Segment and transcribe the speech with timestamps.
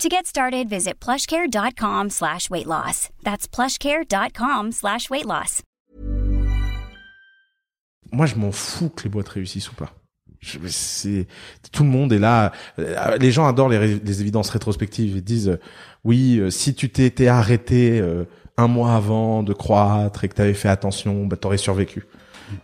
[0.00, 3.10] To get started, visit plushcare.com slash weight loss.
[3.22, 5.62] That's plushcare.com slash weight loss.
[8.10, 9.92] Moi, je m'en fous que les boîtes réussissent ou pas.
[10.40, 10.58] Je-
[11.72, 12.52] tout le monde est là.
[12.78, 15.16] Euh, Les gens adorent les, évidences rétrospectives.
[15.16, 15.60] Ils disent euh,
[16.04, 18.02] oui, euh, si tu t'étais arrêté
[18.56, 22.06] un mois avant de croître et que tu avais fait attention, bah t'aurais survécu.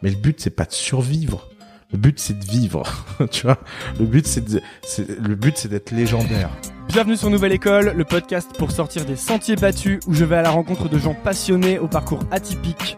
[0.02, 1.48] Mais le but c'est pas de survivre.
[1.92, 2.82] Le but c'est de vivre.
[3.30, 3.58] tu vois?
[4.00, 6.50] Le but c'est le but c'est d'être légendaire.
[6.88, 10.42] Bienvenue sur Nouvelle École, le podcast pour sortir des sentiers battus où je vais à
[10.42, 12.96] la rencontre de gens passionnés au parcours atypique.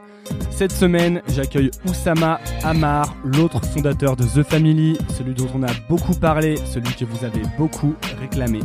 [0.53, 6.15] Cette semaine, j'accueille Oussama Amar, l'autre fondateur de The Family, celui dont on a beaucoup
[6.15, 8.61] parlé, celui que vous avez beaucoup réclamé.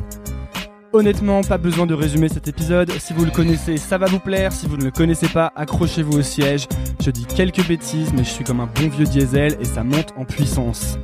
[0.94, 2.92] Honnêtement, pas besoin de résumer cet épisode.
[3.00, 4.54] Si vous le connaissez, ça va vous plaire.
[4.54, 6.68] Si vous ne le connaissez pas, accrochez-vous au siège.
[7.04, 10.14] Je dis quelques bêtises, mais je suis comme un bon vieux diesel et ça monte
[10.18, 11.00] en puissance.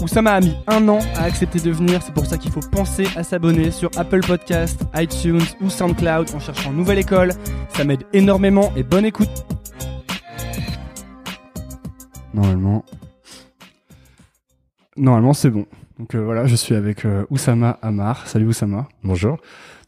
[0.00, 3.06] Oussama a mis un an à accepter de venir, c'est pour ça qu'il faut penser
[3.16, 7.32] à s'abonner sur Apple Podcast, iTunes ou SoundCloud en cherchant Nouvelle École.
[7.70, 9.28] Ça m'aide énormément et bonne écoute.
[12.32, 12.84] Normalement.
[14.96, 15.66] Normalement, c'est bon.
[15.98, 18.28] Donc euh, voilà, je suis avec euh, Oussama Amar.
[18.28, 18.86] Salut Oussama.
[19.02, 19.38] Bonjour.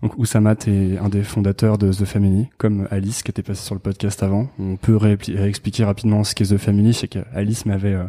[0.03, 3.77] Donc Oussama, t'es un des fondateurs de The Family, comme Alice qui était passée sur
[3.77, 4.48] le podcast avant.
[4.59, 6.92] On peut réexpliquer rapidement ce qu'est The Family.
[6.92, 8.04] Je sais qu'Alice m'avait euh,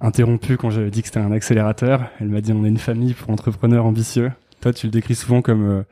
[0.00, 2.04] interrompu quand j'avais dit que c'était un accélérateur.
[2.20, 4.32] Elle m'a dit on est une famille pour entrepreneurs ambitieux.
[4.60, 5.82] Toi, tu le décris souvent comme euh,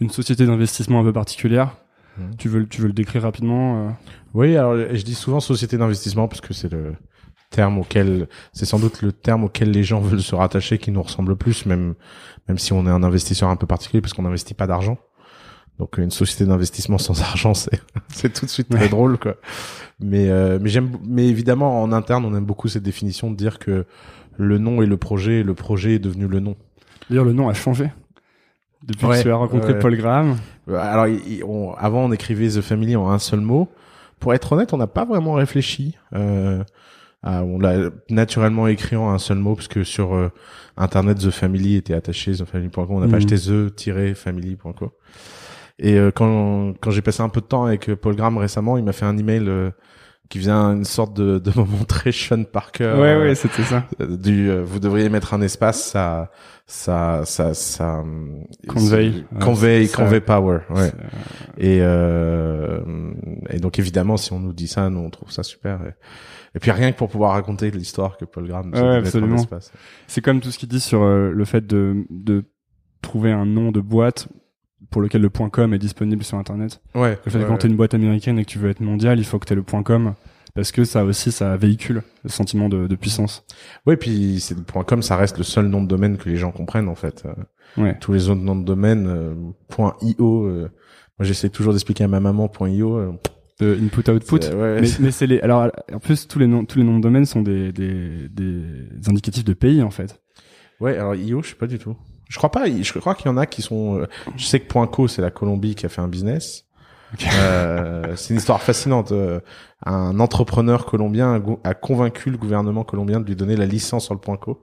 [0.00, 1.76] une société d'investissement un peu particulière.
[2.18, 2.36] Mhm.
[2.36, 3.90] Tu veux, le- tu veux le décrire rapidement euh?
[4.34, 6.94] Oui, alors je dis souvent société d'investissement parce que c'est le
[7.50, 11.02] terme auquel, c'est sans doute le terme auquel les gens veulent se rattacher qui nous
[11.02, 11.94] ressemble le plus, même
[12.48, 14.98] même si on est un investisseur un peu particulier parce qu'on n'investit pas d'argent.
[15.80, 18.88] Donc une société d'investissement sans argent, c'est c'est tout de suite très Ouais.
[18.88, 19.36] drôle quoi.
[19.98, 23.58] Mais euh, mais j'aime mais évidemment en interne, on aime beaucoup cette définition de dire
[23.58, 23.86] que
[24.36, 26.54] le nom est le projet et le projet est devenu le nom.
[27.08, 27.90] D'ailleurs, le nom a changé.
[28.86, 29.78] Depuis Ouais, que tu as rencontré ouais.
[29.78, 30.36] Paul Graham.
[30.68, 33.68] Euh, Alors, il- il- on- avant, on écrivait The Family en un seul mot.
[34.20, 35.96] Pour être honnête, on n'a pas vraiment réfléchi.
[36.14, 36.62] Euh,
[37.22, 40.30] on l'a naturellement écrit en un seul mot, parce que sur euh,
[40.78, 42.86] Internet, The Family était attaché, TheFamily.com.
[42.90, 43.10] On n'a Mhm.
[43.12, 44.90] pas acheté The-Family.com.
[45.82, 48.76] Et euh, quand, quand j'ai passé un peu de temps avec euh, Paul Graham récemment,
[48.76, 49.70] il m'a fait un email euh,
[50.28, 52.94] qui faisait un- une sorte de, de moment très Sean Parker.
[52.98, 53.84] ouais, ouais, c'était ça.
[53.98, 56.30] du euh, vous devriez mettre un espace ça
[56.66, 58.04] ça ça ça
[58.68, 59.24] Convey.
[59.40, 60.92] convey convey power ouais
[61.58, 62.80] et euh,
[63.48, 65.94] et donc évidemment si on nous dit ça nous on trouve ça super et,
[66.54, 69.44] et puis rien que pour pouvoir raconter l'histoire que Paul Graham Ouais, absolument.
[70.06, 72.44] C'est comme tout ce qu'il dit sur le fait de, de
[73.02, 74.28] trouver un nom de boîte
[74.90, 76.80] pour lequel le .com est disponible sur Internet.
[76.94, 79.18] ouais Le fait que quand t'es une boîte américaine et que tu veux être mondial,
[79.18, 80.14] il faut que t'aies le .com
[80.54, 83.44] parce que ça aussi, ça véhicule le sentiment de, de puissance.
[83.86, 86.36] ouais puis c'est le point com ça reste le seul nom de domaine que les
[86.36, 87.32] gens comprennent en fait Euh,
[87.80, 87.96] Ouais.
[88.00, 89.34] tous les autres noms de domaine euh,
[89.68, 90.68] point io euh,
[91.20, 93.12] moi j'essaie toujours d'expliquer à ma maman io euh,
[93.60, 94.40] De input output.
[94.56, 95.38] ouais, Mais, mais c'est les.
[95.40, 99.08] Alors, en plus, tous les noms, tous les noms de domaine sont des, des, des
[99.08, 100.20] indicatifs de pays en fait.
[100.80, 101.94] Ouais, alors IO, je sais pas du tout.
[102.30, 102.64] Je crois pas.
[102.70, 103.98] Je crois qu'il y en a qui sont.
[103.98, 104.06] euh,
[104.36, 106.64] Je sais que Point .co, c'est la Colombie qui a fait un business.
[107.34, 109.10] Euh, c'est une histoire fascinante.
[109.12, 109.40] Euh,
[109.84, 114.20] Un entrepreneur colombien a convaincu le gouvernement colombien de lui donner la licence sur le
[114.20, 114.62] Point .co,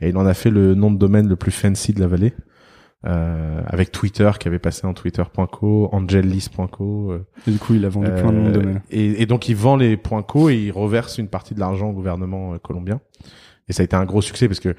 [0.00, 2.34] et il en a fait le nom de domaine le plus fancy de la vallée.
[3.04, 7.10] euh, avec Twitter qui avait passé en twitter.co, angelis.co.
[7.10, 8.82] euh, Et du coup, il a vendu plein de noms de euh, domaine.
[8.92, 11.92] et, et donc il vend les co et il reverse une partie de l'argent au
[11.92, 13.00] gouvernement colombien.
[13.72, 14.76] Et ça a été un gros succès parce que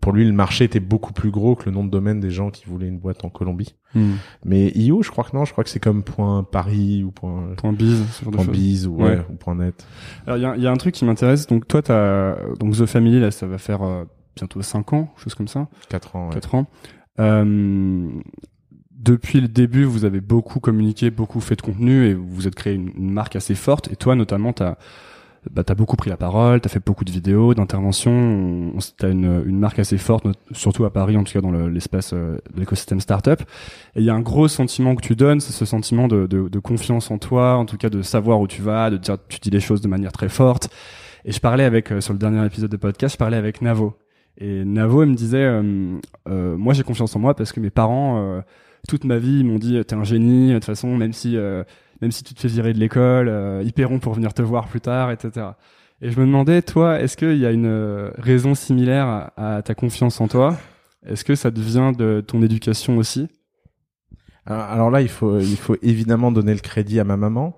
[0.00, 2.50] pour lui le marché était beaucoup plus gros que le nom de domaine des gens
[2.50, 3.74] qui voulaient une boîte en Colombie.
[3.96, 4.12] Hmm.
[4.44, 7.48] Mais IO, je crois que non, je crois que c'est comme point Paris ou point,
[7.56, 9.02] Point biz, point ou, Ouais.
[9.16, 9.84] ouais, ou point net.
[10.28, 11.48] Alors, il y a, il y a un truc qui m'intéresse.
[11.48, 14.04] Donc, toi, t'as, donc, The Family, là, ça va faire euh,
[14.36, 15.66] bientôt 5 ans, chose comme ça.
[15.88, 16.28] Quatre ans.
[16.28, 16.34] ouais.
[16.34, 16.66] 4 ans.
[17.18, 18.08] Euh,
[18.92, 22.54] depuis le début, vous avez beaucoup communiqué, beaucoup fait de contenu et vous vous êtes
[22.54, 23.90] créé une, une marque assez forte.
[23.90, 24.76] Et toi, notamment, t'as
[25.50, 28.12] bah, t'as beaucoup pris la parole, t'as fait beaucoup de vidéos, d'interventions.
[28.12, 31.50] On- on- T'as une, une marque assez forte, surtout à Paris, en tout cas dans
[31.50, 33.40] le- l'espace euh, de l'écosystème startup.
[33.94, 36.58] Et il y a un gros sentiment que tu donnes, c'est ce sentiment de, de,
[36.58, 39.50] confiance en toi, en tout cas de savoir où tu vas, de dire tu dis
[39.50, 40.68] les choses de manière très forte.
[41.24, 43.94] Et je parlais avec euh, sur le dernier épisode de podcast, je parlais avec Navo.
[44.38, 45.98] Et Navo il me disait, euh,
[46.28, 48.40] euh, moi j'ai confiance en moi parce que mes parents, euh,
[48.88, 50.48] toute ma vie, ils m'ont dit t'es un génie.
[50.50, 51.36] De toute façon, même si
[52.00, 54.68] même si tu te fais virer de l'école, euh, ils paieront pour venir te voir
[54.68, 55.46] plus tard, etc.
[56.00, 59.74] Et je me demandais, toi, est-ce qu'il y a une euh, raison similaire à, ta
[59.74, 60.56] confiance en toi?
[61.06, 63.28] Est-ce que ça devient de ton éducation aussi?
[64.44, 67.56] Alors, alors là, il faut, il faut évidemment donner le crédit à ma maman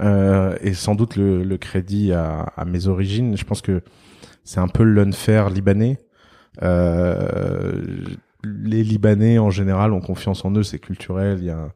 [0.00, 3.36] euh, et sans doute le, le crédit à, à mes origines.
[3.36, 3.82] Je pense que
[4.44, 5.98] c'est un peu l'unfair libanais.
[6.62, 7.82] Euh,
[8.44, 11.38] les Libanais en général ont confiance en eux, c'est culturel.
[11.40, 11.70] Il y a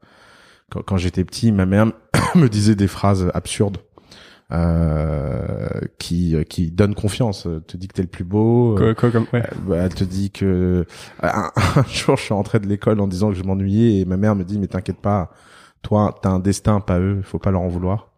[0.70, 1.86] quand, quand j'étais petit, ma mère
[2.34, 3.78] me disait des phrases absurdes
[4.50, 5.68] euh,
[5.98, 7.46] qui qui donnent confiance.
[7.46, 8.74] Elle Te dit que t'es le plus beau.
[8.76, 9.42] Quoi, euh, quoi, comme, ouais.
[9.42, 10.86] euh, bah, elle te dit que
[11.22, 14.16] un, un jour je suis rentré de l'école en disant que je m'ennuyais et ma
[14.16, 15.30] mère me dit mais t'inquiète pas,
[15.82, 18.10] toi t'as un destin pas eux, faut pas leur en vouloir.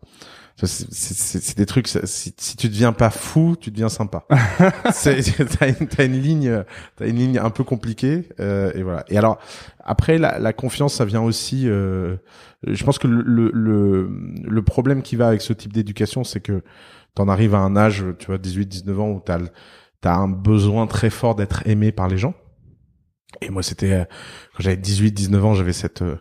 [0.67, 1.89] C'est des trucs.
[1.89, 4.27] Si, si tu deviens pas fou, tu deviens sympa.
[4.85, 6.65] T'as une, une ligne,
[6.97, 9.05] t'as une ligne un peu compliquée euh, et voilà.
[9.09, 9.39] Et alors
[9.81, 11.69] après la, la confiance, ça vient aussi.
[11.69, 12.17] euh,
[12.67, 14.11] je pense que le, le
[14.45, 16.63] le problème qui va avec ce type d'éducation, c'est que
[17.15, 19.39] t'en arrives à un âge, tu vois, 18-19 ans où t'as
[20.01, 22.35] t'as un besoin très fort d'être aimé par les gens.
[23.43, 24.05] Et moi, c'était euh,
[24.57, 26.17] quand j'avais 18-19 ans, j'avais cette euh,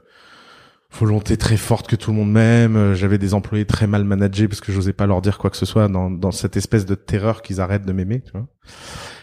[0.91, 2.75] volonté très forte que tout le monde m'aime.
[2.75, 5.57] Euh, J'avais des employés très mal managés parce que j'osais pas leur dire quoi que
[5.57, 8.21] ce soit dans, dans cette espèce de terreur qu'ils arrêtent de m'aimer.
[8.21, 8.47] Tu vois.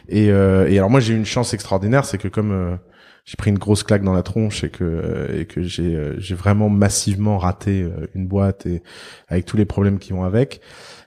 [0.08, 2.76] Et, euh, et alors moi, j'ai eu une chance extraordinaire, c'est que comme euh,
[3.24, 6.14] j'ai pris une grosse claque dans la tronche et que euh, et que j'ai euh,
[6.18, 8.82] j'ai vraiment massivement raté euh, une boîte et
[9.28, 10.60] avec tous les problèmes qui vont avec.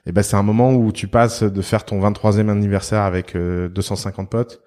[0.06, 3.68] Et ben c'est un moment où tu passes de faire ton 23e anniversaire avec euh,
[3.68, 4.60] 250 potes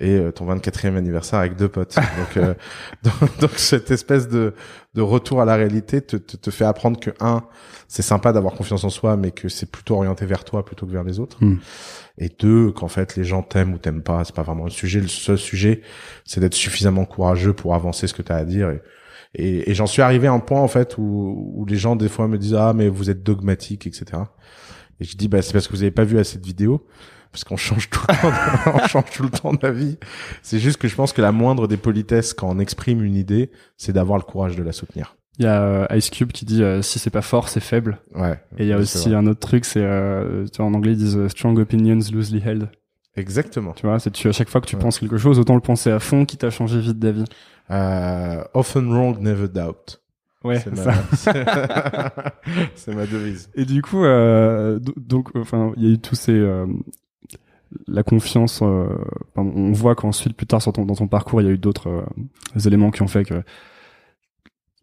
[0.00, 1.96] et euh, ton 24e anniversaire avec deux potes.
[1.96, 2.54] Donc, euh,
[3.02, 4.54] donc, donc cette espèce de,
[4.94, 7.42] de retour à la réalité te, te, te fait apprendre que un,
[7.88, 10.92] c'est sympa d'avoir confiance en soi, mais que c'est plutôt orienté vers toi plutôt que
[10.92, 11.42] vers les autres.
[11.44, 11.56] Hmm.
[12.18, 15.00] Et deux, qu'en fait les gens t'aiment ou t'aiment pas, c'est pas vraiment le sujet.
[15.00, 15.82] Le seul sujet,
[16.24, 18.70] c'est d'être suffisamment courageux pour avancer ce que tu as à dire.
[18.70, 18.82] Et,
[19.34, 22.08] et, et j'en suis arrivé à un point en fait où, où les gens des
[22.08, 24.22] fois me disent ah mais vous êtes dogmatique, etc.
[25.00, 26.86] Et je dis bah c'est parce que vous avez pas vu assez de vidéos
[27.32, 29.98] parce qu'on change tout le temps, on change tout le temps de la vie.
[30.42, 33.50] C'est juste que je pense que la moindre des politesses quand on exprime une idée,
[33.76, 35.16] c'est d'avoir le courage de la soutenir.
[35.38, 37.98] Il y a euh, Ice Cube qui dit euh, si c'est pas fort, c'est faible.
[38.14, 38.40] Ouais.
[38.58, 40.98] Et il y a aussi un autre truc, c'est euh, tu vois, en anglais ils
[40.98, 42.68] disent euh, strong opinions loosely held.
[43.16, 43.72] Exactement.
[43.72, 44.82] Tu vois, c'est tu à chaque fois que tu Ouais.
[44.82, 47.24] penses quelque chose, autant le penser à fond, quitte à changer vite d'avis.
[47.70, 50.00] Euh, often wrong, never doubt.
[50.44, 50.84] Ouais, C'est ma,
[52.94, 53.50] ma devise.
[53.54, 56.66] Et du coup, euh, do- donc, enfin, il y a eu tous ces euh,
[57.86, 58.60] la confiance.
[58.62, 58.86] euh,
[59.36, 62.60] on voit qu'ensuite, plus tard, ton, dans ton parcours, il y a eu d'autres euh,
[62.66, 63.42] éléments qui ont fait que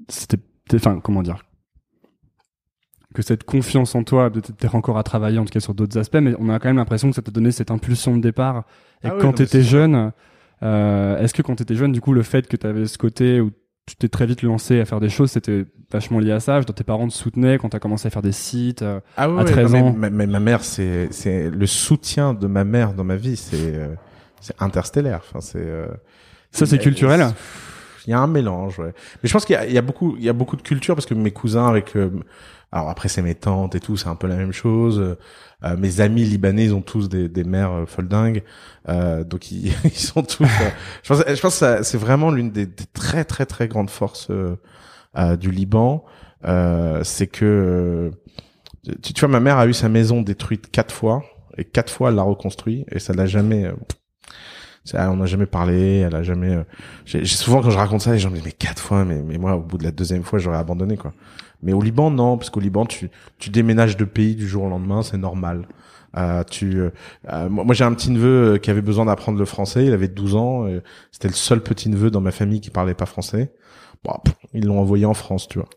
[0.10, 0.40] c'était,
[0.74, 1.44] enfin, comment dire,
[3.14, 6.18] que cette confiance en toi, peut-être encore à travailler, en tout cas sur d'autres aspects,
[6.22, 8.66] mais on a quand même l'impression que ça t'a donné cette impulsion de départ.
[9.04, 10.12] Et Ah oui, quand mais t'étais jeune,
[10.64, 13.52] euh, est-ce que quand t'étais jeune, du coup, le fait que t'avais ce côté où
[13.86, 16.60] tu t'es très vite lancé à faire des choses, c'était vachement lié à ça.
[16.62, 18.82] Je- Tes parents te soutenaient quand t'as commencé à faire des sites.
[18.82, 20.12] euh, Ah oui, À 13 non, mais ans.
[20.28, 23.88] Ma, mère, c'est, c'est le soutien de ma mère dans ma vie, c'est, euh,
[24.42, 25.22] c'est interstellaire.
[25.30, 25.60] Enfin, c'est.
[25.60, 25.88] euh,
[26.52, 27.28] Ça, c'est culturel
[28.08, 28.94] Il y a un mélange, ouais.
[29.24, 31.06] Mais je pense qu'il y y a beaucoup, il y a beaucoup de culture parce
[31.06, 32.10] que mes cousins avec, euh,
[32.72, 35.00] alors après c'est mes tantes et tout, c'est un peu la même chose.
[35.64, 37.86] Euh, mes amis libanais, ils ont tous des, des mères euh,
[38.90, 40.44] euh, donc ils, ils sont tous.
[40.44, 40.70] euh,
[41.04, 44.28] je pense, je pense que c'est vraiment l'une des, des très très très grandes forces
[44.30, 46.04] euh, du Liban,
[47.04, 48.12] c'est que
[49.02, 51.24] tu, tu vois, ma mère a eu sa maison détruite quatre fois
[51.58, 53.72] et quatre fois elle l'a reconstruit et ça l'a jamais.
[54.88, 56.56] Euh, ça, on n'a jamais parlé, elle a jamais.
[56.56, 56.64] euh,
[57.06, 59.38] j'ai souvent quand je raconte ça, les gens me disent mais quatre fois, mais mais
[59.38, 61.14] moi au bout de la deuxième fois j'aurais abandonné quoi.
[61.64, 64.70] Mais au Liban, non, parce qu'au Liban, tu, tu déménages de pays du jour au
[64.70, 65.68] lendemain, c'est normal.
[66.18, 69.86] Euh, tu, euh, moi, j'ai un petit neveu euh, qui avait besoin d'apprendre le français.
[69.86, 70.68] Il avait 12 ans.
[71.12, 73.52] C'était le seul petit neveu dans ma famille qui parlait pas français.
[74.04, 74.14] Bon,
[74.54, 75.70] ils l'ont envoyé en France, tu vois.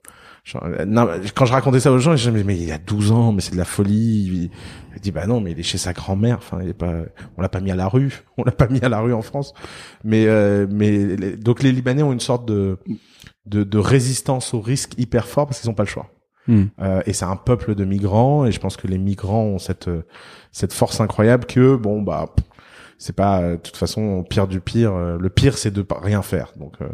[1.34, 3.52] Quand je racontais ça aux gens, je disais, mais, il a 12 ans, mais c'est
[3.52, 4.50] de la folie.
[4.94, 6.38] Il, dit, bah non, mais il est chez sa grand-mère.
[6.38, 6.94] Enfin, il est pas,
[7.36, 8.24] on l'a pas mis à la rue.
[8.38, 9.52] On l'a pas mis à la rue en France.
[10.04, 10.26] Mais,
[10.70, 12.78] mais, donc les Libanais ont une sorte de,
[13.46, 16.10] de, de résistance au risque hyper fort parce qu'ils ont pas le choix.
[16.48, 16.64] Hmm.
[16.80, 19.90] Euh, et c'est un peuple de migrants et je pense que les migrants ont cette
[20.50, 22.34] cette force incroyable que bon bah
[22.96, 24.94] c'est pas de toute façon pire du pire.
[24.94, 26.52] Euh, le pire c'est de rien faire.
[26.56, 26.88] Donc euh,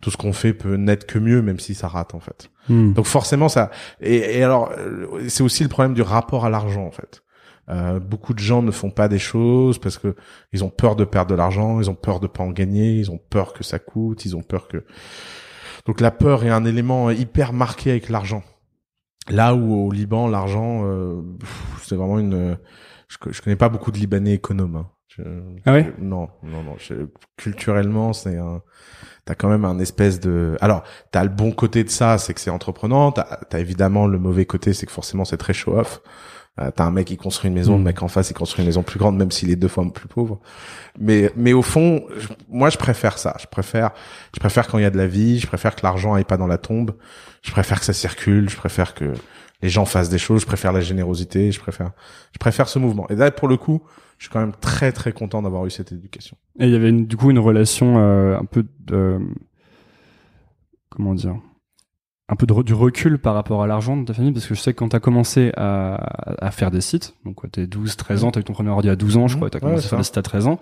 [0.00, 2.50] tout ce qu'on fait peut n'être que mieux même si ça rate en fait.
[2.68, 2.92] Hmm.
[2.94, 4.72] Donc forcément ça et, et alors
[5.28, 7.22] c'est aussi le problème du rapport à l'argent en fait.
[7.70, 10.14] Euh, beaucoup de gens ne font pas des choses parce que
[10.52, 13.10] ils ont peur de perdre de l'argent, ils ont peur de pas en gagner, ils
[13.10, 14.84] ont peur que ça coûte, ils ont peur que
[15.86, 18.42] donc la peur est un élément hyper marqué avec l'argent.
[19.28, 21.22] Là où au Liban, l'argent, euh,
[21.82, 22.58] c'est vraiment une.
[23.08, 24.76] Je, je, connais pas beaucoup de Libanais économes.
[24.76, 25.30] Hein.
[25.64, 25.92] ah ouais?
[25.98, 26.76] Non, non, non.
[27.36, 28.62] culturellement, c'est un.
[29.24, 30.56] T'as quand même un espèce de.
[30.60, 33.10] Alors, t'as le bon côté de ça, c'est que c'est entreprenant.
[33.10, 36.02] T'as as évidemment le mauvais côté, c'est que forcément c'est très show off.
[36.60, 37.84] Euh, t'as un mec qui construit une maison, le hmm.
[37.84, 40.06] mec en face il construit une maison plus grande, même s'il est deux fois plus
[40.06, 40.38] pauvre.
[41.00, 42.04] Mais mais au fond,
[42.48, 43.34] moi je préfère ça.
[43.40, 43.90] Je préfère
[44.34, 45.40] je préfère quand il y a de la vie.
[45.40, 46.94] Je préfère que l'argent aille pas dans la tombe.
[47.42, 48.48] Je préfère que ça circule.
[48.48, 49.14] Je préfère que
[49.62, 50.42] les gens fassent des choses.
[50.42, 51.50] Je préfère la générosité.
[51.50, 51.90] Je préfère
[52.32, 53.08] je préfère ce mouvement.
[53.08, 53.82] Et là pour le coup,
[54.18, 56.36] je suis quand même très très content d'avoir eu cette éducation.
[56.58, 59.18] Et il y avait du coup une relation euh, un peu de
[60.90, 61.36] comment dire
[62.28, 64.60] un peu de, du recul par rapport à l'argent de ta famille parce que je
[64.60, 67.96] sais que quand tu as commencé à, à, faire des sites, donc tu es 12,
[67.96, 69.60] 13 ans, tu as eu ton premier ordi à 12 ans, je crois, tu as
[69.60, 70.58] commencé à faire des sites à 13 ans.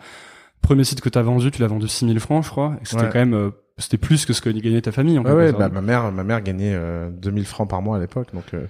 [0.60, 3.08] Premier site que tu as vendu, tu l'as vendu 6000 francs, je crois, et c'était
[3.08, 5.68] quand même euh, c'était plus que ce que gagnait ta famille en ouais, ouais bah,
[5.68, 8.66] ma mère ma mère gagnait euh, 2000 francs par mois à l'époque donc euh,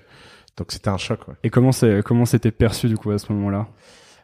[0.56, 1.34] donc c'était un choc ouais.
[1.42, 3.68] Et comment c'est comment c'était perçu du coup à ce moment-là?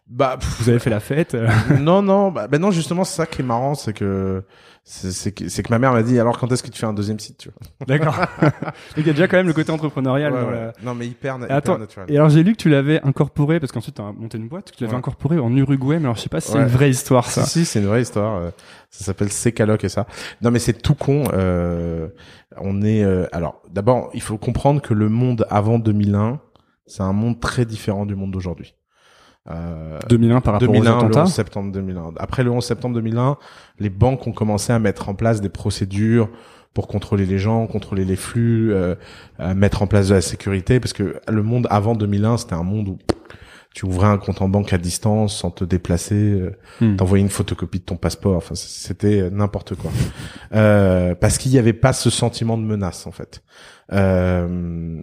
[0.08, 1.36] Bah, vous avez fait la fête
[1.80, 4.42] Non, non, bah, bah, non, justement, c'est ça qui est marrant, c'est que
[4.90, 7.18] c'est que, que ma mère m'a dit alors quand est-ce que tu fais un deuxième
[7.18, 8.16] site, tu vois D'accord.
[8.40, 8.52] Donc
[8.96, 10.72] il y a déjà quand même le côté entrepreneurial.
[10.82, 12.06] Non, mais hyper, hyper Attends, naturel.
[12.10, 14.70] Et alors j'ai lu que tu l'avais incorporé parce qu'ensuite tu as monté une boîte,
[14.70, 16.88] que tu l'avais incorporé en Uruguay, mais alors je sais pas si c'est une vraie
[16.88, 17.44] histoire ça.
[17.44, 18.36] Si, si c'est une vraie histoire.
[18.36, 18.50] Euh,
[18.88, 20.06] ça s'appelle Secaloc et ça.
[20.40, 21.24] Non, mais c'est tout con.
[21.34, 22.08] Euh,
[22.56, 26.40] on est euh, alors d'abord il faut comprendre que le monde avant 2001,
[26.86, 28.74] c'est un monde très différent du monde d'aujourd'hui.
[29.50, 31.20] Euh, 2001 par rapport 2001, aux attentats.
[31.20, 32.12] Le 11 septembre 2001.
[32.18, 33.36] Après le 11 septembre 2001,
[33.78, 36.28] les banques ont commencé à mettre en place des procédures
[36.74, 38.94] pour contrôler les gens, contrôler les flux, euh,
[39.56, 42.88] mettre en place de la sécurité, parce que le monde avant 2001, c'était un monde
[42.88, 42.98] où
[43.74, 46.96] tu ouvrais un compte en banque à distance sans te déplacer, euh, hmm.
[46.96, 49.90] t'envoyais une photocopie de ton passeport, enfin c'était n'importe quoi.
[50.54, 53.42] Euh, parce qu'il n'y avait pas ce sentiment de menace en fait.
[53.92, 55.00] Euh,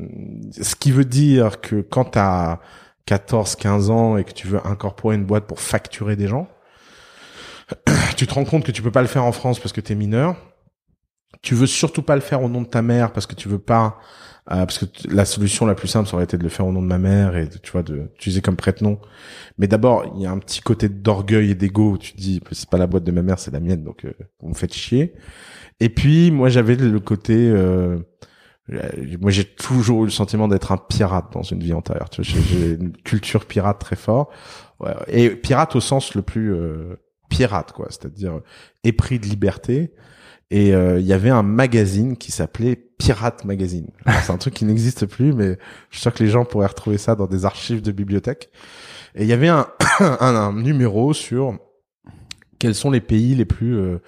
[0.59, 2.59] ce qui veut dire que quand t'as
[3.05, 6.47] 14, 15 ans et que tu veux incorporer une boîte pour facturer des gens,
[8.17, 9.93] tu te rends compte que tu peux pas le faire en France parce que tu
[9.93, 10.35] es mineur.
[11.41, 13.59] Tu veux surtout pas le faire au nom de ta mère parce que tu veux
[13.59, 13.99] pas
[14.51, 16.71] euh, parce que la solution la plus simple ça aurait été de le faire au
[16.71, 18.99] nom de ma mère et tu vois de d'utiliser comme prête-nom.
[19.57, 22.69] Mais d'abord, il y a un petit côté d'orgueil et d'ego tu te dis c'est
[22.69, 25.13] pas la boîte de ma mère, c'est la mienne donc euh, vous me faites chier.
[25.79, 27.97] Et puis moi j'avais le côté euh,
[28.67, 32.09] moi, j'ai toujours eu le sentiment d'être un pirate dans une vie antérieure.
[32.19, 34.31] J'ai une culture pirate très fort,
[34.79, 36.95] ouais, et pirate au sens le plus euh,
[37.29, 38.41] pirate, quoi, c'est-à-dire
[38.83, 39.93] épris de liberté.
[40.51, 43.89] Et euh, il y avait un magazine qui s'appelait Pirate Magazine.
[44.23, 45.57] C'est un truc qui n'existe plus, mais
[45.89, 48.49] je suis sûr que les gens pourraient retrouver ça dans des archives de bibliothèque.
[49.15, 49.67] Et il y avait un,
[49.99, 51.57] un, un, numéro sur
[52.59, 53.99] quels sont les pays les plus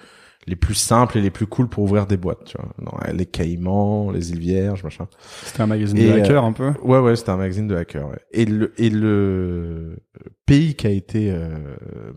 [0.48, 3.12] les plus simples et les plus cool pour ouvrir des boîtes, tu vois.
[3.12, 5.06] les Caïmans, les îles Vierges, machin.
[5.44, 6.72] C'était un magazine de hackers un peu.
[6.82, 8.08] Ouais, ouais, c'était un magazine de hackers.
[8.08, 8.18] Ouais.
[8.32, 9.98] Et le et le
[10.46, 12.12] pays qui a été euh,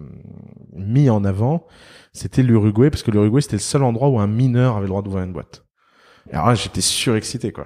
[0.73, 1.67] mis en avant,
[2.13, 5.01] c'était l'Uruguay parce que l'Uruguay c'était le seul endroit où un mineur avait le droit
[5.01, 5.65] d'ouvrir une boîte.
[6.31, 7.65] alors là, j'étais surexcité quoi.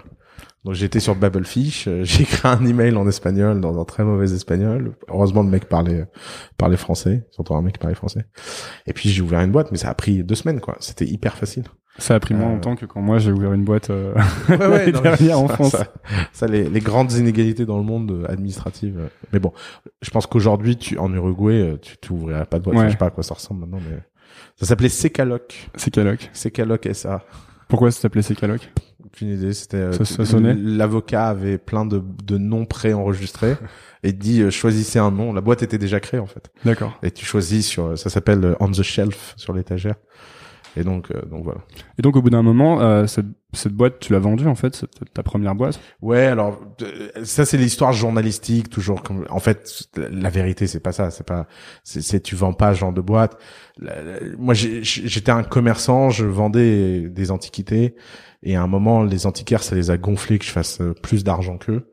[0.65, 4.33] Donc j'étais sur Babelfish, euh, j'ai écrit un email en espagnol dans un très mauvais
[4.33, 4.95] espagnol.
[5.07, 6.07] Heureusement le mec parlait
[6.57, 8.25] parlait français, surtout un mec qui parlait français.
[8.87, 10.75] Et puis j'ai ouvert une boîte, mais ça a pris deux semaines quoi.
[10.79, 11.65] C'était hyper facile.
[11.99, 14.15] Ça a pris moins euh, longtemps que quand moi j'ai ouvert une boîte euh,
[14.49, 15.75] ouais, en France.
[16.33, 19.09] Ça, les, les, grandes inégalités dans le monde administrative.
[19.31, 19.53] Mais bon,
[20.01, 22.87] je pense qu'aujourd'hui, tu en Uruguay, tu t'ouvrirais pas de boîte.
[22.87, 23.99] je sais pas à quoi ça ressemble maintenant, mais
[24.57, 25.69] ça s'appelait Secaloc.
[25.75, 26.29] Secaloc.
[26.33, 27.23] Secaloc SA.
[27.69, 28.71] Pourquoi ça s'appelait Secaloc?
[29.15, 29.53] Aucune idée.
[29.53, 33.55] C'était euh, l'avocat avait plein de, de noms préenregistrés
[34.03, 35.33] et dit euh, choisissez un nom.
[35.33, 36.51] La boîte était déjà créée en fait.
[36.65, 36.97] D'accord.
[37.01, 39.95] Et tu choisis sur ça s'appelle euh, on the shelf sur l'étagère.
[40.77, 41.61] Et donc, euh, donc voilà.
[41.97, 44.75] Et donc au bout d'un moment, euh, cette, cette boîte, tu l'as vendue en fait,
[44.75, 45.79] cette- ta première boîte?
[46.01, 46.59] Ouais, alors
[47.23, 49.01] ça c'est l'histoire journalistique toujours.
[49.01, 51.11] Comme, en fait, la, vérité c'est pas ça.
[51.11, 51.47] C'est pas,
[51.85, 53.37] c'est, tu vends pas ce genre de boîte.
[54.37, 57.95] Moi, j'étais un commerçant, je vendais des antiquités,
[58.45, 61.23] et à un moment, les antiquaires, ça les a gonflés que je fasse euh, plus
[61.23, 61.91] d'argent qu'eux.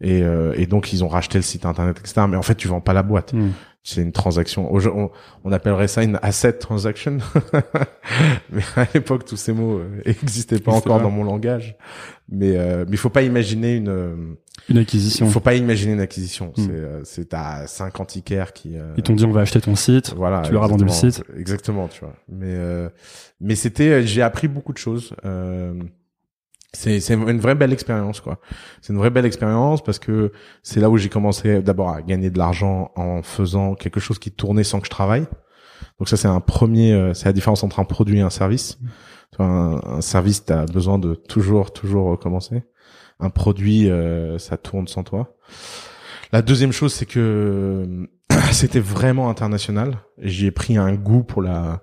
[0.00, 2.22] Et, euh, et donc ils ont racheté le site internet, etc.
[2.28, 3.34] Mais en fait, tu vends pas la boîte.
[3.34, 3.50] Hmm.
[3.82, 4.74] C'est une transaction.
[4.74, 5.10] On,
[5.44, 7.18] on appellerait ça une asset transaction.
[8.50, 11.76] mais à l'époque, tous ces mots euh, existaient pas encore dans mon langage.
[12.28, 14.36] Mais euh, mais il faut pas imaginer une.
[14.68, 15.26] Euh, Une acquisition.
[15.26, 16.52] Il faut pas imaginer une acquisition.
[16.56, 17.02] Hmm.
[17.04, 18.76] C'est euh, t'as cinq antiquaires qui.
[18.76, 20.14] euh, Ils t'ont dit on va acheter ton site.
[20.14, 20.42] voilà.
[20.42, 21.22] tu leur as vendu le site.
[21.36, 22.14] Exactement, tu vois.
[22.28, 22.88] Mais euh,
[23.40, 25.14] mais c'était, j'ai appris beaucoup de choses.
[25.24, 25.74] Euh,
[26.72, 28.38] c'est c'est une vraie belle expérience quoi.
[28.80, 30.30] C'est une vraie belle expérience parce que
[30.62, 34.30] c'est là où j'ai commencé d'abord à gagner de l'argent en faisant quelque chose qui
[34.30, 35.26] tournait sans que je travaille.
[35.98, 38.78] Donc ça c'est un premier, euh, c'est la différence entre un produit et un service.
[39.32, 42.62] Tu vois, un, un service t'as besoin de toujours toujours recommencer.
[43.20, 45.36] Un produit euh, ça tourne sans toi.
[46.32, 48.08] La deuxième chose c'est que
[48.52, 49.98] c'était vraiment international.
[50.18, 51.82] J'y ai pris un goût pour la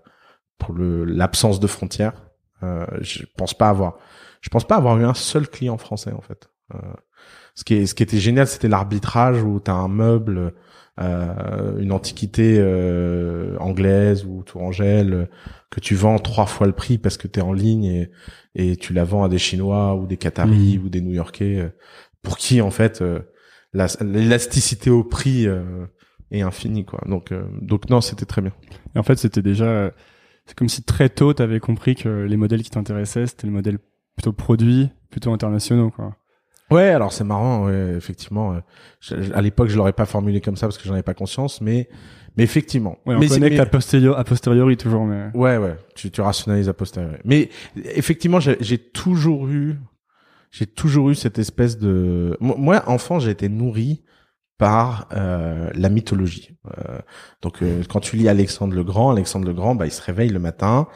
[0.58, 2.30] pour le l'absence de frontières.
[2.64, 3.98] Euh, je pense pas avoir
[4.42, 6.50] je pense pas avoir eu un seul client français en fait.
[6.74, 6.78] Euh,
[7.56, 10.54] ce qui est ce qui était génial, c'était l'arbitrage où tu as un meuble,
[11.00, 15.30] euh, une antiquité euh, anglaise ou tourangelle
[15.70, 18.12] que tu vends trois fois le prix parce que tu es en ligne et
[18.58, 21.70] et tu la vends à des Chinois ou des Qataris ou des New-Yorkais euh,
[22.24, 23.20] pour qui en fait euh,
[23.74, 25.86] la- l'élasticité au prix euh,
[26.32, 27.00] est infinie quoi.
[27.08, 28.54] Donc donc non, c'était très bien.
[28.96, 29.92] Et en fait, c'était déjà,
[30.46, 33.78] c'est comme si très tôt, t'avais compris que les modèles qui t'intéressaient, c'était les modèles
[34.16, 36.16] plutôt produits, plutôt internationaux, quoi.
[36.70, 38.60] Ouais, alors c'est marrant, ouais, effectivement.
[39.34, 41.88] à l'époque, je l'aurais pas formulé comme ça parce que j'en avais pas conscience, mais
[42.38, 42.98] mais effectivement.
[43.06, 45.30] Ouais, on mais, c'est- connecte mais- à posteriori, toujours, mais.
[45.34, 47.18] Ouais, ouais, tu, tu rationalises a posteriori.
[47.26, 47.50] Mais
[47.96, 49.76] effectivement, j'ai toujours eu,
[50.52, 52.38] j'ai toujours eu cette espèce de.
[52.40, 54.04] Moi, moi, enfant, j'ai été nourri
[54.58, 56.58] par euh, la mythologie.
[56.66, 56.98] Euh,
[57.44, 60.30] donc, euh, quand tu lis Alexandre le Grand, Alexandre le Grand, bah, il se réveille
[60.30, 60.88] le matin,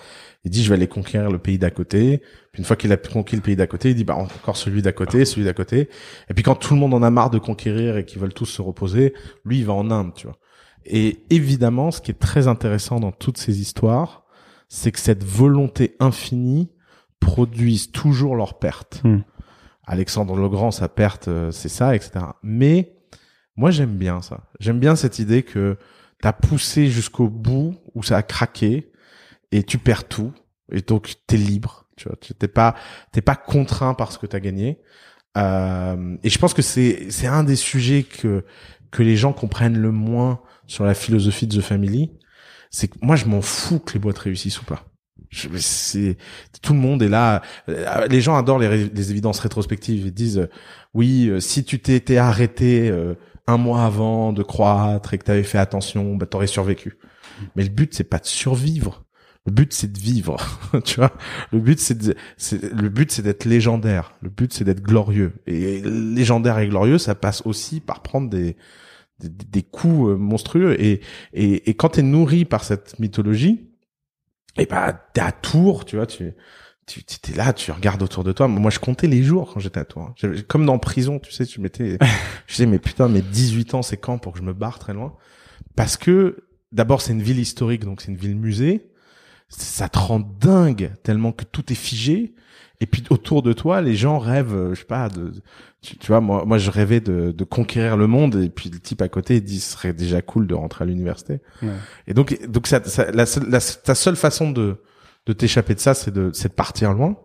[0.43, 2.24] il dit je vais aller conquérir le pays d'à côté.
[2.51, 4.81] Puis une fois qu'il a conquis le pays d'à côté, il dit bah encore celui
[4.81, 5.89] d'à côté, celui d'à côté.
[6.29, 8.48] Et puis quand tout le monde en a marre de conquérir et qu'ils veulent tous
[8.48, 9.13] se reposer,
[9.45, 10.38] lui il va en Inde, tu vois.
[10.86, 14.24] Et évidemment, ce qui est très intéressant dans toutes ces histoires,
[14.67, 16.70] c'est que cette volonté infinie
[17.20, 19.02] produise toujours leur perte.
[19.04, 19.20] Hmm.
[19.86, 22.26] Alexandre le Grand, sa perte, euh, c'est ça, etc.
[22.44, 22.94] Mais
[23.56, 24.46] moi, j'aime bien ça.
[24.60, 25.78] J'aime bien cette idée que
[26.22, 28.91] t'as poussé jusqu'au bout où ça a craqué
[29.52, 30.34] et tu perds tout
[30.72, 31.86] et donc t'es libre.
[31.98, 32.76] Tu vois, t'es pas
[33.12, 34.80] t'es pas contraint par ce que t'as gagné.
[35.38, 38.46] Euh, et je pense que c'est c'est un des sujets que
[38.91, 42.12] que les gens comprennent le moins sur la philosophie de The Family.
[42.69, 44.86] C'est que moi, je m'en fous que les boîtes réussissent ou pas.
[45.30, 46.17] Je- c'est
[46.62, 47.41] tout le monde est là.
[47.69, 50.06] Euh, Les gens adorent les, les évidences rétrospectives.
[50.08, 50.49] Ils disent euh,
[50.93, 53.15] oui, euh, si tu t'étais arrêté euh,
[53.47, 56.97] un mois avant de croître et que t'avais fait attention, bah t'aurais survécu.
[57.56, 59.06] Mais le but c'est pas de survivre.
[59.47, 60.38] Le but c'est de vivre.
[60.86, 61.13] tu vois.
[61.51, 64.13] Le but c'est le but c'est d'être légendaire.
[64.21, 65.34] Le but c'est d'être glorieux.
[65.47, 68.56] Et légendaire et glorieux, ça passe aussi par prendre des
[69.19, 70.80] des, des coups euh, monstrueux.
[70.82, 71.01] Et
[71.34, 73.69] et, et quand t'es nourri par cette mythologie,
[74.58, 76.34] et bah t'es à Tours, tu vois, tu
[76.88, 78.47] tu t'es là, tu regardes autour de toi.
[78.49, 80.13] Moi, je comptais les jours quand j'étais à Tours.
[80.23, 80.34] hein.
[80.47, 81.97] Comme dans prison, tu sais, tu mettais,
[82.47, 84.93] je disais mais putain, mais 18 ans, c'est quand pour que je me barre très
[84.93, 85.15] loin?
[85.75, 88.90] Parce que d'abord, c'est une ville historique, donc c'est une ville musée.
[89.57, 92.33] Ça te rend dingue tellement que tout est figé.
[92.79, 95.33] Et puis autour de toi, les gens rêvent, euh, je sais pas, de,
[95.81, 98.35] tu, tu vois, moi, moi, je rêvais de, de conquérir le monde.
[98.37, 100.87] Et puis le type à côté il dit, ce serait déjà cool de rentrer à
[100.87, 101.41] l'université.
[101.61, 101.69] Ouais.
[102.07, 104.77] Et donc, donc ça, ça- la, seule- la- ta seule façon de,
[105.27, 107.17] de t'échapper de ça, c'est de, c'est de partir loin,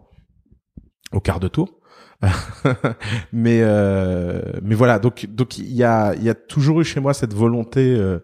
[1.12, 1.78] au quart de tour.
[3.32, 4.98] mais, euh, mais voilà.
[4.98, 8.18] Donc, donc il y a, il y a toujours eu chez moi cette volonté euh,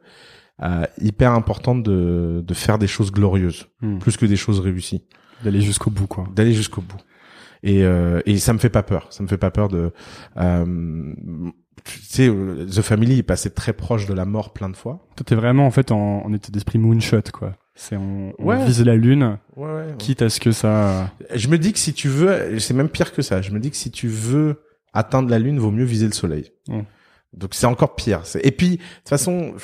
[0.63, 3.99] euh, hyper importante de, de faire des choses glorieuses, Hmm.
[3.99, 5.03] plus que des choses réussies,
[5.45, 6.29] D'aller jusqu'au bout, quoi.
[6.35, 6.99] d'aller jusqu'au bout.
[7.65, 9.07] Et, euh, et ça me fait pas peur.
[9.11, 9.93] Ça me fait pas peur de.
[10.37, 11.13] Euh,
[11.85, 15.07] tu sais, euh, The Family est passé très proche de la mort plein de fois.
[15.17, 17.55] Toi, t'es vraiment, en fait, en, en état d'esprit moonshot, quoi.
[17.75, 18.65] C'est, on, on Ouais.
[18.67, 19.95] vise la lune, Ouais, ouais.
[19.99, 23.13] quitte à ce que ça, Je me dis que si tu veux, c'est même pire
[23.13, 23.41] que ça.
[23.43, 24.61] Je me dis que si tu veux
[24.93, 26.51] atteindre la lune, vaut mieux viser le soleil.
[27.33, 28.23] Donc c'est encore pire.
[28.43, 29.55] Et puis de toute façon,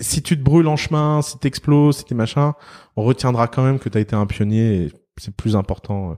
[0.00, 2.54] si tu te brûles en chemin, si t'exploses, si t'es machin,
[2.96, 4.84] on retiendra quand même que t'as été un pionnier.
[4.84, 6.12] Et c'est plus important.
[6.12, 6.14] euh,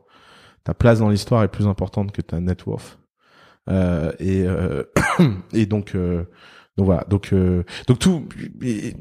[0.64, 2.98] Ta place dans l'histoire est plus importante que ta net worth.
[3.68, 4.84] Euh, et euh,
[5.52, 6.24] et donc euh,
[6.76, 7.04] donc voilà.
[7.08, 8.28] Donc euh, donc tout.
[8.62, 8.94] Il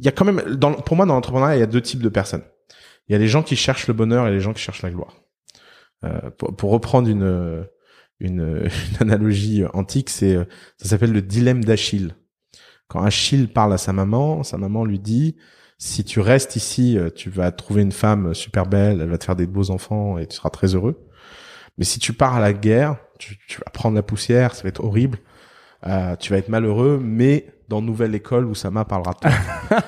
[0.00, 0.42] y a quand même
[0.84, 2.44] pour moi dans l'entrepreneuriat, il y a deux types de personnes.
[3.08, 4.90] Il y a les gens qui cherchent le bonheur et les gens qui cherchent la
[4.90, 5.16] gloire.
[6.04, 7.66] Euh, pour, pour reprendre une,
[8.20, 8.40] une,
[8.90, 10.36] une analogie antique, c'est
[10.78, 12.14] ça s'appelle le dilemme d'Achille.
[12.92, 15.36] Quand Achille parle à sa maman, sa maman lui dit
[15.78, 19.24] si tu restes ici, euh, tu vas trouver une femme super belle, elle va te
[19.24, 21.02] faire des beaux enfants et tu seras très heureux.
[21.78, 24.68] Mais si tu pars à la guerre, tu, tu vas prendre la poussière, ça va
[24.68, 25.20] être horrible.
[25.86, 29.30] Euh, tu vas être malheureux, mais dans nouvelle école où Sama parlera toi.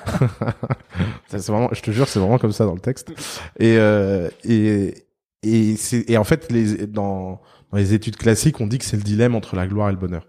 [1.27, 3.11] c'est vraiment, je te jure, c'est vraiment comme ça dans le texte.
[3.59, 4.95] Et euh, et
[5.43, 7.39] et c'est et en fait les dans
[7.71, 9.99] dans les études classiques, on dit que c'est le dilemme entre la gloire et le
[9.99, 10.25] bonheur.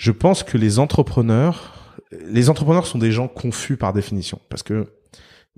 [0.00, 1.76] Je pense que les entrepreneurs
[2.26, 4.86] les entrepreneurs sont des gens confus par définition parce que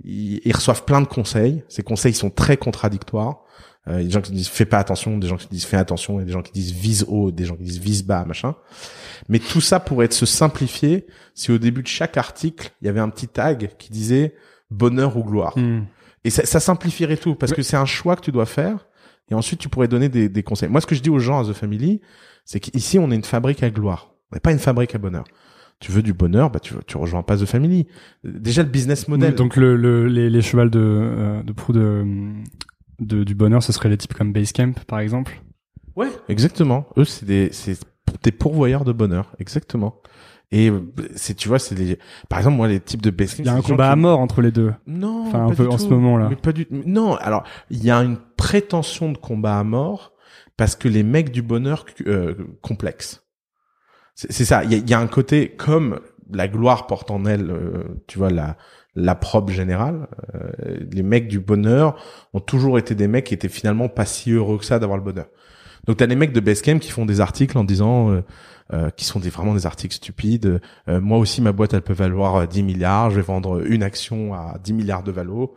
[0.05, 1.63] ils, reçoivent plein de conseils.
[1.69, 3.45] Ces conseils sont très contradictoires.
[3.89, 5.65] Euh, il y a des gens qui disent fais pas attention, des gens qui disent
[5.65, 8.25] fais attention, et des gens qui disent vise haut, des gens qui disent vise bas,
[8.25, 8.55] machin.
[9.29, 12.89] Mais tout ça pourrait être se simplifier si au début de chaque article il y
[12.89, 14.35] avait un petit tag qui disait
[14.71, 15.57] bonheur ou gloire.
[15.57, 15.85] Hmm.
[16.25, 18.87] Et ça, ça, simplifierait tout parce que c'est un choix que tu dois faire.
[19.31, 20.69] Et ensuite tu pourrais donner des, des conseils.
[20.69, 22.01] Moi, ce que je dis aux gens à The Family,
[22.45, 25.25] c'est qu'ici on est une fabrique à gloire, on n'est pas une fabrique à bonheur
[25.83, 27.89] tu veux du bonheur, bah tu tu rejoins pas The Family.
[28.23, 29.35] Déjà le business model.
[29.35, 32.05] donc le, le les, les chevals de euh, de proue de,
[33.01, 35.43] de du bonheur, ce serait les types comme Basecamp par exemple.
[35.97, 36.87] Ouais, exactement.
[36.97, 37.79] Eux c'est des c'est
[38.23, 40.01] des pourvoyeurs de bonheur, exactement.
[40.53, 40.71] Et
[41.17, 43.43] c'est tu vois c'est les par exemple moi les types de Basecamp.
[43.43, 44.73] Il y a un combat à mort entre les deux.
[44.87, 45.27] Non.
[45.27, 46.29] Enfin un peu en ce moment là.
[46.31, 50.13] Mais pas du non alors il y a une prétention de combat à mort
[50.57, 53.22] parce que les mecs du bonheur euh, complexes
[54.15, 54.65] c'est ça.
[54.65, 58.57] Il y a, un côté comme la gloire porte en elle, euh, tu vois, la
[58.95, 60.07] la probe générale.
[60.35, 60.51] Euh,
[60.91, 61.97] les mecs du bonheur
[62.35, 65.05] ont toujours été des mecs qui étaient finalement pas si heureux que ça d'avoir le
[65.05, 65.29] bonheur.
[65.87, 68.23] Donc t'as les mecs de Basecamp qui font des articles en disant, euh,
[68.75, 70.61] euh qui sont des, vraiment des articles stupides.
[70.87, 73.11] moi aussi, ma boîte, elle peut valoir 10 milliards.
[73.11, 75.55] Je vais vendre une action à 10 milliards de valo.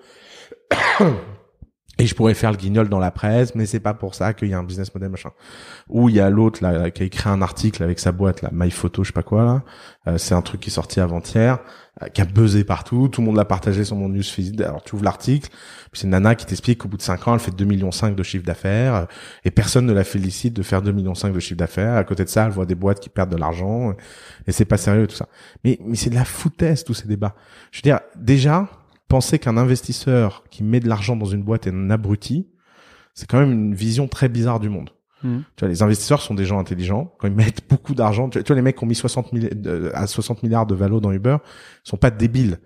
[1.98, 4.50] Et je pourrais faire le guignol dans la presse, mais c'est pas pour ça qu'il
[4.50, 5.30] y a un business model machin.
[5.88, 8.50] Ou il y a l'autre là qui a écrit un article avec sa boîte là,
[8.52, 9.64] MyPhoto, je sais pas quoi là.
[10.08, 11.60] Euh, c'est un truc qui est sorti avant-hier,
[12.04, 13.08] euh, qui a buzzé partout.
[13.08, 14.62] Tout le monde l'a partagé sur mon newsfeed.
[14.62, 15.50] Alors tu ouvres l'article,
[15.92, 18.14] puis c'est nana qui t'explique qu'au bout de 5 ans, elle fait 2 millions 5
[18.14, 19.06] de chiffre d'affaires, euh,
[19.46, 21.96] et personne ne la félicite de faire 2 millions 5 de chiffre d'affaires.
[21.96, 23.94] À côté de ça, elle voit des boîtes qui perdent de l'argent,
[24.48, 25.30] et c'est pas sérieux tout ça.
[25.64, 27.36] Mais mais c'est de la foutaise tous ces débats.
[27.72, 28.68] Je veux dire, déjà
[29.08, 32.48] penser qu'un investisseur qui met de l'argent dans une boîte est un abruti,
[33.13, 34.91] c'est quand même une vision très bizarre du monde.
[35.24, 35.39] Hmm.
[35.56, 37.13] Tu vois, les investisseurs sont des gens intelligents.
[37.20, 39.34] Quand ils mettent beaucoup d'argent, tu vois, les mecs qui ont mis 60
[39.94, 41.38] à 60 milliards de valo dans Uber,
[41.86, 42.60] ils sont pas débiles.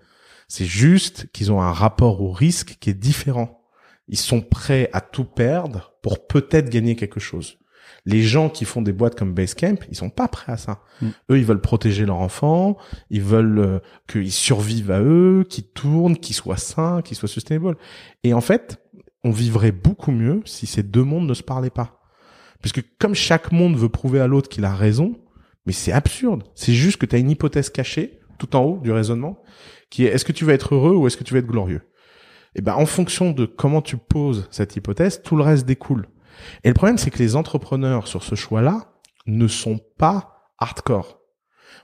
[0.48, 3.62] C'est juste qu'ils ont un rapport au risque qui est différent.
[4.08, 7.58] Ils sont prêts à tout perdre pour peut-être gagner quelque chose.
[8.06, 10.82] Les gens qui font des boîtes comme Basecamp, ils sont pas prêts à ça.
[11.00, 11.08] Mm.
[11.30, 12.76] Eux, ils veulent protéger leur enfant,
[13.10, 17.76] ils veulent euh, qu'ils survivent à eux, qu'ils tournent, qu'ils soient sains, qu'ils soient sustainable.
[18.24, 18.82] Et en fait,
[19.24, 22.00] on vivrait beaucoup mieux si ces deux mondes ne se parlaient pas.
[22.60, 25.16] Puisque comme chaque monde veut prouver à l'autre qu'il a raison,
[25.66, 26.44] mais c'est absurde.
[26.54, 29.42] C'est juste que tu as une hypothèse cachée tout en haut du raisonnement
[29.90, 31.82] qui est est-ce que tu vas être heureux ou est-ce que tu vas être glorieux?
[32.54, 36.08] Et eh ben en fonction de comment tu poses cette hypothèse, tout le reste découle.
[36.64, 38.86] Et le problème, c'est que les entrepreneurs sur ce choix-là
[39.26, 41.20] ne sont pas hardcore.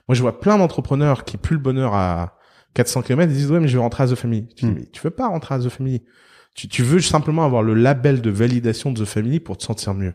[0.07, 2.37] Moi, je vois plein d'entrepreneurs qui puent le bonheur à
[2.73, 4.47] 400 km, ils disent, ouais, mais je vais rentrer à The Family.
[4.55, 4.75] Tu dis, Hmm.
[4.75, 6.03] mais tu veux pas rentrer à The Family.
[6.55, 9.93] Tu, tu veux simplement avoir le label de validation de The Family pour te sentir
[9.93, 10.13] mieux.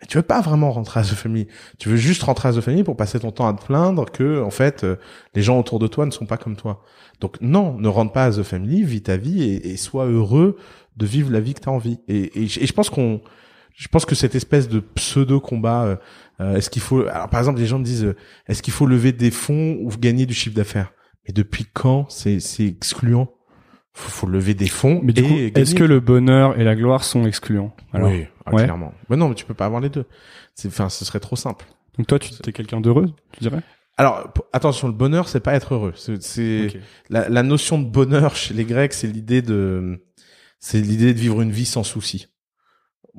[0.00, 1.46] Mais tu veux pas vraiment rentrer à The Family.
[1.78, 4.42] Tu veux juste rentrer à The Family pour passer ton temps à te plaindre que,
[4.42, 4.96] en fait, euh,
[5.34, 6.82] les gens autour de toi ne sont pas comme toi.
[7.20, 10.56] Donc, non, ne rentre pas à The Family, vis ta vie et, et sois heureux
[10.96, 11.98] de vivre la vie que tu as envie.
[12.08, 13.20] Et, et, et je pense qu'on,
[13.74, 15.96] je pense que cette espèce de pseudo combat, euh,
[16.40, 18.86] euh, est-ce qu'il faut, alors par exemple, les gens me disent, euh, est-ce qu'il faut
[18.86, 20.92] lever des fonds ou gagner du chiffre d'affaires?
[21.26, 23.32] Mais depuis quand c'est c'est excluant?
[23.92, 25.00] Faut, faut lever des fonds.
[25.02, 27.74] Mais du coup, est-ce que le bonheur et la gloire sont excluants?
[27.92, 28.62] Alors, oui, ah, ouais.
[28.62, 28.94] clairement.
[29.08, 30.04] Mais non, mais tu peux pas avoir les deux.
[30.54, 31.66] C'est, enfin, ce serait trop simple.
[31.98, 33.60] Donc toi, tu es quelqu'un d'heureux, tu dirais?
[33.96, 35.92] Alors attention, le bonheur, c'est pas être heureux.
[35.96, 36.78] C'est, c'est Ok.
[37.10, 40.02] la, la notion de bonheur chez les Grecs, c'est l'idée de,
[40.58, 42.28] c'est l'idée de vivre une vie sans souci.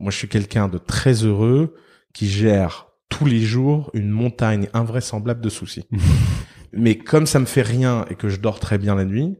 [0.02, 1.76] Moi, je suis quelqu'un de très heureux
[2.14, 5.86] qui gère tous les jours une montagne invraisemblable de soucis.
[6.74, 9.38] Mais comme ça me fait rien et que je dors très bien la nuit,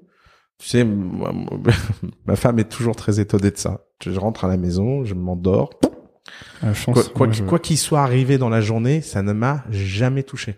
[0.60, 1.34] tu sais, moi,
[2.26, 3.82] ma femme est toujours très étonnée de ça.
[4.06, 5.72] Je rentre à la maison, je m'endors.
[6.74, 7.10] Chance.
[7.10, 10.58] Quoi, qu'il- je- soit arrivé dans la journée, ça ne m'a jamais touché.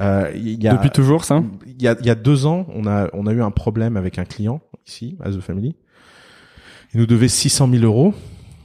[0.00, 2.66] Euh, il y a, Depuis toujours, ça il y a, il y a deux ans,
[2.70, 5.76] on a, on a eu un problème avec un client ici, à The Family.
[6.94, 8.14] Il nous devait 600 000 euros.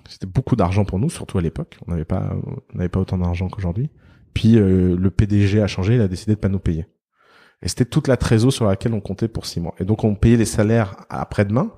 [0.09, 1.77] C'était beaucoup d'argent pour nous, surtout à l'époque.
[1.87, 2.33] On n'avait pas,
[2.73, 3.89] on n'avait pas autant d'argent qu'aujourd'hui.
[4.33, 6.87] Puis euh, le PDG a changé, il a décidé de pas nous payer.
[7.61, 9.75] Et c'était toute la trésor sur laquelle on comptait pour six mois.
[9.79, 11.71] Et donc on payait les salaires après-demain.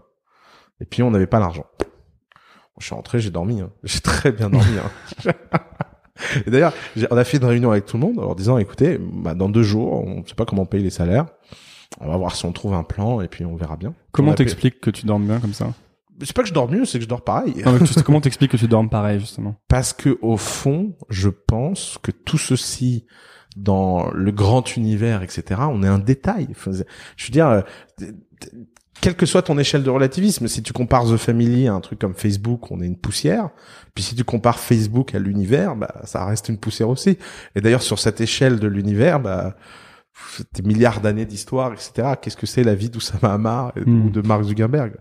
[0.80, 1.66] Et puis on n'avait pas l'argent.
[2.80, 3.62] Je suis rentré, j'ai dormi.
[3.62, 3.70] Hein.
[3.84, 4.78] J'ai très bien dormi.
[4.80, 5.32] Hein.
[6.46, 6.74] Et d'ailleurs,
[7.10, 9.50] on a fait une réunion avec tout le monde en leur disant, écoutez, bah, dans
[9.50, 11.26] deux jours, on ne sait pas comment payer les salaires.
[12.00, 13.94] On va voir si on trouve un plan et puis on verra bien.
[14.12, 15.74] Comment On payé- t'expliques que tu dormes bien comme ça?
[16.20, 17.56] C'est pas que je dors mieux, c'est que je dors pareil.
[17.66, 19.56] Non, mais tu- Comment t'expliques que tu dormes pareil justement?
[19.68, 23.06] Parce que au fond, je pense que tout ceci
[23.58, 26.48] dans le grand univers, etc., on est un détail.
[27.18, 27.62] Je veux dire, euh,
[29.02, 31.98] quelle que soit ton échelle de relativisme, si tu compares The Family à un truc
[32.00, 33.50] comme Facebook, on est une poussière.
[33.96, 37.18] Puis si tu compares Facebook à l'univers, bah ça reste une poussière aussi.
[37.56, 39.56] Et d'ailleurs, sur cette échelle de l'univers, bah
[40.54, 42.10] des milliards d'années d'histoire, etc.
[42.22, 44.06] Qu'est-ce que c'est la vie d'Oussama Hamar et- Hmm.
[44.06, 44.94] ou de Mark Zuckerberg?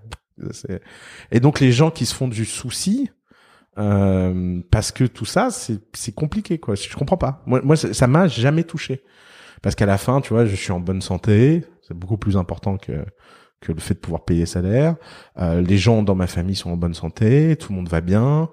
[1.31, 3.11] Et donc les gens qui se font du souci,
[3.79, 6.75] euh, parce que tout ça, c'est compliqué, quoi.
[6.75, 7.43] Je comprends pas.
[7.47, 9.03] Moi, moi, ça m'a jamais touché.
[9.63, 11.65] Parce qu'à la fin, tu vois, je suis en bonne santé.
[11.83, 13.05] C'est beaucoup plus important que
[13.61, 14.97] que le fait de pouvoir payer salaire.
[15.39, 17.57] Euh, les gens dans ma famille sont en bonne santé.
[17.57, 18.49] Tout le monde va bien.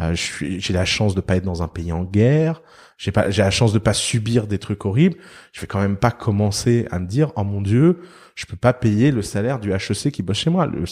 [0.00, 2.62] Euh, j'ai la chance de pas être dans un pays en guerre.
[2.96, 5.18] J'ai pas, j'ai la chance de pas subir des trucs horribles.
[5.52, 8.00] Je vais quand même pas commencer à me dire, oh mon dieu,
[8.34, 10.66] je peux pas payer le salaire du HEC qui bosse chez moi.
[10.66, 10.84] Le,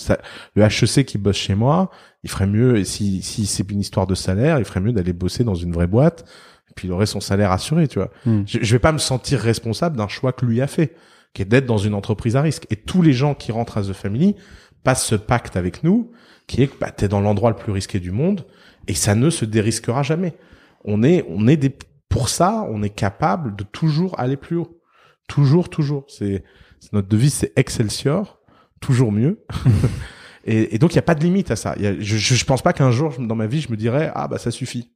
[0.63, 1.91] HEC qui bosse chez moi,
[2.23, 5.13] il ferait mieux, et si, si c'est une histoire de salaire, il ferait mieux d'aller
[5.13, 6.25] bosser dans une vraie boîte,
[6.69, 8.11] et puis il aurait son salaire assuré, tu vois.
[8.27, 8.43] Hmm.
[8.47, 10.95] Je, je vais pas me sentir responsable d'un choix que lui a fait,
[11.35, 12.67] qui est d'être dans une entreprise à risque.
[12.71, 14.37] Et tous les gens qui rentrent à The Family
[14.83, 16.11] passent ce pacte avec nous,
[16.47, 18.47] qui est que bah, t'es dans l'endroit le plus risqué du monde,
[18.89, 20.35] et ça ne se dérisquera jamais.
[20.85, 21.73] On est, on est des,
[22.09, 24.81] pour ça, on est capable de toujours aller plus haut.
[25.29, 26.05] Toujours, toujours.
[26.09, 26.43] C'est
[26.93, 28.41] notre devise, c'est Excelsior,
[28.81, 29.45] toujours mieux.
[30.45, 31.75] et, et donc, il n'y a pas de limite à ça.
[31.77, 34.11] Il Y a, je, je pense pas qu'un jour, dans ma vie, je me dirais,
[34.15, 34.93] ah, bah, ça suffit.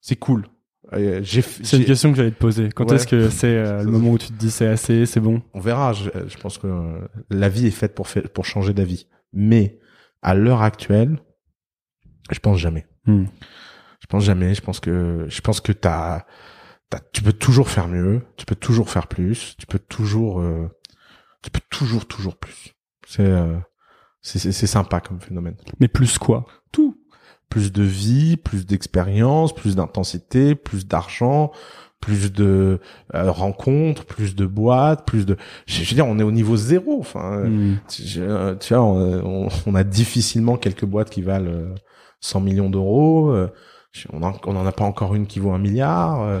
[0.00, 0.46] C'est cool.
[0.92, 2.70] C'est une question que j'allais te poser.
[2.70, 2.96] Quand Ouais.
[2.96, 5.42] est-ce que c'est euh, le moment où tu te dis c'est assez, c'est bon?
[5.52, 5.92] On verra.
[5.92, 6.68] Je, je pense que
[7.30, 9.06] la vie est faite pour, changer d'avis.
[9.32, 9.78] Mais,
[10.22, 11.18] à l'heure actuelle,
[12.30, 12.86] je pense jamais.
[13.06, 13.24] Hmm.
[14.00, 14.54] Je pense jamais.
[14.54, 16.24] Je pense que, je pense que t'as,
[16.88, 18.22] t'as, tu peux toujours faire mieux.
[18.36, 19.56] Tu peux toujours faire plus.
[19.58, 20.68] Tu peux toujours, euh,
[21.42, 22.74] tu peux toujours, toujours plus.
[23.06, 23.56] C'est, euh,
[24.20, 25.56] c'est, sympa comme phénomène.
[25.80, 26.46] Mais plus quoi?
[26.72, 26.96] Tout.
[27.48, 31.50] Plus de vie, plus d'expérience, plus d'intensité, plus d'argent,
[32.00, 32.78] plus de
[33.14, 35.36] euh, rencontres, plus de boîtes, plus de.
[35.66, 36.98] Je veux dire, on est au niveau zéro.
[37.00, 37.76] Enfin, euh, Hmm.
[37.88, 41.74] tu je- tu vois, on, on- on a difficilement quelques boîtes qui valent euh,
[42.20, 43.34] 100 millions d'euros.
[44.12, 46.22] On en, on en a pas encore une qui vaut un milliard.
[46.22, 46.40] euh,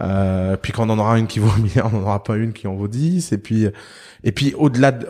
[0.00, 2.36] euh, puis quand on en aura une qui vaut un milliard, on n'en aura pas
[2.36, 3.32] une qui en vaut 10.
[3.32, 3.66] Et puis,
[4.24, 5.08] et puis au-delà de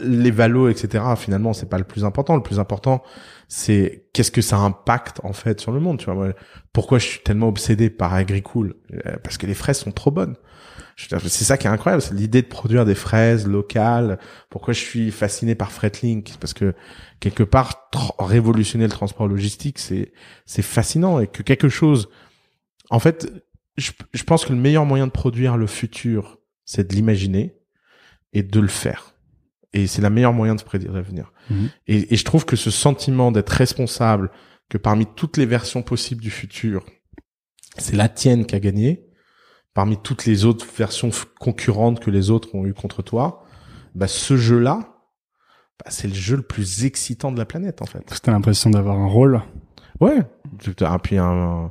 [0.00, 1.04] les valos, etc.
[1.16, 2.36] Finalement, c'est pas le plus important.
[2.36, 3.02] Le plus important,
[3.48, 5.98] c'est qu'est-ce que ça impacte en fait sur le monde.
[5.98, 6.32] Tu vois,
[6.72, 8.74] pourquoi je suis tellement obsédé par Agricool?
[9.06, 10.36] Euh, Parce que les fraises sont trop bonnes.
[10.96, 14.18] C'est ça qui est incroyable, c'est l'idée de produire des fraises locales.
[14.48, 16.74] Pourquoi je suis fasciné par Fretlink Parce que
[17.20, 20.12] quelque part, révolutionner le transport logistique, c'est
[20.46, 22.08] c'est fascinant et que quelque chose.
[22.88, 23.30] En fait,
[23.76, 27.56] je, je pense que le meilleur moyen de produire le futur, c'est de l'imaginer
[28.32, 29.14] et de le faire.
[29.74, 31.30] Et c'est la meilleure moyen de prédire l'avenir.
[31.50, 31.68] Mhm.
[31.88, 34.30] Et, et je trouve que ce sentiment d'être responsable,
[34.70, 36.86] que parmi toutes les versions possibles du futur,
[37.76, 39.05] c'est la tienne qui a gagné,
[39.76, 43.44] parmi toutes les autres versions concurrentes que les autres ont eues contre toi,
[43.94, 44.78] bah ce jeu-là,
[45.78, 48.00] bah, c'est le jeu le plus excitant de la planète en fait.
[48.06, 49.42] Parce que t'as l'impression d'avoir un rôle.
[50.00, 50.20] Ouais.
[50.66, 51.70] Et puis un,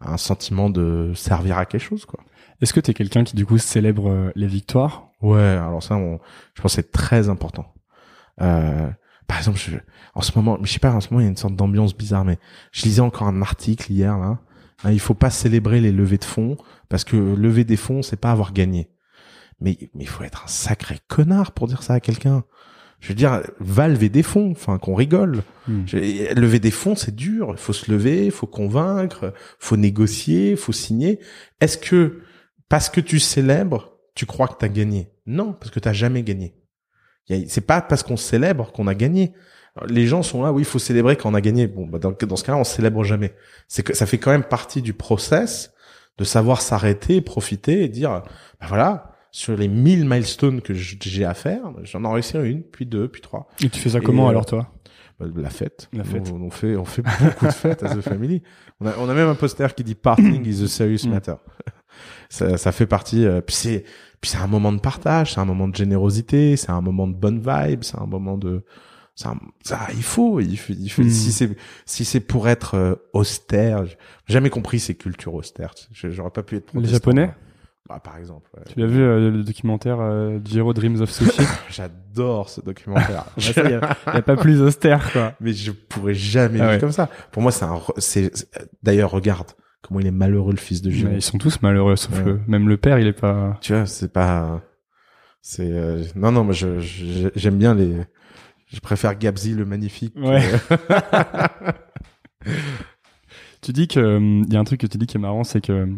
[0.00, 2.20] un sentiment de servir à quelque chose quoi.
[2.62, 5.08] Est-ce que t'es quelqu'un qui du coup célèbre euh, les victoires?
[5.20, 6.20] Ouais, alors ça, on,
[6.54, 7.74] je pense que c'est très important.
[8.40, 8.88] Euh,
[9.26, 9.76] par exemple, je,
[10.14, 11.94] en ce moment, je sais pas, en ce moment, il y a une sorte d'ambiance
[11.94, 12.38] bizarre, mais
[12.70, 14.38] je lisais encore un article hier, là.
[14.84, 16.56] Hein, il faut pas célébrer les levées de fonds,
[16.88, 18.90] parce que lever des fonds, c'est pas avoir gagné.
[19.60, 22.44] Mais, mais il faut être un sacré connard pour dire ça à quelqu'un.
[23.00, 25.42] Je veux dire, va lever des fonds, enfin, qu'on rigole.
[25.66, 25.84] Hmm.
[26.36, 27.48] Lever des fonds, c'est dur.
[27.50, 31.18] Il faut se lever, il faut convaincre, faut négocier, faut signer.
[31.60, 32.22] Est-ce que,
[32.68, 35.10] parce que tu célèbres, tu crois que tu as gagné?
[35.26, 36.54] Non, parce que tu jamais gagné.
[37.48, 39.32] C'est pas parce qu'on célèbre qu'on a gagné.
[39.76, 41.66] Alors, Les gens sont là, oui, il faut célébrer quand on a gagné.
[41.66, 43.34] Bon, bah, dans, dans ce cas-là, on célèbre jamais.
[43.68, 45.72] C'est que ça fait quand même partie du process
[46.18, 48.10] de savoir s'arrêter, profiter et dire,
[48.60, 52.84] bah voilà, sur les 1000 milestones que j'ai à faire, j'en ai réussi une, puis
[52.84, 53.48] deux, puis trois.
[53.64, 54.68] Et tu fais ça Et, comment euh, alors toi?
[55.18, 55.88] Bah, La fête.
[55.94, 56.30] La fête.
[56.30, 58.42] On, on fait, on fait beaucoup de fêtes à The Family.
[58.80, 61.10] On a, on a même un poster qui dit Parting is a serious Mm.
[61.10, 61.34] matter.
[62.28, 63.24] ça, ça fait partie.
[63.24, 63.84] euh, puis c'est,
[64.20, 67.14] puis c'est un moment de partage, c'est un moment de générosité, c'est un moment de
[67.14, 68.62] bonne vibe, c'est un moment de.
[69.24, 71.50] Un- ça, il faut, il faut, il faut- si c'est,
[71.84, 73.96] si c'est pour être euh, austère, j'ai
[74.26, 75.74] jamais compris ces cultures austères.
[75.92, 76.70] J'aurais pas pu être.
[76.74, 76.88] Les.
[76.88, 77.30] Japonais
[77.88, 78.48] Bah, par exemple.
[78.56, 78.62] ouais.
[78.72, 81.42] Tu l'as vu euh, le documentaire euh, Jiro Dreams of Sushi?
[81.70, 83.24] J'adore ce documentaire.
[83.36, 85.34] Bah, ça, y, a, pas plus austère quoi.
[85.40, 86.80] mais je pourrais jamais Ah vivre ouais.
[86.80, 87.08] comme ça.
[87.32, 87.80] Pour moi, c'est un.
[87.98, 88.30] C'est
[88.82, 89.48] d'ailleurs, regarde
[89.82, 91.10] comment il est malheureux le fils de Giro.
[91.10, 92.24] Mais ils sont tous malheureux sauf Ouais.
[92.24, 93.58] le même le père il est pas.
[93.60, 94.62] Tu vois, c'est pas.
[95.42, 96.78] C'est euh, non non, moi je-
[97.34, 97.96] j'aime bien les.
[98.72, 100.14] Je préfère Gabzi le magnifique.
[100.16, 100.42] Ouais.
[103.60, 105.60] Tu dis que il y a un truc que tu dis qui est marrant c'est
[105.60, 105.88] que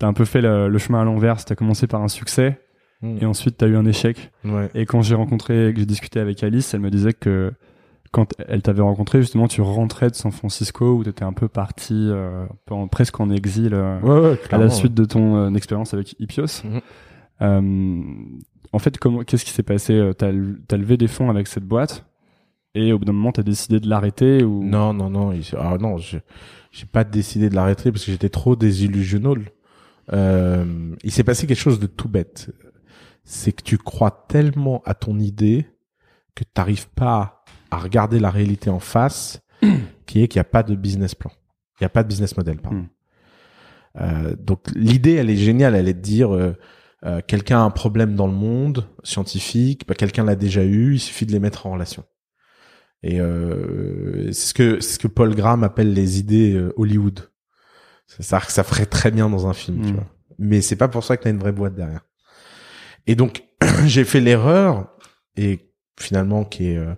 [0.00, 1.44] t'as un peu fait le, le chemin à l'envers.
[1.44, 2.58] T'as commencé par un succès
[3.00, 3.18] Mm.
[3.20, 4.32] et ensuite t'as eu un échec.
[4.44, 4.70] Ouais.
[4.74, 7.52] Et quand j'ai rencontré, que j'ai discuté avec Alice, elle me disait que
[8.10, 11.94] quand elle t'avait rencontré, justement, tu rentrais de San Francisco où t'étais un peu parti,
[12.10, 12.46] euh,
[12.90, 16.64] presque en exil euh, Ouais, ouais, à la suite de ton euh, expérience avec Ipios.
[17.40, 18.40] Mhm.
[18.72, 20.30] En fait, comment, qu'est-ce qui s'est passé Euh, T'as
[20.66, 22.04] t'as levé des fonds avec cette boîte
[22.74, 24.62] et au bout d'un moment, t'as décidé de l'arrêter ou?
[24.62, 25.32] Non, non, non.
[25.32, 26.18] il- Ah non, je-
[26.70, 29.50] j'ai pas décidé de l'arrêter parce que j'étais trop désillusionnel.
[30.12, 32.50] Euh, il s'est passé quelque chose de tout bête.
[33.24, 35.66] C'est que tu crois tellement à ton idée
[36.34, 39.40] que tu n'arrives pas à regarder la réalité en face,
[40.06, 41.30] qui est qu'il n'y a pas de business plan.
[41.80, 42.78] Il n'y a pas de business model, pardon.
[42.78, 42.88] Mm.
[44.00, 45.74] Euh, donc l'idée, elle est géniale.
[45.74, 46.54] Elle est de dire, euh,
[47.04, 51.00] euh, quelqu'un a un problème dans le monde scientifique, bah, quelqu'un l'a déjà eu, il
[51.00, 52.04] suffit de les mettre en relation.
[53.02, 57.30] Et euh, c'est ce que c'est ce que Paul Graham appelle les idées euh, Hollywood.
[58.06, 59.94] C'est ça que ça ferait très bien dans un film, tu Mm.
[59.94, 60.06] vois.
[60.40, 62.04] Mais c'est pas pour ça que t'as une vraie boîte derrière.
[63.06, 63.44] Et donc
[63.86, 64.88] j'ai fait l'erreur
[65.36, 66.94] et finalement qui est euh,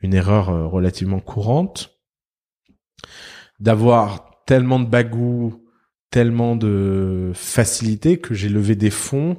[0.00, 1.98] une erreur relativement courante
[3.58, 5.59] d'avoir tellement de bagou,
[6.10, 9.36] tellement de facilité que j'ai levé des fonds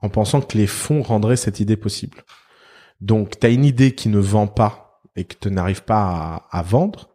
[0.00, 2.24] en pensant que les fonds rendraient cette idée possible.
[3.00, 6.62] Donc, tu as une idée qui ne vend pas et que tu n'arrives pas à,
[6.62, 7.10] vendre,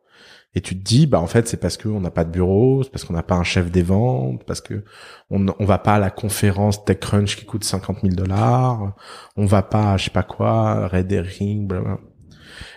[0.53, 2.89] et tu te dis, bah en fait, c'est parce qu'on n'a pas de bureau, c'est
[2.91, 4.83] parce qu'on n'a pas un chef des ventes, parce que
[5.29, 8.95] on, on va pas à la conférence TechCrunch qui coûte 50 000 dollars,
[9.35, 11.99] on va pas à je sais pas quoi, Red Herring, blablabla.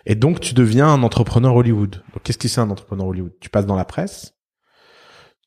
[0.07, 2.03] Et donc, tu deviens un entrepreneur Hollywood.
[2.13, 3.33] Donc, qu'est-ce que c'est un entrepreneur Hollywood?
[3.41, 4.35] Tu passes dans la presse,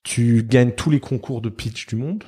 [0.04, 2.24] tu gagnes tous les concours de pitch du monde,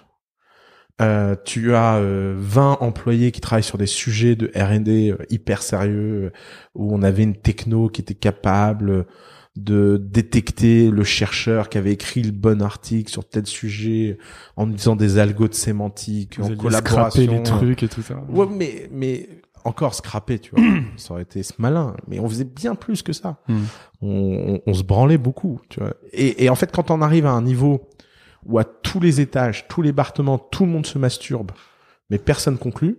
[1.02, 5.62] euh, tu as euh, 20 employés qui travaillent sur des sujets de R&D euh, hyper
[5.62, 6.32] sérieux, euh,
[6.74, 9.06] où on avait une techno qui était capable
[9.58, 14.18] de détecter le chercheur qui avait écrit le bon article sur tel sujet
[14.58, 17.32] en utilisant des algos de sémantique, Vous en collaboration.
[17.32, 18.22] les trucs et tout ça.
[18.30, 19.30] Ouais, mais, mais
[19.66, 20.64] encore scraper, tu vois.
[20.98, 21.96] ça aurait été malin.
[22.08, 23.38] Mais on faisait bien plus que ça.
[23.48, 23.64] Mm.
[24.02, 25.94] On, on, on se branlait beaucoup, tu vois.
[26.14, 27.90] Et, et en fait, quand on arrive à un niveau
[28.46, 31.52] où à tous les étages, tous les bâtiments, tout le monde se masturbe,
[32.10, 32.98] mais personne conclut,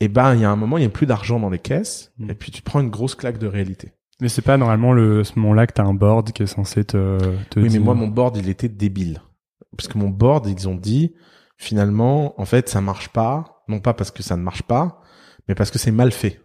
[0.00, 2.12] et ben, il y a un moment, il n'y a plus d'argent dans les caisses,
[2.18, 2.30] Mm.
[2.30, 3.92] et puis tu prends une grosse claque de réalité.
[4.20, 7.18] Mais c'est pas normalement le ce moment-là que t'as un board qui est censé te.
[7.50, 9.22] te Oui, mais moi, mon board, il était débile.
[9.76, 11.14] Parce que mon board, ils ont dit,
[11.56, 13.62] finalement, en fait, ça marche pas.
[13.68, 15.02] Non pas parce que ça ne marche pas,
[15.48, 16.40] mais parce que c'est mal fait.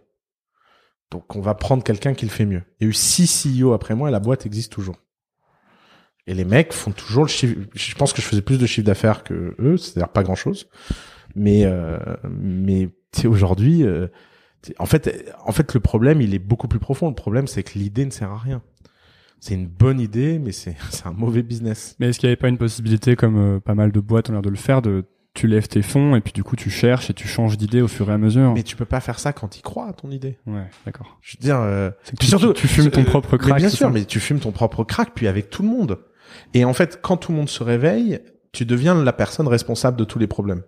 [1.10, 2.62] Donc, on va prendre quelqu'un qui le fait mieux.
[2.80, 4.96] Il y a eu six CEO après moi et la boîte existe toujours.
[6.26, 7.54] Et les mecs font toujours le chiffre.
[7.74, 10.68] Je pense que je faisais plus de chiffre d'affaires que eux, c'est-à-dire pas grand-chose.
[11.36, 11.98] Mais, euh,
[12.30, 12.88] mais
[13.26, 14.08] aujourd'hui, euh,
[14.78, 17.08] en fait, en fait, le problème, il est beaucoup plus profond.
[17.08, 18.62] Le problème, c'est que l'idée ne sert à rien.
[19.40, 21.96] C'est une bonne idée, mais c'est c'est un mauvais business.
[22.00, 24.32] Mais est-ce qu'il n'y avait pas une possibilité, comme euh, pas mal de boîtes ont
[24.32, 27.10] l'air de le faire, de tu lèves tes fonds et puis du coup tu cherches
[27.10, 29.32] et tu changes d'idée au fur et à mesure Mais tu peux pas faire ça
[29.32, 30.38] quand tu crois à ton idée.
[30.46, 31.18] Ouais, d'accord.
[31.20, 33.58] Je veux dire, euh, tu, surtout, tu, tu fumes ton euh, propre mais crack.
[33.58, 35.98] bien sûr, ça mais tu fumes ton propre crack, puis avec tout le monde.
[36.54, 38.20] Et en fait, quand tout le monde se réveille,
[38.52, 40.62] tu deviens la personne responsable de tous les problèmes.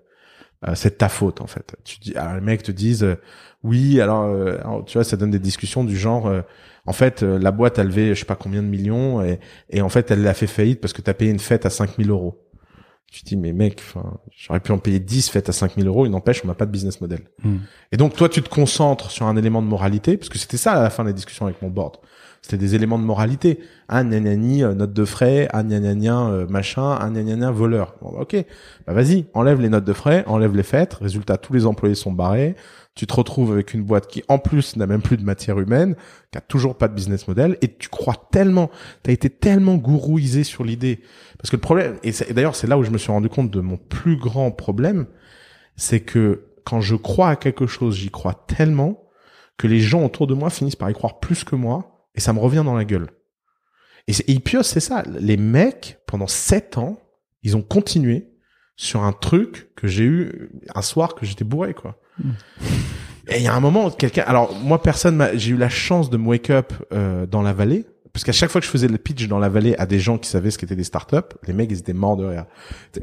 [0.66, 1.76] Euh, c'est de ta faute en fait.
[1.84, 3.16] Tu dis, ah, les mecs te disent, euh,
[3.62, 6.42] oui, alors, euh, alors, tu vois, ça donne des discussions du genre, euh,
[6.86, 9.82] en fait, euh, la boîte a levé, je sais pas combien de millions, et, et
[9.82, 12.45] en fait, elle a fait faillite parce que t'as payé une fête à 5000 euros.
[13.10, 13.82] Tu te dis, mais mec,
[14.36, 16.72] j'aurais pu en payer 10 fêtes à 5000 euros, il n'empêche, on n'a pas de
[16.72, 17.20] business model.
[17.42, 17.58] Hmm.
[17.92, 20.72] Et donc, toi, tu te concentres sur un élément de moralité, parce que c'était ça
[20.72, 21.96] à la fin de la discussion avec mon board.
[22.46, 23.58] C'était des éléments de moralité.
[23.88, 27.96] Ah, gni, euh, note de frais, ah, gna, euh, machin, ah, gna, voleur.
[28.00, 28.36] Bon, bah, ok.
[28.86, 30.94] Bah, vas-y, enlève les notes de frais, enlève les fêtes.
[30.94, 32.54] Résultat, tous les employés sont barrés.
[32.94, 35.96] Tu te retrouves avec une boîte qui, en plus, n'a même plus de matière humaine,
[36.30, 38.70] qui a toujours pas de business model, et tu crois tellement,
[39.02, 41.00] t'as été tellement gourouisé sur l'idée.
[41.38, 43.60] Parce que le problème, et d'ailleurs, c'est là où je me suis rendu compte de
[43.60, 45.06] mon plus grand problème,
[45.74, 49.02] c'est que quand je crois à quelque chose, j'y crois tellement
[49.56, 52.32] que les gens autour de moi finissent par y croire plus que moi, et ça
[52.32, 53.08] me revient dans la gueule.
[54.08, 55.02] Et, et Ipios, c'est ça.
[55.20, 56.98] Les mecs, pendant sept ans,
[57.42, 58.28] ils ont continué
[58.76, 61.98] sur un truc que j'ai eu un soir que j'étais bourré, quoi.
[63.28, 64.24] Et il y a un moment, quelqu'un.
[64.26, 67.52] Alors moi, personne, m'a- j'ai eu la chance de me wake up euh, dans la
[67.52, 69.98] vallée parce qu'à chaque fois que je faisais le pitch dans la vallée à des
[69.98, 71.16] gens qui savaient ce qu'étaient des startups,
[71.46, 72.46] les mecs ils étaient morts de rire.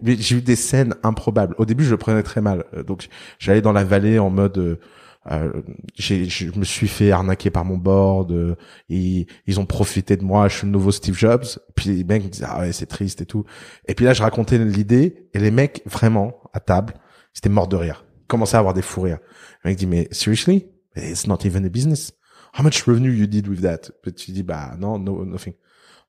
[0.03, 1.53] J'ai eu des scènes improbables.
[1.59, 2.63] Au début, je le prenais très mal.
[2.73, 4.79] Euh, Donc j'allais dans la vallée en mode euh,
[5.25, 8.55] je me suis fait arnaquer par mon board, euh,
[8.89, 11.45] et ils ont profité de moi, je suis le nouveau Steve Jobs.
[11.75, 13.45] Puis les mecs me disaient ah ouais c'est triste et tout.
[13.87, 16.93] Et puis là je racontais l'idée et les mecs vraiment à table,
[17.35, 19.19] ils étaient morts de rire, commençaient à avoir des fous rires.
[19.63, 22.11] Le mec dit mais seriously, it's not even a business.
[22.57, 23.91] How much revenue you did with that?
[24.01, 25.53] Puis tu dis bah non no nothing.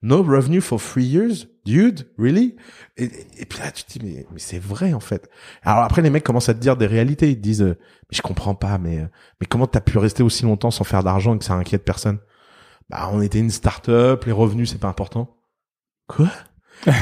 [0.04, 2.56] No revenue for three years, dude, really?
[2.98, 3.04] Et,
[3.38, 5.30] et puis là, tu te dis, mais, mais c'est vrai, en fait.
[5.62, 7.30] Alors après, les mecs commencent à te dire des réalités.
[7.30, 7.78] Ils te disent, euh,
[8.10, 9.06] mais je comprends pas, mais, euh,
[9.40, 12.18] mais comment t'as pu rester aussi longtemps sans faire d'argent et que ça inquiète personne?
[12.90, 15.38] Bah, on était une start-up, les revenus, c'est pas important.
[16.06, 16.30] Quoi?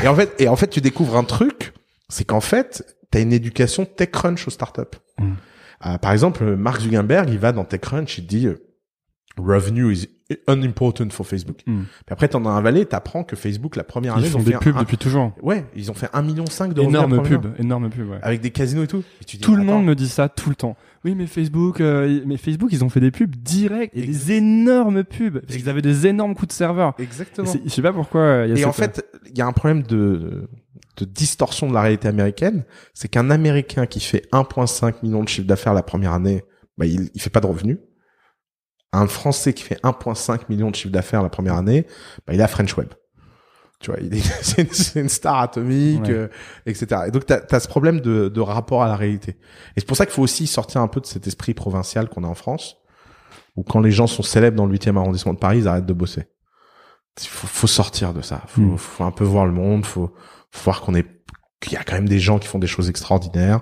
[0.04, 1.74] et en fait, et en fait, tu découvres un truc,
[2.08, 4.96] c'est qu'en fait, t'as une éducation TechCrunch aux startups.
[5.18, 5.32] Mm.
[5.86, 8.46] Euh, par exemple, Mark Zuckerberg, il va dans TechCrunch, il dit,
[9.36, 10.06] revenue is
[10.48, 11.60] unimportant for Facebook.
[11.66, 11.82] Mm.
[11.82, 14.42] Puis après, t'en as un valet, t'apprends que Facebook, la première année, Ils font ont
[14.42, 15.32] des fait pubs un- depuis toujours.
[15.42, 18.18] Ouais, ils ont fait un million cinq de Énorme pub, énorme pub, ouais.
[18.22, 19.02] avec des casinos et tout.
[19.20, 20.76] Et tu dis, Tout le monde me dit ça tout le temps.
[21.04, 25.02] Oui, mais Facebook, euh, mais Facebook, ils ont fait des pubs directs et des énormes
[25.04, 26.94] pubs parce qu'ils avaient des énormes coûts de serveur.
[26.98, 27.52] Exactement.
[27.64, 28.20] Je sais pas pourquoi.
[28.20, 30.48] euh, il y a Et cette- en fait, il y a un problème de,
[30.98, 32.64] de distorsion de la réalité américaine.
[32.94, 36.44] C'est qu'un Américain qui fait 1,5 million de chiffre d'affaires la première année,
[36.78, 37.78] bah, il, il fait pas de revenus.
[38.92, 41.86] Un Français qui fait 1,5 million de chiffre d'affaires la première année,
[42.26, 42.88] bah, il à French Web.
[43.80, 46.10] Tu vois, il est, c'est une, c'est star atomique, Ouais.
[46.10, 46.28] euh,
[46.66, 47.02] etc.
[47.08, 49.32] Et donc, t'as as ce problème de, de rapport à la réalité.
[49.76, 52.22] Et c'est pour ça qu'il faut aussi sortir un peu de cet esprit provincial qu'on
[52.24, 52.76] a en France,
[53.56, 55.92] où quand les gens sont célèbres dans le 8e arrondissement de Paris, ils arrêtent de
[55.92, 56.24] bosser.
[57.20, 58.42] Il faut, faut sortir de ça.
[58.46, 58.78] Faut, Mm.
[58.78, 59.84] faut un peu voir le monde.
[59.84, 60.14] Faut,
[60.50, 61.06] faut voir qu'on est,
[61.60, 63.60] qu'il y a quand même des gens qui font des choses extraordinaires,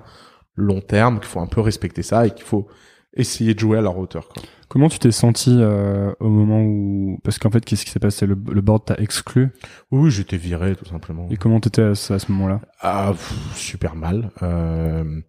[0.55, 2.69] long terme, qu'il faut un peu respecter ça et qu'il faut
[3.15, 4.29] essayer de jouer à leur hauteur.
[4.29, 4.43] Quoi.
[4.71, 8.25] Comment tu t'es senti euh, au moment où parce qu'en fait qu'est-ce qui s'est passé?
[8.25, 9.49] Le, le board t'a exclu?
[9.91, 11.27] Oui, j'étais viré tout simplement.
[11.31, 12.61] et comment t'étais à, ce- à ce moment-là?
[12.81, 14.31] Ah, pff, super mal.
[14.43, 15.21] Euh,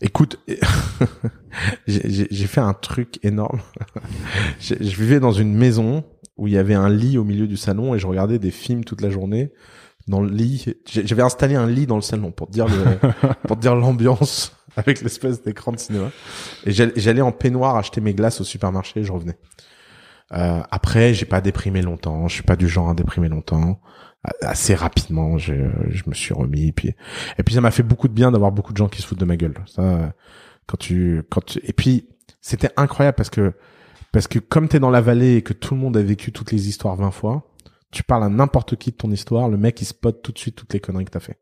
[0.00, 0.40] écoute,
[1.86, 3.60] j'ai fait un truc énorme.
[4.60, 6.04] J'ai- je vivais dans une maison
[6.36, 8.84] où il y avait un lit au milieu du salon et je regardais des films
[8.84, 9.52] toute la journée.
[10.08, 12.96] Dans le lit, j'avais installé un lit dans le salon pour te dire le,
[13.46, 16.10] pour te dire l'ambiance avec l'espèce d'écran de cinéma.
[16.64, 19.38] Et j'allais en peignoir acheter mes glaces au supermarché et je revenais.
[20.32, 22.28] Euh, après, j'ai pas déprimé longtemps.
[22.28, 23.80] Je suis pas du genre à déprimer longtemps.
[24.42, 25.54] Assez rapidement, je,
[25.88, 26.68] je me suis remis.
[26.68, 26.94] Et puis,
[27.38, 29.18] et puis ça m'a fait beaucoup de bien d'avoir beaucoup de gens qui se foutent
[29.18, 29.54] de ma gueule.
[29.66, 30.12] Ça,
[30.66, 32.08] quand tu, quand tu, et puis
[32.40, 33.54] c'était incroyable parce que
[34.12, 36.52] parce que comme t'es dans la vallée et que tout le monde a vécu toutes
[36.52, 37.48] les histoires 20 fois,
[37.90, 40.56] tu parles à n'importe qui de ton histoire, le mec il spot tout de suite
[40.56, 41.38] toutes les conneries que t'as fait.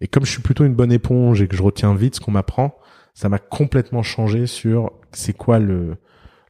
[0.00, 2.30] Et comme je suis plutôt une bonne éponge et que je retiens vite ce qu'on
[2.32, 2.76] m'apprend,
[3.14, 5.96] ça m'a complètement changé sur c'est quoi le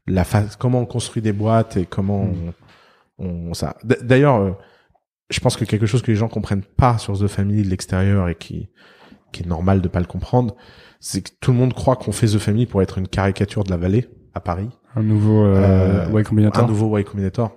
[0.06, 2.52] la phase, comment on construit des boîtes et comment Mm.
[3.18, 3.76] on, on ça.
[3.84, 4.52] D'ailleurs, euh,
[5.30, 8.28] je pense que quelque chose que les gens comprennent pas sur The Family de l'extérieur
[8.28, 8.68] et qui
[9.32, 10.56] qui est normal de pas le comprendre,
[11.00, 13.70] c'est que tout le monde croit qu'on fait The Family pour être une caricature de
[13.70, 17.52] la vallée à Paris, Un nouveau euh, Euh, Y Combinator un nouveau Y Combinator.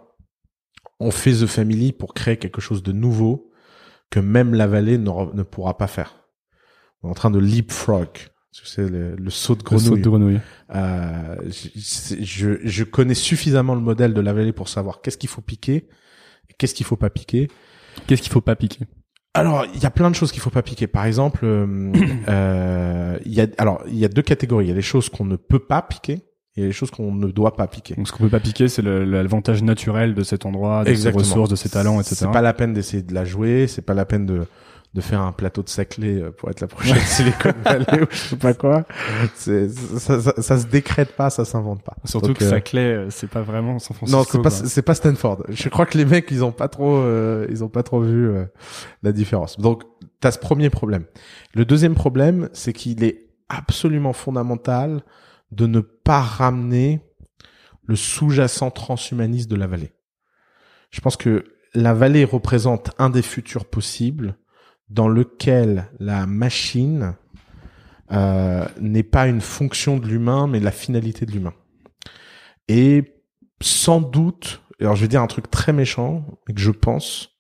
[0.99, 3.50] On fait The Family pour créer quelque chose de nouveau
[4.11, 6.17] que même la vallée ne, pourra pas faire.
[7.01, 8.09] On est en train de leapfrog.
[8.51, 10.01] C'est le, le saut de Le saut grenouille.
[10.01, 10.39] de grenouille.
[10.75, 15.29] Euh, je, je, je connais suffisamment le modèle de la vallée pour savoir qu'est-ce qu'il
[15.29, 15.87] faut piquer
[16.49, 17.47] et qu'est-ce qu'il faut pas piquer.
[18.05, 18.85] Qu'est-ce qu'il faut pas piquer?
[19.33, 20.87] Alors, il y a plein de choses qu'il faut pas piquer.
[20.87, 21.93] Par exemple, euh,
[22.27, 24.65] euh, il y a alors il y a deux catégories.
[24.65, 26.25] Il y a les choses qu'on ne peut pas piquer
[26.55, 27.95] et il y a les choses qu'on ne doit pas piquer.
[27.95, 31.49] Donc ce qu'on peut pas piquer, c'est l'avantage naturel de cet endroit, de ses ressources,
[31.49, 32.15] de ses talents, etc.
[32.19, 33.67] C'est pas la peine d'essayer de la jouer.
[33.67, 34.45] C'est pas la peine de
[34.93, 38.17] de faire un plateau de saclé euh, pour être la prochaine Silicon Valley ou je
[38.17, 38.83] sais pas quoi.
[39.35, 41.95] C'est ça, ça, ça se décrète pas, ça s'invente pas.
[42.03, 44.19] Surtout Donc, que euh, Saclay, euh, c'est pas vraiment San Francisco.
[44.19, 45.43] Non, c'est pas c'est pas Stanford.
[45.47, 48.29] Je crois que les mecs ils ont pas trop euh, ils ont pas trop vu
[48.29, 48.43] euh,
[49.01, 49.57] la différence.
[49.59, 49.83] Donc
[50.21, 51.05] tu as ce premier problème.
[51.53, 55.03] Le deuxième problème, c'est qu'il est absolument fondamental
[55.51, 57.01] de ne pas ramener
[57.83, 59.93] le sous-jacent transhumaniste de la vallée.
[60.91, 61.43] Je pense que
[61.73, 64.37] la vallée représente un des futurs possibles
[64.89, 67.15] dans lequel la machine
[68.11, 71.53] euh, n'est pas une fonction de l'humain, mais la finalité de l'humain.
[72.67, 73.21] Et
[73.61, 77.37] sans doute, alors je vais dire un truc très méchant, mais que je pense,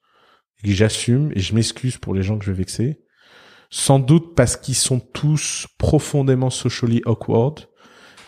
[0.63, 3.01] et que j'assume, et je m'excuse pour les gens que je vais vexer,
[3.69, 7.67] sans doute parce qu'ils sont tous profondément socially awkward,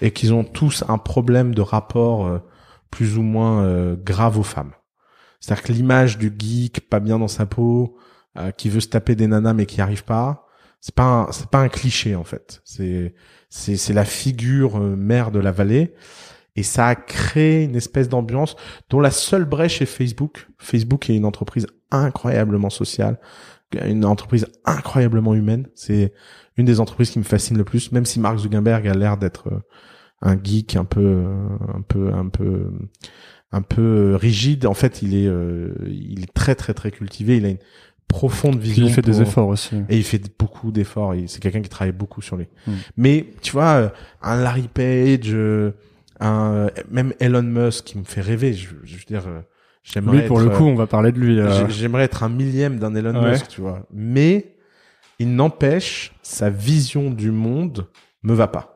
[0.04, 2.38] et qu'ils ont tous un problème de rapport euh,
[2.92, 4.74] plus ou moins euh, grave aux femmes.
[5.40, 7.98] C'est-à-dire que l'image du geek pas bien dans sa peau,
[8.38, 10.48] euh, qui veut se taper des nanas mais qui arrive pas,
[10.82, 12.62] c'est pas c'est pas un cliché en fait.
[12.66, 13.14] C'est
[13.50, 15.94] c'est c'est la figure euh, mère de la vallée
[16.56, 18.56] Et ça a créé une espèce d'ambiance
[18.90, 20.48] dont la seule brèche est Facebook.
[20.58, 23.20] Facebook est une entreprise incroyablement sociale,
[23.86, 25.68] une entreprise incroyablement humaine.
[25.76, 26.14] C'est
[26.58, 29.50] une des entreprises qui me fascine le plus, même si Mark Zuckerberg a l'air d'être
[29.50, 29.60] euh,
[30.26, 32.72] un geek un peu, euh, un peu, un peu,
[33.52, 34.66] un peu rigide.
[34.66, 37.38] En fait, il est, euh, il est très, très, très cultivé.
[37.38, 37.58] Il a une
[38.08, 38.86] profonde vision.
[38.88, 39.76] Il fait des efforts aussi.
[39.90, 41.14] et il fait beaucoup d'efforts.
[41.28, 42.48] C'est quelqu'un qui travaille beaucoup sur les.
[42.68, 42.72] Hmm.
[42.98, 43.90] Mais tu vois, euh,
[44.22, 45.72] un Larry Page, euh,
[46.20, 48.54] un même Elon Musk qui me fait rêver.
[48.54, 49.42] Je, je veux dire, euh,
[49.84, 50.22] j'aimerais.
[50.22, 51.38] Lui, pour être, le coup, euh, on va parler de lui.
[51.40, 53.32] euh, j'ai- J'aimerais être un millième d'un Elon Ouais.
[53.32, 53.86] Musk, tu vois.
[53.92, 54.56] Mais
[55.20, 57.88] il n'empêche, sa vision du monde
[58.24, 58.73] me va pas.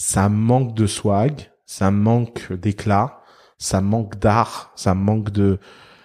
[0.00, 3.20] Ça manque de swag, ça manque d'éclat,
[3.58, 5.58] ça manque d'art, ça manque de.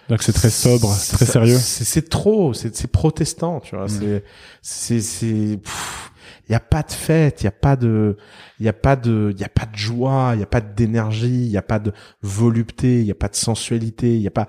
[0.08, 1.56] donc c'est très sobre, c'est très sérieux.
[1.56, 3.86] C'est trop, c'est protestant, tu vois.
[3.86, 3.88] Mm.
[3.88, 4.24] C'est
[4.62, 5.60] c'est c'est.
[6.48, 8.18] Il y a pas de fête, il y a pas de,
[8.58, 10.60] il y a pas de, il y a pas de joie, il y a pas
[10.60, 14.26] d'énergie, il y a pas de volupté, il y a pas de sensualité, il y
[14.26, 14.48] a pas.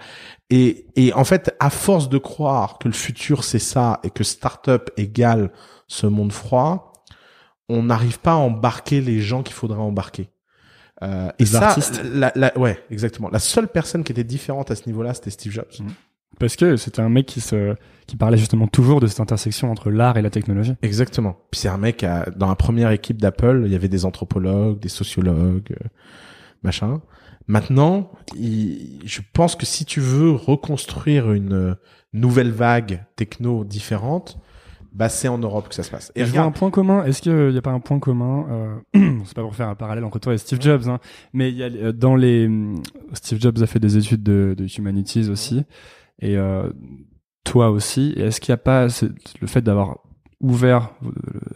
[0.49, 4.23] Et et en fait, à force de croire que le futur c'est ça et que
[4.23, 5.51] startup égale
[5.87, 6.94] ce monde froid,
[7.69, 10.29] on n'arrive pas à embarquer les gens qu'il faudrait embarquer.
[11.03, 12.01] Euh, et ça, artistes.
[12.03, 13.29] la, la- ouais, exactement.
[13.29, 15.65] La seule personne qui était différente à ce niveau-là, c'était Steve Jobs.
[15.79, 15.87] Mm.
[16.39, 17.75] Parce que c'était un mec qui se,
[18.07, 20.73] qui parlait justement toujours de cette intersection entre l'art et la technologie.
[20.81, 21.37] Exactement.
[21.51, 24.79] Puis c'est un mec à- dans la première équipe d'Apple, il y avait des anthropologues,
[24.79, 25.87] des sociologues, euh,
[26.63, 27.01] machin.
[27.47, 31.75] Maintenant, il- je pense que si tu veux reconstruire une euh,
[32.13, 34.37] nouvelle vague techno différente,
[34.95, 36.11] bah c'est en Europe que ça se passe.
[36.15, 37.03] Et je vois un point commun.
[37.03, 38.45] Est-ce qu'il n'y a pas un point commun
[38.95, 40.99] euh, C'est pas pour faire un parallèle entre toi et Steve Jobs, hein,
[41.33, 42.81] mais il y a euh, dans les hum,
[43.13, 45.63] Steve Jobs a fait des études de, de humanities aussi,
[46.19, 46.71] et euh,
[47.43, 48.13] toi aussi.
[48.15, 49.99] Et est-ce qu'il n'y a pas c'est- le fait d'avoir
[50.39, 51.09] ouvert euh,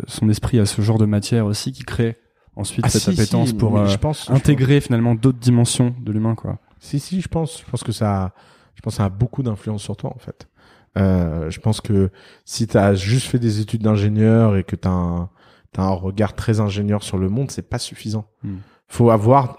[0.08, 2.18] son esprit à ce genre de matière aussi qui crée
[2.58, 5.40] ensuite Ah, cette si, appétence si, pour mais euh, je pense, je intégrer finalement d'autres
[5.40, 6.60] dimensions de l'humain, quoi?
[6.80, 8.34] Si si, je pense, je pense que ça, a-
[8.76, 10.49] je pense que ça a beaucoup d'influence sur toi en fait.
[10.98, 12.10] Euh, je pense que
[12.46, 15.30] si tu as juste fait des études d'ingénieur et que tu as un,
[15.72, 18.26] t'as un regard très ingénieur sur le monde, c'est pas suffisant.
[18.44, 18.58] Hmm.
[18.88, 19.58] Faut avoir,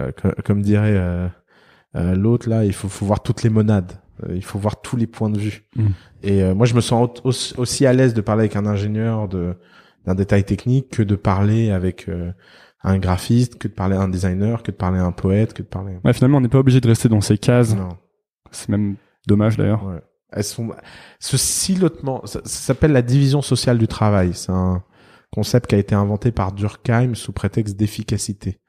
[0.00, 1.28] euh, co- comme dirait euh,
[2.14, 3.92] l'autre là, il faut, faut voir toutes les monades.
[4.32, 5.64] Il faut voir tous les points de vue.
[5.76, 5.88] Hmm.
[6.22, 9.28] Et moi, je me sens au- aussi, aussi à l'aise de parler avec un ingénieur
[9.28, 9.54] de
[10.06, 12.10] d'un détail technique que de parler avec
[12.82, 15.62] un graphiste, que de parler à un designer, que de parler à un poète, que
[15.62, 15.96] de parler.
[16.04, 17.74] Ouais, finalement, on n'est pas obligé de rester dans ces cases.
[17.74, 17.88] Non.
[18.50, 18.96] C'est même
[19.26, 19.82] dommage d'ailleurs.
[19.86, 20.00] Ouais.
[20.34, 20.70] Elles sont
[21.20, 24.32] ce silotement, ça, ça s'appelle la division sociale du travail.
[24.34, 24.82] C'est un
[25.32, 28.60] concept qui a été inventé par Durkheim sous prétexte d'efficacité.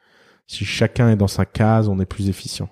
[0.47, 2.69] Si chacun est dans sa case, on est plus efficient.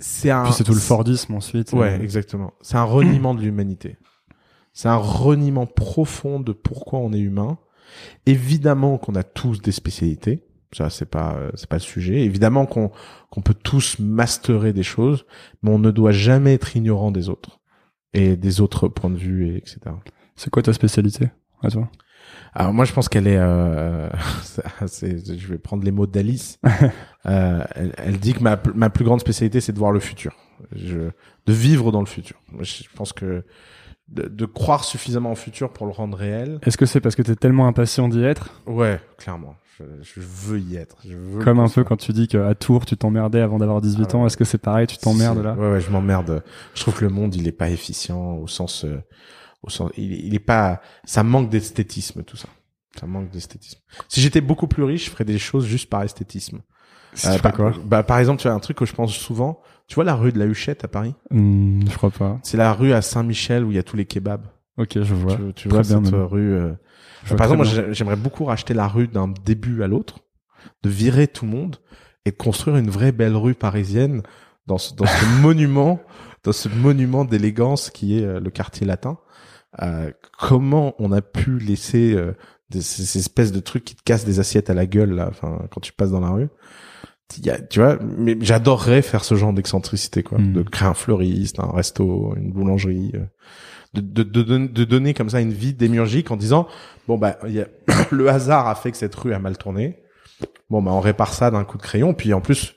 [0.00, 0.44] C'est un.
[0.44, 1.72] Puis c'est tout le Fordisme ensuite.
[1.72, 2.52] Ouais, Euh, exactement.
[2.60, 3.96] C'est un reniement de l'humanité.
[4.72, 7.58] C'est un reniement profond de pourquoi on est humain.
[8.26, 10.44] Évidemment qu'on a tous des spécialités.
[10.72, 12.20] Ça, c'est pas, euh, c'est pas le sujet.
[12.22, 12.90] Évidemment qu'on,
[13.30, 15.26] qu'on peut tous masterer des choses,
[15.62, 17.60] mais on ne doit jamais être ignorant des autres.
[18.14, 19.78] Et des autres points de vue, et etc.
[20.36, 21.30] C'est quoi ta spécialité
[21.62, 21.90] à toi?
[22.54, 24.08] Alors moi, je pense qu'elle est, euh,
[24.86, 26.58] c'est- je vais prendre les mots d'Alice.
[27.24, 30.34] Euh, elle, elle dit que ma, ma plus grande spécialité, c'est de voir le futur,
[30.74, 31.10] je,
[31.46, 32.36] de vivre dans le futur.
[32.58, 33.44] Je pense que
[34.08, 36.58] de, de croire suffisamment au futur pour le rendre réel.
[36.66, 38.60] Est-ce que c'est parce que t'es tellement impatient d'y être?
[38.66, 39.54] Ouais, clairement.
[39.78, 40.96] Je, je veux y être.
[41.04, 44.08] Je veux Comme un peu quand tu dis qu'à Tours tu t'emmerdais avant d'avoir 18
[44.12, 45.54] Ah ans, est-ce que c'est pareil, tu t'emmerdes là?
[45.54, 46.42] Ouais, ouais, je m'emmerde.
[46.74, 49.00] Je trouve que le monde, il est pas efficient au sens, euh,
[49.62, 52.48] au sens, il, il est pas, ça manque d'esthétisme, tout ça.
[53.00, 53.80] Ça manque d'esthétisme.
[54.08, 56.60] Si j'étais beaucoup plus riche, je ferais des choses juste par esthétisme.
[57.14, 57.72] Si Euh, par, quoi?
[57.84, 59.60] Bah, par exemple, tu vois, un truc que je pense souvent.
[59.88, 61.14] Tu vois la rue de la Huchette à Paris?
[61.30, 62.38] Hmm, Je crois pas.
[62.42, 64.46] C'est la rue à Saint-Michel où il y a tous les kebabs.
[64.78, 65.36] Ok, je vois.
[65.54, 66.22] Tu, vois bien, cette même.
[66.22, 66.72] rue, euh,
[67.36, 70.20] Par exemple, moi, j'aimerais beaucoup racheter la rue d'un début à l'autre,
[70.82, 71.76] de virer tout le monde
[72.24, 74.22] et de construire une vraie belle rue parisienne
[74.66, 76.00] dans ce, dans ce monument,
[76.44, 79.18] dans ce monument d'élégance qui est euh, le quartier latin.
[79.82, 82.32] Euh, comment on a pu laisser euh,
[82.70, 85.28] des, ces, ces espèces de trucs qui te cassent des assiettes à la gueule là,
[85.30, 86.48] enfin quand tu passes dans la rue?
[87.38, 90.52] Il y a- tu vois, mais j'adorerais faire ce genre d'excentricité, quoi, Mm.
[90.52, 93.24] de créer un fleuriste, un resto, une boulangerie, euh,
[93.94, 96.66] de, de, de, don- de donner comme ça une vie démiurgique en disant
[97.08, 97.66] bon bah il y a,
[98.10, 99.98] le hasard a fait que cette rue a mal tourné.
[100.70, 102.74] Bon bah on répare ça d'un coup de crayon, puis en plus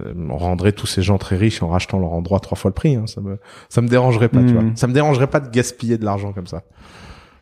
[0.00, 2.74] euh, on rendrait tous ces gens très riches en rachetant leur endroit trois fois le
[2.74, 2.96] prix.
[2.96, 3.38] Hein, ça me
[3.68, 4.58] ça me dérangerait pas, tu Mm.
[4.60, 4.76] vois.
[4.76, 6.62] Ça me dérangerait pas de gaspiller de l'argent comme ça.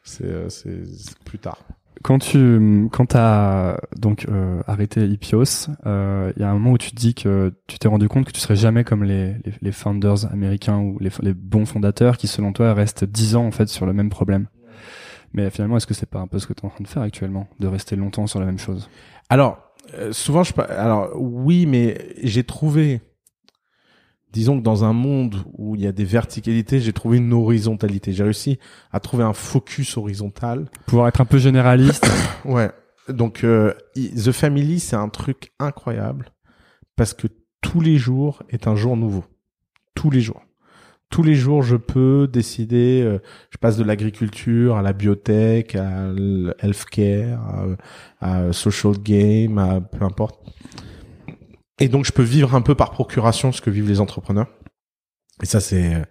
[0.05, 1.59] C'est euh, c'est c'est plus tard.
[2.07, 6.79] Quand tu quand t'as donc euh, arrêté Ipios, euh, il y a un moment où
[6.79, 9.53] tu te dis que tu t'es rendu compte que tu serais jamais comme les, les,
[9.61, 13.51] les founders américains ou les, les bons fondateurs qui selon toi restent 10 ans en
[13.51, 14.47] fait sur le même problème.
[15.33, 16.89] Mais finalement, est-ce que c'est pas un peu ce que tu es en train de
[16.89, 18.89] faire actuellement, de rester longtemps sur la même chose?
[19.29, 19.59] Alors
[19.95, 23.01] Euh, souvent, je alors oui, mais j'ai trouvé,
[24.37, 28.13] disons que dans un monde où il y a des verticalités, j'ai trouvé une horizontalité.
[28.13, 28.59] J'ai réussi
[28.93, 30.67] à trouver un focus horizontal.
[30.87, 32.07] Pouvoir être un peu généraliste.
[32.45, 32.71] Ouais.
[33.09, 36.27] Donc euh, The Family, c'est un truc incroyable
[36.97, 37.27] parce que
[37.61, 39.25] tous les jours est un jour nouveau.
[39.95, 40.43] Tous les jours.
[41.09, 43.01] Tous les jours, je peux décider.
[43.03, 43.19] euh,
[43.51, 47.77] je passe de l'agriculture à la biotech, à l'healthcare,
[48.21, 50.41] à, à social game, à peu importe.
[51.81, 54.49] Et donc, je peux vivre un peu par procuration ce que vivent les entrepreneurs.
[55.43, 56.03] Et ça, c'est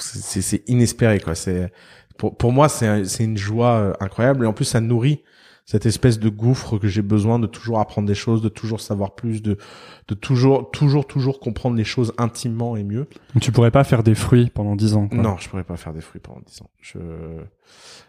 [0.00, 1.34] c'est inespéré quoi.
[1.34, 1.72] C'est
[2.18, 5.22] pour pour moi, c'est un- une joie euh, incroyable et en plus, ça nourrit
[5.66, 9.14] cette espèce de gouffre que j'ai besoin de toujours apprendre des choses, de toujours savoir
[9.14, 9.56] plus, de
[10.08, 13.06] de toujours toujours toujours comprendre les choses intimement et mieux.
[13.40, 15.08] Tu pourrais pas faire des fruits pendant 10 ans.
[15.08, 15.18] quoi.
[15.18, 16.70] Non, je pourrais pas faire des fruits pendant 10 ans.
[16.80, 16.98] Je...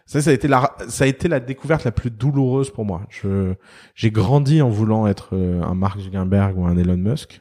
[0.04, 3.02] Ça, ça a été la, ça a été la découverte la plus douloureuse pour moi.
[3.08, 3.54] Je,
[3.94, 7.40] j'ai grandi en voulant être euh, un Mark Zuckerberg ou un Elon Musk.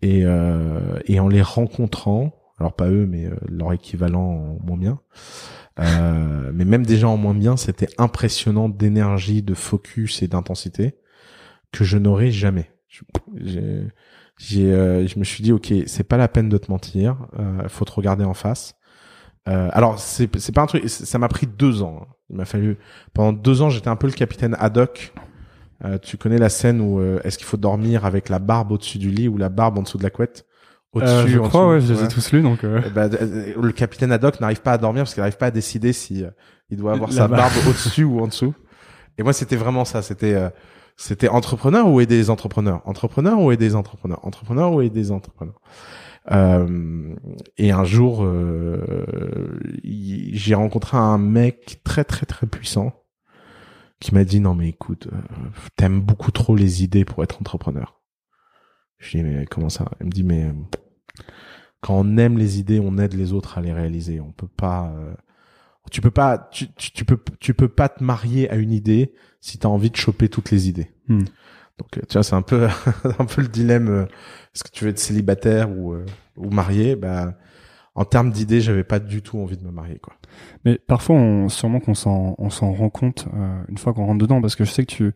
[0.00, 4.76] Et, euh, et en les rencontrant, alors pas eux, mais euh, leur équivalent en moins
[4.76, 5.00] bien.
[5.80, 10.98] Euh, mais même déjà en moins bien, c'était impressionnant d'énergie, de focus et d'intensité
[11.72, 12.70] que je n'aurais jamais.
[13.36, 13.86] J'ai,
[14.38, 17.68] j'ai, euh, je me suis dit, ok, c'est pas la peine de te mentir, euh,
[17.68, 18.74] faut te regarder en face.
[19.48, 22.00] Euh, alors c'est c'est pas un truc, ça m'a pris deux ans.
[22.02, 22.14] hein.
[22.30, 22.76] Il m'a fallu
[23.14, 25.14] pendant deux ans, j'étais un peu le capitaine Haddock.
[25.84, 28.98] Euh, tu connais la scène où euh, est-ce qu'il faut dormir avec la barbe au-dessus
[28.98, 30.44] du lit ou la barbe en dessous de la couette?
[30.92, 32.64] Au-dessus Euh, je en crois, ouais, je les ai tous lus, donc.
[32.64, 35.46] euh, Eh ben, euh, le capitaine Haddock n'arrive pas à dormir parce qu'il n'arrive pas
[35.46, 36.24] à décider si
[36.70, 37.52] il doit avoir sa barbe.
[37.68, 38.54] au-dessus ou en dessous.
[39.18, 40.02] Et moi, c'était vraiment ça.
[40.02, 40.48] C'était euh,
[40.96, 45.10] c'était entrepreneur ou aider les entrepreneurs, entrepreneur ou aider les entrepreneurs, entrepreneur ou aider les
[45.12, 45.60] entrepreneurs?
[46.30, 47.14] Euh,
[47.56, 52.92] et un jour, euh, j'ai rencontré un mec très très très puissant
[54.00, 55.16] qui m'a dit non mais écoute, euh,
[55.76, 57.97] t'aimes beaucoup trop les idées pour être entrepreneur.
[58.98, 59.90] Je dis mais comment ça?
[60.00, 60.52] Il me dit mais euh,
[61.80, 64.20] quand on aime les idées, on aide les autres à les réaliser.
[64.20, 65.14] On peut pas, euh,
[65.90, 69.12] tu peux pas, tu, tu, tu peux, tu peux pas te marier à une idée
[69.40, 70.90] si t'as envie de choper toutes les idées.
[71.08, 71.24] Hmm.
[71.78, 72.66] Donc euh, tu vois, c'est un peu,
[73.18, 73.88] un peu le dilemme.
[73.88, 74.04] euh,
[74.54, 76.04] Est-ce que tu veux être célibataire ou euh,
[76.36, 76.96] ou marié?
[76.96, 77.34] Bah,
[77.94, 80.14] en termes d'idées, j'avais pas du tout envie de me marier, quoi.
[80.64, 84.18] Mais parfois, on, sûrement qu'on s'en, on s'en rend compte euh, une fois qu'on rentre
[84.20, 85.12] dedans, parce que je sais que tu,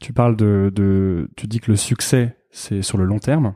[0.00, 3.54] tu parles de, de, tu dis que le succès c'est sur le long terme,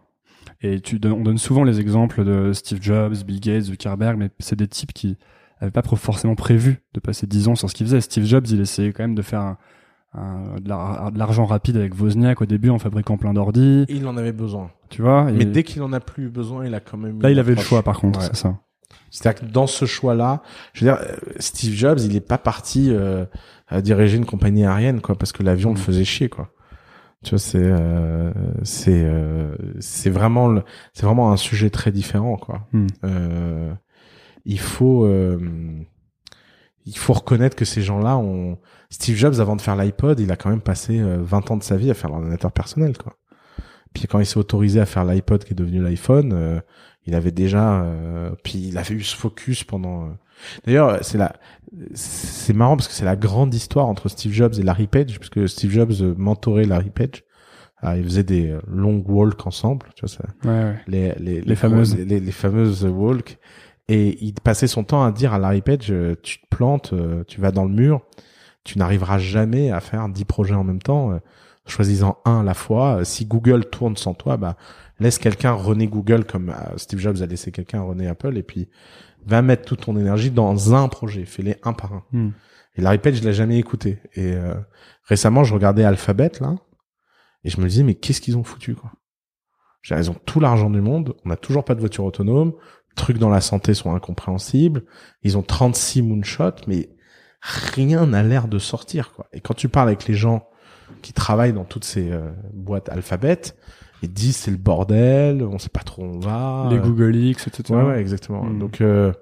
[0.60, 4.56] et tu on donne souvent les exemples de Steve Jobs, Bill Gates, Zuckerberg, mais c'est
[4.56, 5.16] des types qui
[5.60, 8.00] avaient pas forcément prévu de passer 10 ans sur ce qu'ils faisaient.
[8.00, 9.58] Steve Jobs, il essayait quand même de faire un,
[10.14, 14.06] un- de la- de l'argent rapide avec Wozniak au début en fabriquant plein d'ordi, il
[14.06, 14.70] en avait besoin.
[14.90, 15.24] tu vois.
[15.32, 17.20] Mais et dès qu'il en a plus besoin, il a quand même.
[17.20, 18.26] là, il avait le choix par contre, Ouais.
[18.26, 18.58] c'est ça.
[19.10, 20.42] C'est-à-dire que dans ce choix-là,
[20.72, 23.24] je veux dire, euh, Steve Jobs, il est pas parti euh,
[23.68, 25.74] à diriger une compagnie aérienne, quoi, parce que l'avion Mm.
[25.74, 26.50] le faisait chier, quoi.
[27.24, 30.62] Tu vois, c'est euh, c'est euh, c'est vraiment le-
[30.92, 32.66] c'est vraiment un sujet très différent, quoi.
[32.72, 32.86] Mm.
[33.04, 33.74] Euh,
[34.44, 35.38] il faut euh,
[36.86, 38.58] il faut reconnaître que ces gens-là ont
[38.90, 41.62] Steve Jobs avant de faire l'iPod, il a quand même passé euh, 20 ans de
[41.62, 43.14] sa vie à faire l'ordinateur personnel, quoi.
[43.94, 46.60] Puis quand il s'est autorisé à faire l'iPod qui est devenu l'iPhone, euh,
[47.06, 50.08] il avait déjà euh, puis il avait eu ce focus pendant euh,
[50.64, 51.32] D'ailleurs, c'est la
[51.94, 55.48] c'est marrant parce que c'est la grande histoire entre Steve Jobs et Larry Page puisque
[55.48, 57.24] Steve Jobs mentorait Larry Page.
[57.82, 60.76] Ah, ils faisaient des euh, long walks ensemble, tu vois ça Ouais, ouais.
[60.86, 61.96] les les, les, fameuses.
[61.96, 63.38] les, les fameuses walks
[63.88, 67.24] et il passait son temps à dire à Larry Page euh, tu te plantes euh,
[67.26, 68.00] tu vas dans le mur
[68.64, 71.18] tu n'arriveras jamais à faire 10 projets en même temps euh,
[71.66, 74.56] choisis-en un à la fois si Google tourne sans toi bah
[75.00, 78.68] laisse quelqu'un rené Google comme Steve Jobs a laissé quelqu'un rené Apple et puis
[79.26, 82.30] va mettre toute ton énergie dans un projet fais-les un par un Hmm.
[82.76, 84.54] et Larry Page je l'ai jamais écouté et euh,
[85.04, 86.56] récemment je regardais Alphabet là
[87.44, 88.92] et je me disais mais qu'est-ce qu'ils ont foutu quoi?
[89.82, 92.54] J'ai raison, tout l'argent du monde, on n'a toujours pas de voiture autonome,
[92.94, 94.84] trucs dans la santé sont incompréhensibles,
[95.22, 96.88] ils ont 36 moonshots, mais
[97.40, 99.26] rien n'a l'air de sortir, quoi.
[99.32, 100.48] Et quand tu parles avec les gens
[101.02, 103.40] qui travaillent dans toutes ces euh, boîtes alphabet,
[104.08, 106.68] te disent c'est le bordel, on sait pas trop où on va.
[106.70, 107.74] Les Google X, etc.
[107.74, 108.44] Ouais, ouais, exactement.
[108.44, 108.58] Mm.
[108.58, 109.12] Donc, euh,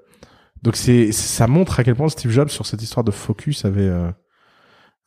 [0.62, 3.80] donc c'est, ça montre à quel point Steve Jobs sur cette histoire de focus avait,
[3.82, 4.10] euh,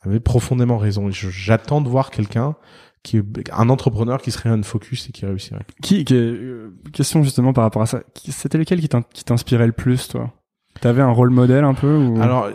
[0.02, 1.08] avait profondément raison.
[1.08, 2.56] Et J'attends de voir quelqu'un
[3.02, 3.22] qui,
[3.52, 5.64] un entrepreneur qui serait un focus et qui réussirait.
[5.82, 8.00] Qui, qui- euh, question justement par rapport à ça.
[8.14, 10.32] C'était lequel qui t'in- qui t'inspirait le plus, toi?
[10.80, 12.20] T'avais un rôle modèle un peu ou...
[12.20, 12.50] Alors,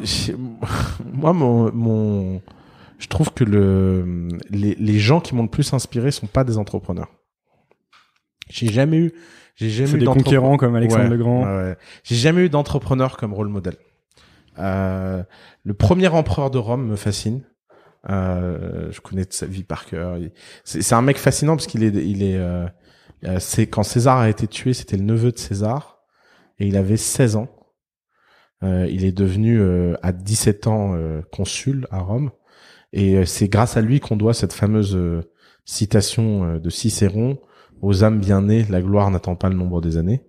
[1.13, 2.41] moi, mon, mon,
[3.01, 6.57] je trouve que le, les, les gens qui m'ont le plus inspiré sont pas des
[6.57, 7.09] entrepreneurs.
[8.49, 9.13] J'ai jamais eu,
[9.55, 11.43] j'ai jamais eu des conquérants comme Alexandre Ouais, le Grand.
[11.43, 11.75] ouais.
[12.03, 13.77] J'ai jamais eu d'entrepreneur comme rôle modèle.
[14.59, 15.23] Euh,
[15.63, 17.43] le premier empereur de Rome me fascine.
[18.09, 20.17] Euh, je connais sa vie par cœur.
[20.63, 22.65] C'est un mec fascinant parce qu'il est, il est, euh,
[23.25, 25.99] euh, c'est quand César a été tué, c'était le neveu de César
[26.59, 27.47] et il avait 16 ans.
[28.63, 32.31] Euh, il est devenu euh, à 17 ans euh, consul à Rome
[32.93, 35.21] et euh, c'est grâce à lui qu'on doit cette fameuse euh,
[35.65, 37.39] citation euh, de Cicéron
[37.81, 40.23] aux âmes bien nées, la gloire n'attend pas le nombre des années.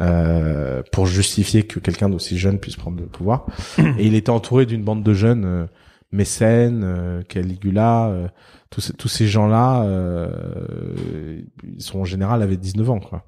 [0.00, 3.46] Euh, pour justifier que quelqu'un d'aussi jeune puisse prendre le pouvoir.
[3.98, 5.66] Et il était entouré d'une bande de jeunes, euh,
[6.10, 8.28] Mécène, euh, Caligula, euh,
[8.70, 13.24] tous, ces- tous ces gens-là, euh, ils sont en général avaient 19 ans, quoi.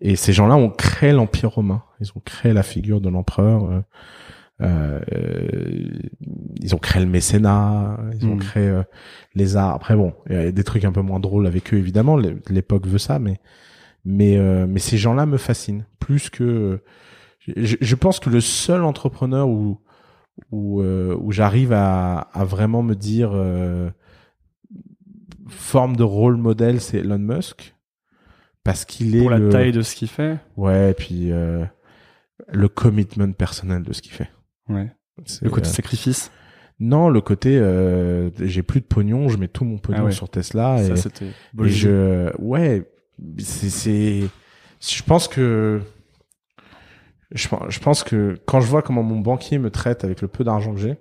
[0.00, 1.82] Et ces gens-là ont créé l'Empire romain.
[2.00, 3.82] Ils ont créé la figure de l'empereur.
[4.60, 5.88] Euh, euh,
[6.60, 7.98] ils ont créé le mécénat.
[8.20, 8.40] Ils ont Mm.
[8.40, 8.82] créé euh,
[9.34, 9.74] les arts.
[9.74, 12.16] Après, bon, il y a des trucs un peu moins drôles avec eux, évidemment.
[12.16, 13.40] L'é- L'époque veut ça, mais
[14.04, 16.80] mais euh, mais ces gens-là me fascinent plus que.
[17.46, 19.80] Je, je pense que le seul entrepreneur où
[20.50, 23.90] où, euh, où j'arrive à, à vraiment me dire euh,
[25.48, 27.74] forme de rôle modèle, c'est Elon Musk
[28.62, 30.38] parce qu'il est Pour la le- taille de ce qu'il fait.
[30.56, 31.64] ouais, et puis euh,
[32.48, 34.30] le commitment personnel de ce qu'il fait.
[34.68, 34.90] Ouais.
[35.42, 36.30] Le côté euh, sacrifice?
[36.80, 40.12] non, le côté euh, j'ai plus de pognon, je mets tout mon pognon Ah ouais.
[40.12, 42.90] sur Tesla Ça, et, je ouais,
[43.38, 44.22] c'est c'est
[44.80, 45.80] je pense que
[47.30, 50.44] je, je pense que quand je vois comment mon banquier me traite avec le peu
[50.44, 50.96] d'argent que j'ai,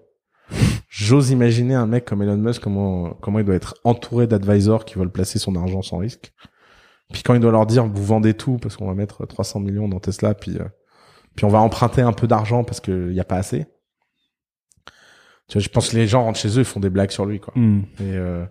[0.90, 4.96] j'ose imaginer un mec comme Elon Musk comment comment il doit être entouré d'advisors qui
[4.96, 6.34] veulent placer son argent sans risque.
[7.12, 9.88] Puis quand il doit leur dire vous vendez tout parce qu'on va mettre 300 millions
[9.88, 10.66] dans Tesla puis euh,
[11.36, 13.66] puis on va emprunter un peu d'argent parce qu'il y a pas assez.
[15.48, 17.26] Tu vois, je pense que les gens rentrent chez eux et font des blagues sur
[17.26, 17.54] lui quoi.
[17.56, 17.82] Hmm.
[18.00, 18.46] Et, euh,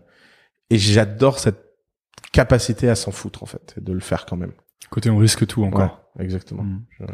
[0.70, 1.62] et j'adore cette
[2.32, 4.52] capacité à s'en foutre en fait, et de le faire quand même.
[4.90, 6.00] Côté on risque tout encore.
[6.16, 6.62] Ouais, exactement.
[6.62, 6.82] Hmm.
[6.98, 7.04] Je-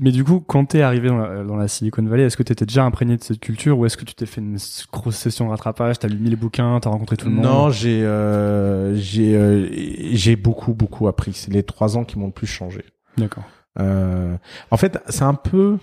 [0.00, 2.64] Mais du coup, quand t'es arrivé dans la, dans la Silicon Valley, est-ce que t'étais
[2.64, 4.56] déjà imprégné de cette culture ou est-ce que tu t'es fait une
[4.90, 7.44] grosse session de rattrapage, t'as lu mille bouquins, t'as rencontré tout le monde?
[7.44, 9.68] Non, j'ai euh, j'ai euh,
[10.14, 11.34] j'ai beaucoup beaucoup appris.
[11.34, 12.84] C'est les trois ans qui m'ont le plus changé.
[13.18, 13.44] D'accord.
[13.78, 14.36] Euh,
[14.70, 15.78] en fait, c'est un peu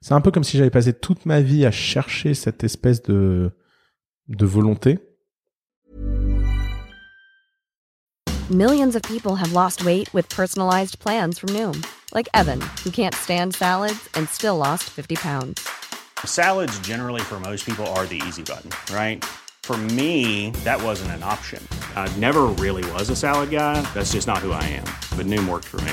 [0.00, 3.50] c'est un peu comme si j'avais passé toute ma vie à chercher cette espèce de
[4.28, 4.98] de volonté.
[8.50, 13.14] Millions of people have lost weight with personalized plans from Noom, like Evan, who can't
[13.14, 15.68] stand salads and still lost 50 pounds.
[16.24, 19.24] Salads, generally, for most people, are the easy button, right?
[19.62, 21.62] For me, that wasn't an option.
[21.94, 23.80] I never really was a salad guy.
[23.94, 24.84] That's just not who I am.
[25.16, 25.92] But Noom worked for me.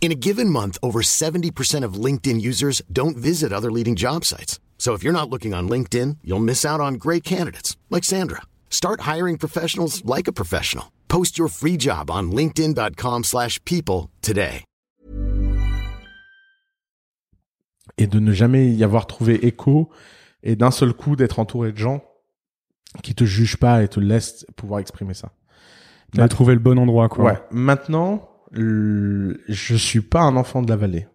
[0.00, 4.60] In a given month, over 70% of LinkedIn users don't visit other leading job sites.
[4.78, 8.42] So if you're not looking on LinkedIn, you'll miss out on great candidates like Sandra.
[8.70, 10.92] Start hiring professionals like a professional.
[11.08, 14.62] Post your free job on linkedin.com/people slash people today.
[17.98, 19.90] et de ne jamais y avoir trouvé écho
[20.42, 22.04] et d'un seul coup d'être entouré de gens
[23.02, 25.32] qui te jugent pas et te laissent pouvoir exprimer ça.
[26.12, 27.24] T'as trouvé le bon endroit, quoi.
[27.24, 27.42] Ouais.
[27.50, 31.06] Maintenant, je suis pas un enfant de la vallée,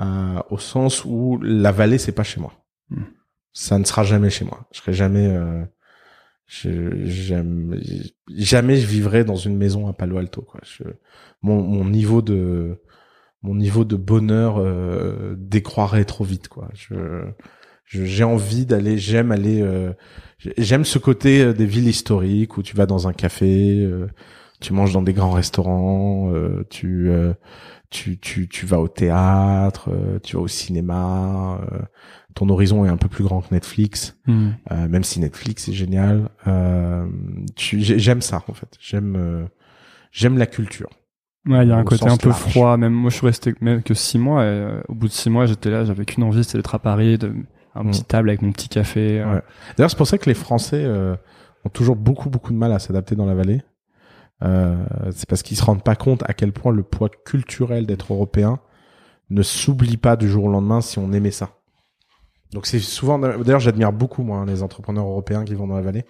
[0.00, 2.52] Euh, au sens où la vallée c'est pas chez moi.
[2.90, 3.04] Hmm.
[3.52, 4.66] Ça ne sera jamais chez moi.
[4.72, 5.28] Je serai jamais.
[5.28, 5.64] euh,
[6.46, 7.80] je, j'aime,
[8.28, 10.42] jamais je vivrai dans une maison à Palo Alto.
[10.42, 10.60] Quoi.
[10.64, 10.82] Je,
[11.42, 12.80] mon, mon niveau de
[13.42, 16.48] mon niveau de bonheur euh, décroîtrait trop vite.
[16.48, 16.68] Quoi.
[16.74, 16.94] Je,
[17.84, 18.98] je- j'ai envie d'aller.
[18.98, 19.60] J'aime aller.
[19.62, 19.92] euh,
[20.58, 23.80] j'aime ce côté euh, des villes historiques où tu vas dans un café.
[23.84, 24.08] euh,
[24.64, 27.32] tu manges dans des grands restaurants, euh, tu, euh,
[27.90, 31.58] tu tu tu vas au théâtre, euh, tu vas au cinéma.
[31.72, 31.78] euh,
[32.34, 34.48] ton horizon est un peu plus grand que Netflix, Hmm.
[34.72, 36.28] euh, même si Netflix est génial.
[36.48, 37.06] Euh,
[37.56, 38.76] j'aime ça en fait.
[38.80, 39.44] J'aime euh,
[40.10, 40.90] j'aime la culture.
[41.46, 42.40] Ouais, il y a un côté un peu large.
[42.40, 42.76] froid.
[42.78, 44.42] Même moi, je suis resté même que six mois.
[44.42, 46.78] Et, euh, au bout de six mois, j'étais là, j'avais qu'une envie, c'était d'être à
[46.78, 47.32] Paris, de
[47.76, 47.90] un Mm.
[47.90, 49.22] petit table avec mon petit café.
[49.24, 49.42] Ouais.
[49.76, 51.14] D'ailleurs, c'est pour ça que les Français euh,
[51.64, 53.62] ont toujours beaucoup beaucoup de mal à s'adapter dans la vallée.
[54.42, 54.76] Euh,
[55.12, 58.60] c'est parce qu'ils se rendent pas compte à quel point le poids culturel d'être européen
[59.30, 61.50] ne s'oublie pas du jour au lendemain si on aimait ça.
[62.52, 65.82] Donc c'est souvent, d'ailleurs, j'admire beaucoup moi hein, les entrepreneurs européens qui vont dans la
[65.82, 66.04] vallée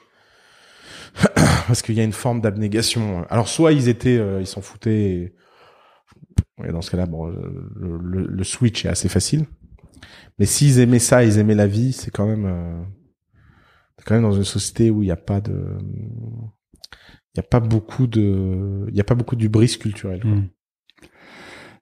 [1.66, 3.24] parce qu'il y a une forme d'abnégation.
[3.30, 5.34] Alors soit ils étaient, euh, ils s'en foutaient.
[6.64, 6.72] Et...
[6.72, 9.46] dans ce cas-là, bon, le, le- le switch est assez facile.
[10.38, 12.82] Mais s'ils aimaient ça, ils aimaient la vie, c'est quand même, euh,
[14.04, 15.78] quand même dans une société où il n'y a pas de,
[17.34, 20.20] Il y a pas beaucoup de, il y a pas beaucoup d'ubris culturel.
[20.20, 20.30] quoi.
[20.30, 20.48] Hmm.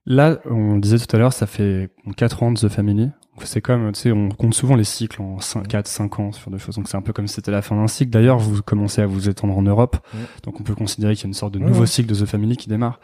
[0.05, 3.09] Là, on le disait tout à l'heure, ça fait 4 ans de The Family.
[3.43, 6.51] C'est comme, tu sais, on compte souvent les cycles en 5, 4, 5 ans sur
[6.51, 6.75] des choses.
[6.75, 8.11] Donc c'est un peu comme si c'était la fin d'un cycle.
[8.11, 9.97] D'ailleurs, vous commencez à vous étendre en Europe.
[10.13, 10.19] Ouais.
[10.43, 11.87] Donc on peut considérer qu'il y a une sorte de nouveau ouais.
[11.87, 12.99] cycle de The Family qui démarre.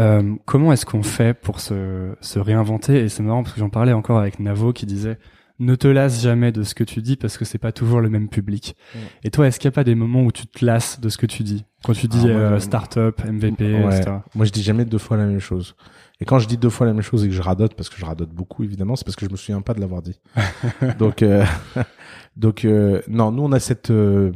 [0.00, 3.00] Euh, comment est-ce qu'on fait pour se, se réinventer?
[3.00, 5.18] Et c'est marrant parce que j'en parlais encore avec Navo qui disait
[5.60, 8.08] ne te lasse jamais de ce que tu dis parce que c'est pas toujours le
[8.08, 8.74] même public.
[8.94, 9.00] Ouais.
[9.24, 11.18] Et toi, est-ce qu'il n'y a pas des moments où tu te lasses de ce
[11.18, 11.64] que tu dis?
[11.84, 13.96] Quand tu dis Ah, euh, start-up, MVP, Ouais.
[13.98, 14.16] etc.
[14.34, 15.76] Moi, je dis jamais deux fois la même chose.
[16.20, 17.96] Et quand je dis deux fois la même chose et que je radote, parce que
[17.96, 20.20] je radote beaucoup évidemment, c'est parce que je me souviens pas de l'avoir dit.
[20.98, 21.44] donc, euh,
[22.36, 24.32] donc euh, non, nous on a cette, euh,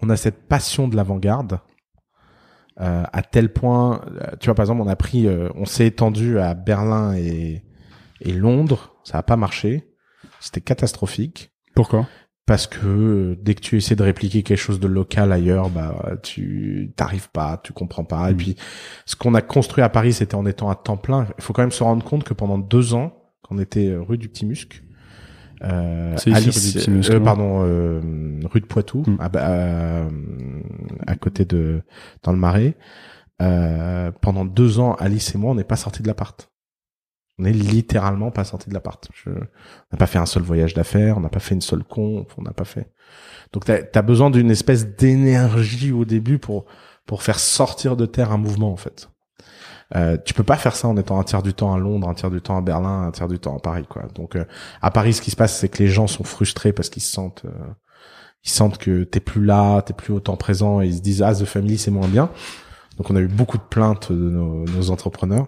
[0.00, 1.58] on a cette passion de l'avant-garde
[2.80, 4.02] euh, à tel point,
[4.40, 7.62] tu vois par exemple, on a pris, euh, on s'est étendu à Berlin et,
[8.20, 9.88] et Londres, ça a pas marché,
[10.40, 11.52] c'était catastrophique.
[11.74, 12.06] Pourquoi?
[12.46, 16.12] Parce que euh, dès que tu essaies de répliquer quelque chose de local ailleurs, bah
[16.22, 18.30] tu t'arrives pas, tu comprends pas.
[18.30, 18.36] Et Mm.
[18.36, 18.56] puis
[19.04, 21.26] ce qu'on a construit à Paris, c'était en étant à temps plein.
[21.38, 23.12] Il faut quand même se rendre compte que pendant deux ans,
[23.42, 24.82] quand on était euh, rue du Petit Musc,
[25.64, 28.00] euh, ici, Alice, euh, pardon, euh,
[28.44, 29.16] rue de Poitou, Mm.
[29.18, 30.08] à, à,
[31.08, 31.82] à côté de
[32.22, 32.76] dans le Marais.
[33.42, 36.48] Euh, pendant deux ans, Alice et moi, on n'est pas sortis de l'appart.
[37.38, 39.08] On est littéralement pas sortis de l'appart.
[39.14, 39.34] Je- On
[39.92, 42.42] n'a pas fait un seul voyage d'affaires, on n'a pas fait une seule con, on
[42.42, 42.90] n'a pas fait.
[43.52, 46.64] Donc t'as as besoin d'une espèce d'énergie au début pour
[47.06, 49.08] pour faire sortir de terre un mouvement en fait.
[49.94, 52.14] Euh, tu peux pas faire ça en étant un tiers du temps à Londres, un
[52.14, 54.02] tiers du temps à Berlin, un tiers du temps à Paris quoi.
[54.14, 54.44] Donc euh,
[54.82, 57.12] à Paris, ce qui se passe, c'est que les gens sont frustrés parce qu'ils se
[57.12, 57.50] sentent euh,
[58.44, 61.34] ils sentent que t'es plus là, t'es plus autant présent et ils se disent ah
[61.34, 62.30] The Family c'est moins bien.
[62.96, 65.46] Donc on a eu beaucoup de plaintes de nos, nos entrepreneurs.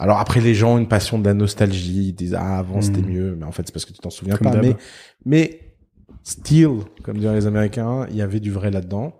[0.00, 3.00] Alors après les gens ont une passion de la nostalgie, ils disent ah avant c'était
[3.02, 3.08] Mhm.
[3.10, 4.60] mieux, mais en fait c'est parce que tu t'en souviens Comme pas.
[4.62, 4.76] Mais
[5.26, 5.60] mais
[6.22, 6.70] still,
[7.02, 9.14] comme diraient les Américains, il y avait du vrai là-dedans.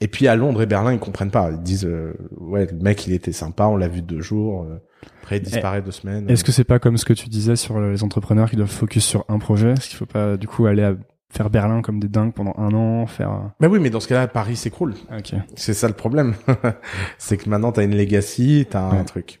[0.00, 1.50] Et puis à Londres et Berlin, ils comprennent pas.
[1.50, 4.78] Ils disent euh, ouais le mec il était sympa, on l'a vu deux jours, euh,
[5.22, 6.28] après il disparaît deux semaines.
[6.30, 9.04] Est-ce que c'est pas comme ce que tu disais sur les entrepreneurs qui doivent focus
[9.04, 9.72] sur un projet?
[9.72, 10.94] Est-ce qu'il faut pas du coup aller à
[11.30, 14.28] faire Berlin comme des dingues pendant un an, faire Bah oui, mais dans ce cas-là,
[14.28, 14.94] Paris s'écroule.
[15.10, 15.34] ah, Ok.
[15.56, 16.34] C'est ça le problème.
[17.18, 19.40] c'est que maintenant, tu as une legacy, tu as un truc.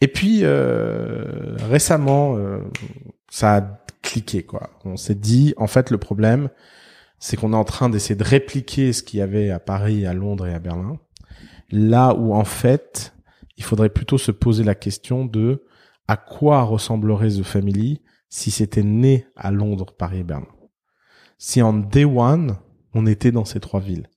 [0.00, 2.60] Et puis, euh, récemment, euh,
[3.30, 3.60] ça a
[4.02, 4.42] cliqué.
[4.42, 4.70] quoi.
[4.84, 6.48] On s'est dit, en fait, le problème,
[7.18, 10.14] c'est qu'on est en train d'essayer de répliquer ce qu'il y avait à Paris, à
[10.14, 10.98] Londres et à Berlin.
[11.70, 13.14] Là où, en fait,
[13.56, 15.64] il faudrait plutôt se poser la question de
[16.08, 20.48] à quoi ressemblerait The Family si c'était né à Londres, Paris et Berlin.
[21.38, 22.56] Si en day one,
[22.94, 24.08] on était dans ces trois villes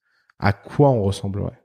[0.44, 1.62] à quoi on ressemblerait?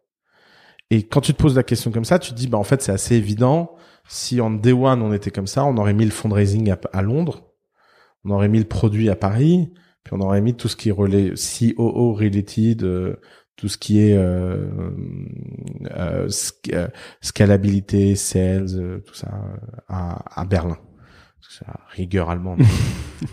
[0.90, 2.80] Et quand tu te poses la question comme ça, tu te dis, bah, en fait,
[2.80, 3.74] c'est assez évident.
[4.08, 7.02] Si en day one, on était comme ça, on aurait mis le fundraising à, à
[7.02, 7.44] Londres,
[8.24, 10.92] on aurait mis le produit à Paris, puis on aurait mis tout ce qui est
[10.92, 13.16] relais, COO related, euh,
[13.56, 14.66] tout ce qui est euh,
[15.96, 16.88] euh, sc- euh,
[17.20, 19.56] scalabilité, sales, euh, tout ça, euh,
[19.88, 20.78] à, à Berlin.
[21.50, 22.60] C'est la rigueur allemande.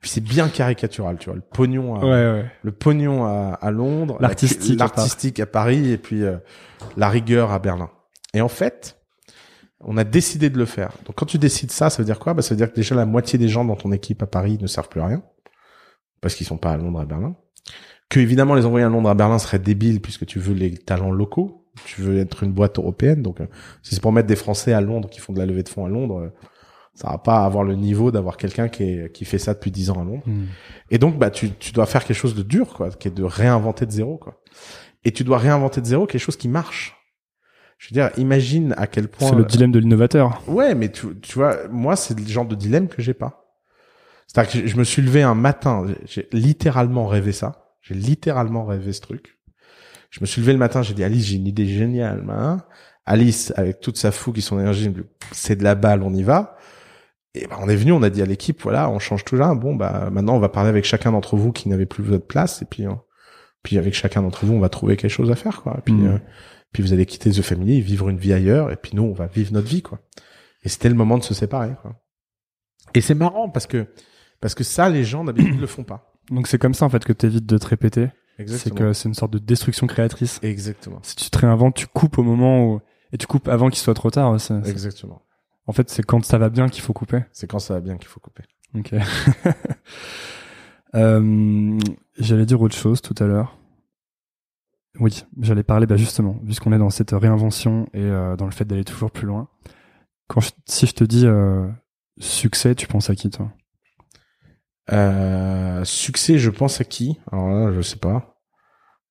[0.00, 1.36] Puis c'est bien caricatural, tu vois.
[1.36, 2.50] Le pognon à, Ouais, ouais.
[2.62, 6.36] le pognon à, à Londres, la- L'artistique à l'artistique à Paris et puis euh,
[6.96, 7.90] la rigueur à Berlin.
[8.34, 8.97] Et en fait,
[9.80, 10.92] on a décidé de le faire.
[11.06, 12.34] Donc quand tu décides ça, ça veut dire quoi?
[12.34, 14.58] Bah, Ça veut dire que déjà la moitié des gens dans ton équipe à Paris
[14.60, 15.22] ne servent plus à rien
[16.20, 17.36] parce qu'ils sont pas à Londres à Berlin.
[18.08, 21.12] Que évidemment les envoyer à Londres à Berlin serait débile puisque tu veux les talents
[21.12, 23.22] locaux, tu veux être une boîte européenne.
[23.22, 23.46] Donc euh,
[23.82, 25.84] si c'est pour mettre des Français à Londres qui font de la levée de fonds
[25.84, 26.28] à Londres, euh,
[26.98, 29.90] ça va pas avoir le niveau d'avoir quelqu'un qui, est, qui fait ça depuis 10
[29.90, 30.24] ans à Londres.
[30.26, 30.46] Hmm.
[30.90, 33.22] Et donc, bah, tu, tu dois faire quelque chose de dur, quoi, qui est de
[33.22, 34.42] réinventer de zéro, quoi.
[35.04, 36.97] Et tu dois réinventer de zéro quelque chose qui marche.
[37.78, 39.28] Je veux dire, imagine à quel point.
[39.30, 40.42] C'est le dilemme de l'innovateur.
[40.48, 43.44] Ouais, mais tu, tu vois, moi, c'est le genre de dilemme que j'ai pas.
[44.26, 47.72] C'est-à-dire que je- me suis levé un matin, j'ai littéralement rêvé ça.
[47.80, 49.38] J'ai littéralement rêvé ce truc.
[50.10, 52.62] Je me suis levé le matin, j'ai dit, Alice, j'ai une idée géniale, hein.
[53.06, 54.92] Alice, avec toute sa fougue et son énergie,
[55.32, 56.56] c'est de la balle, on y va.
[57.34, 59.54] Et ben, on est venu, on a dit à l'équipe, voilà, on change tout là.
[59.54, 62.60] Bon, bah, maintenant, on va parler avec chacun d'entre vous qui n'avait plus votre place,
[62.60, 62.92] et puis, euh,
[63.62, 65.76] puis avec chacun d'entre vous, on va trouver quelque chose à faire, quoi.
[65.78, 66.06] Et puis, Mm.
[66.06, 66.18] euh,
[66.72, 69.26] puis vous allez quitter The Family, vivre une vie ailleurs, et puis nous, on va
[69.26, 70.00] vivre notre vie, quoi.
[70.64, 71.94] Et c'était le moment de se séparer, quoi.
[72.94, 73.86] Et c'est marrant parce que,
[74.40, 76.12] parce que ça, les gens d'habitude le font pas.
[76.30, 78.08] Donc c'est comme ça en fait que t'évites de te répéter.
[78.46, 80.38] C'est que c'est une sorte de destruction créatrice.
[80.42, 81.00] Exactement.
[81.02, 82.80] Si tu te réinventes, tu coupes au moment où
[83.12, 84.36] et tu coupes avant qu'il soit trop tard.
[84.64, 85.22] Exactement.
[85.66, 87.24] En fait, c'est quand ça va bien qu'il faut couper.
[87.32, 88.44] C'est quand ça va bien qu'il faut couper.
[88.74, 88.94] Ok.
[90.94, 91.78] Euh,
[92.18, 93.58] j'allais dire autre chose tout à l'heure.
[95.00, 98.64] Oui, j'allais parler, bah justement, puisqu'on est dans cette réinvention et euh, dans le fait
[98.64, 99.48] d'aller toujours plus loin.
[100.28, 101.68] Quand je- si je te dis euh,
[102.18, 103.52] succès, tu penses à qui toi?
[104.90, 107.18] Euh, succès, je pense à qui?
[107.30, 108.34] Alors là, je sais pas.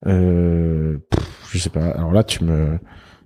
[0.04, 1.86] Pff, je sais pas.
[1.92, 2.80] Alors là, tu me,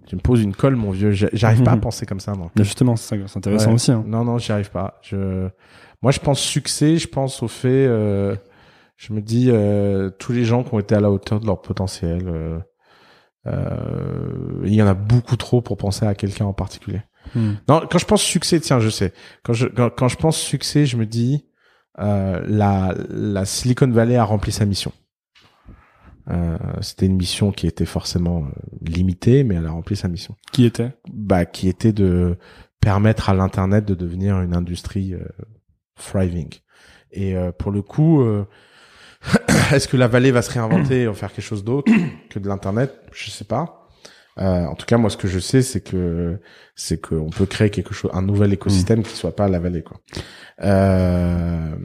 [0.06, 1.12] tu me poses une colle, mon vieux.
[1.12, 2.52] J'a- J'arrive pas à penser comme ça, moi.
[2.58, 3.74] Mais justement, c'est intéressant Ouais.
[3.76, 3.92] aussi.
[3.92, 4.04] Hein.
[4.06, 5.00] Non, non, j'y arrive pas.
[5.02, 5.48] Je,
[6.02, 6.98] moi, je pense succès.
[6.98, 7.88] Je pense au fait.
[9.02, 11.60] Je me dis euh, tous les gens qui ont été à la hauteur de leur
[11.60, 12.28] potentiel.
[12.28, 12.60] euh,
[13.48, 17.02] euh, il y en a beaucoup trop pour penser à quelqu'un en particulier.
[17.34, 17.54] Hmm.
[17.68, 19.12] Non, quand je pense succès, tiens, je sais.
[19.44, 21.48] Quand je quand, quand je pense succès, je me dis
[21.98, 24.92] euh, la la Silicon Valley a rempli sa mission.
[26.30, 28.50] Euh, C'était une mission qui était forcément euh,
[28.82, 30.36] limitée, mais elle a rempli sa mission.
[30.52, 30.94] Qui était?
[31.12, 32.38] Bah, qui était de
[32.80, 35.16] permettre à l'internet de devenir une industrie
[35.96, 36.50] thriving.
[37.12, 38.46] Et euh, pour le coup, euh,
[39.74, 41.92] est-ce que la vallée va se réinventer et en faire quelque chose d'autre
[42.30, 42.94] que de l'internet?
[43.14, 43.88] Je sais pas.
[44.38, 46.40] Euh, en tout cas, moi, ce que je sais, c'est que
[46.76, 50.00] c'est qu'on peut créer quelque chose, un nouvel écosystème qui soit pas la vallée, quoi.
[50.64, 51.76] Euh,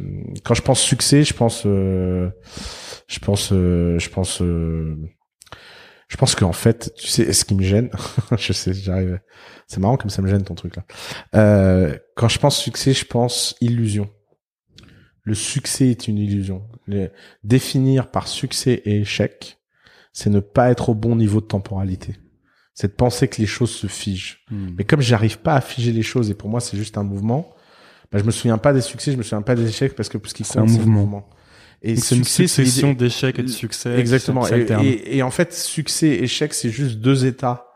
[0.45, 2.31] quand je pense succès, je pense, euh,
[3.09, 4.97] je pense, euh, je pense, euh,
[6.09, 7.91] je pense qu'en fait, tu sais, ce qui me gêne,
[8.39, 9.19] je sais, j'arrive.
[9.67, 10.85] C'est marrant comme ça me gêne ton truc là.
[11.35, 14.09] Euh, quand je pense succès, je pense illusion.
[15.27, 16.63] Le succès est une illusion.
[16.87, 17.11] Le-
[17.45, 19.59] définir par succès et échec,
[20.13, 22.15] c'est ne pas être au bon niveau de temporalité.
[22.75, 24.39] C'est de penser que les choses se figent.
[24.51, 27.53] Mais comme j'arrive pas à figer les choses et pour moi c'est juste un mouvement,
[28.13, 30.19] bah, je me souviens pas des succès, je me souviens pas des échecs parce que
[30.27, 31.01] ce qui compte un c'est le mouvement.
[31.01, 31.29] mouvement.
[31.83, 33.99] Et Donc, C'est une succession d'échecs et de succès.
[33.99, 34.47] Exactement.
[34.47, 34.85] Et, s'alternent.
[34.87, 37.67] et- et en fait, succès et échec, c'est juste deux états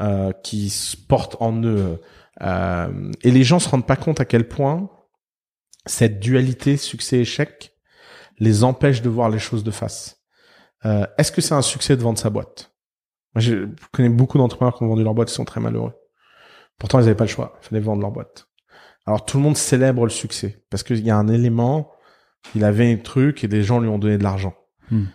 [0.00, 1.98] euh, qui se portent en eux.
[2.42, 4.90] Euh, et les gens se rendent pas compte à quel point
[5.86, 7.72] cette dualité succès-échec
[8.38, 10.22] les empêche de voir les choses de face.
[10.84, 12.72] Euh, Est-ce que c'est un succès de vendre sa boîte?
[13.34, 15.92] Moi, je connais beaucoup d'entrepreneurs qui ont vendu leur boîte, ils sont très malheureux.
[16.78, 17.58] Pourtant, ils n'avaient pas le choix.
[17.62, 18.48] Il fallait vendre leur boîte.
[19.06, 21.90] Alors, tout le monde célèbre le succès parce qu'il y a un élément,
[22.54, 24.54] il avait un truc et des gens lui ont donné de l'argent.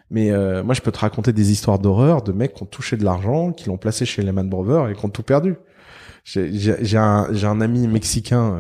[0.10, 2.98] Mais euh, moi, je peux te raconter des histoires d'horreur de mecs qui ont touché
[2.98, 5.56] de l'argent, qui l'ont placé chez Lehman Brothers et qui ont tout perdu.
[6.26, 8.60] J'ai un, j'ai un ami mexicain.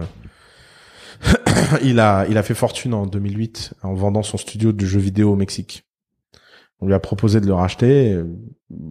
[1.83, 5.31] il a il a fait fortune en 2008 en vendant son studio de jeux vidéo
[5.31, 5.87] au Mexique.
[6.79, 8.13] On lui a proposé de le racheter.
[8.13, 8.25] euh,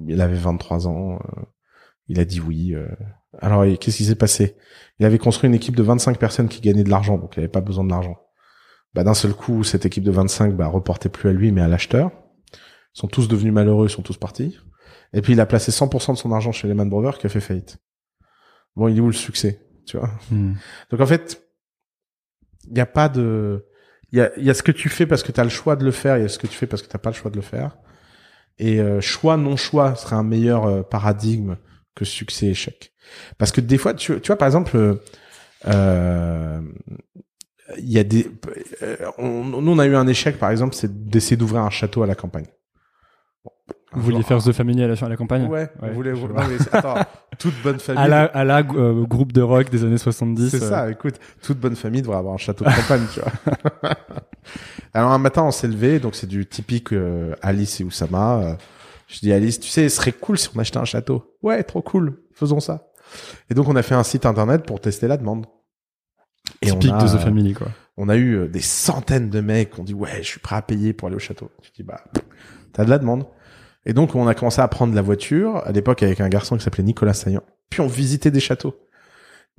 [0.09, 1.14] Il avait 23 ans.
[1.14, 1.43] euh,
[2.09, 2.74] Il a dit oui.
[2.74, 2.87] euh.
[3.41, 4.57] Alors, qu'est-ce qui s'est passé?
[4.99, 7.49] Il avait construit une équipe de 25 personnes qui gagnaient de l'argent, donc il avait
[7.49, 8.18] pas besoin de l'argent
[8.93, 11.68] bah, d'un seul coup, cette équipe de 25 bah, reportait plus à lui, mais à
[11.68, 12.11] l'acheteur.
[12.53, 14.59] Ils sont tous devenus malheureux, ils sont tous partis.
[15.12, 17.41] Et puis, il a placé 100% de son argent chez Lehman Brothers qui a fait
[17.41, 17.78] faillite.
[18.74, 20.11] Bon, il est où le succès, tu vois?
[20.33, 20.55] Hmm.
[20.91, 21.41] Donc, en fait,
[22.67, 23.67] il n'y a pas de...
[24.13, 25.77] Il y a, y a ce que tu fais parce que tu as le choix
[25.77, 27.15] de le faire, il y a ce que tu fais parce que tu pas le
[27.15, 27.77] choix de le faire.
[28.59, 31.57] Et euh, choix, non-choix serait un meilleur euh, paradigme
[31.95, 32.93] que succès-échec.
[33.39, 34.99] Parce que des fois, tu, tu vois, par exemple...
[35.67, 36.61] euh,
[37.79, 38.29] il y a des
[38.83, 42.03] euh, on, nous on a eu un échec par exemple c'est d'essayer d'ouvrir un château
[42.03, 42.47] à la campagne
[43.45, 43.53] Bon,
[43.93, 46.28] Vous vouliez faire The Family à la, à la campagne ouais, Ouais, voulait je non,
[46.28, 46.47] vois.
[46.47, 46.95] mais c'est- attends,
[47.38, 48.03] toute bonne famille.
[48.03, 50.51] À la, à la euh, groupe de rock des années 70.
[50.51, 53.93] c'est euh, ça écoute toute bonne famille devrait avoir un château de campagne tu vois.
[54.95, 58.55] Alors un matin on s'est levé donc c'est du typique euh, Alice et Oussama euh,
[59.09, 61.36] je dis Alice tu sais ce serait cool si on achetait un château.
[61.43, 62.91] Ouais trop cool faisons ça.
[63.51, 65.47] Et donc on a fait un site internet pour tester la demande.
[66.62, 67.68] Et typique on a, de The euh, Family, quoi.
[67.97, 70.57] on a eu euh, des centaines de mecs qui ont dit ouais je suis prêt
[70.57, 71.51] à payer pour aller au château.
[71.62, 72.03] Tu dis bah
[72.72, 73.24] t'as de la demande
[73.87, 76.64] et donc on a commencé à prendre la voiture à l'époque avec un garçon qui
[76.64, 77.43] s'appelait Nicolas Saillant.
[77.70, 78.74] Puis on visitait des châteaux.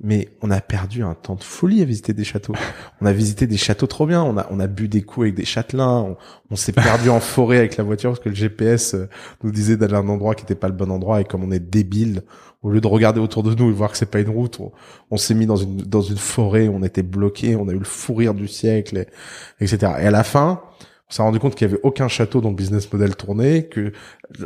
[0.04, 2.54] Mais on a perdu un temps de folie à visiter des châteaux.
[3.00, 4.20] On a visité des châteaux trop bien.
[4.20, 6.00] On a on a bu des coups avec des châtelains.
[6.00, 6.16] On,
[6.50, 9.08] on s'est perdu en forêt avec la voiture parce que le GPS euh,
[9.44, 11.20] nous disait d'aller à un endroit qui n'était pas le bon endroit.
[11.20, 12.22] Et comme on est débile
[12.62, 14.72] au lieu de regarder autour de nous et voir que c'est pas une route on,
[15.10, 17.84] on s'est mis dans une dans une forêt, on était bloqué, on a eu le
[17.84, 19.92] fou rire du siècle, et, etc.
[20.00, 20.62] Et à la fin,
[21.10, 23.92] on s'est rendu compte qu'il y avait aucun château dont le business model tournait, que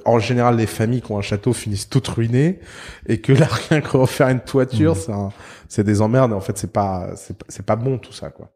[0.04, 2.58] en général les familles qui ont un château finissent toutes ruinées,
[3.06, 5.30] et que là rien que refaire une toiture, c'est un-
[5.68, 6.32] c'est des emmerdes.
[6.32, 8.52] Et en fait, c'est pas c'est pas- c'est pas bon tout ça quoi.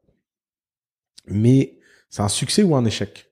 [1.26, 1.78] Mais
[2.08, 3.26] c'est un succès ou un échec?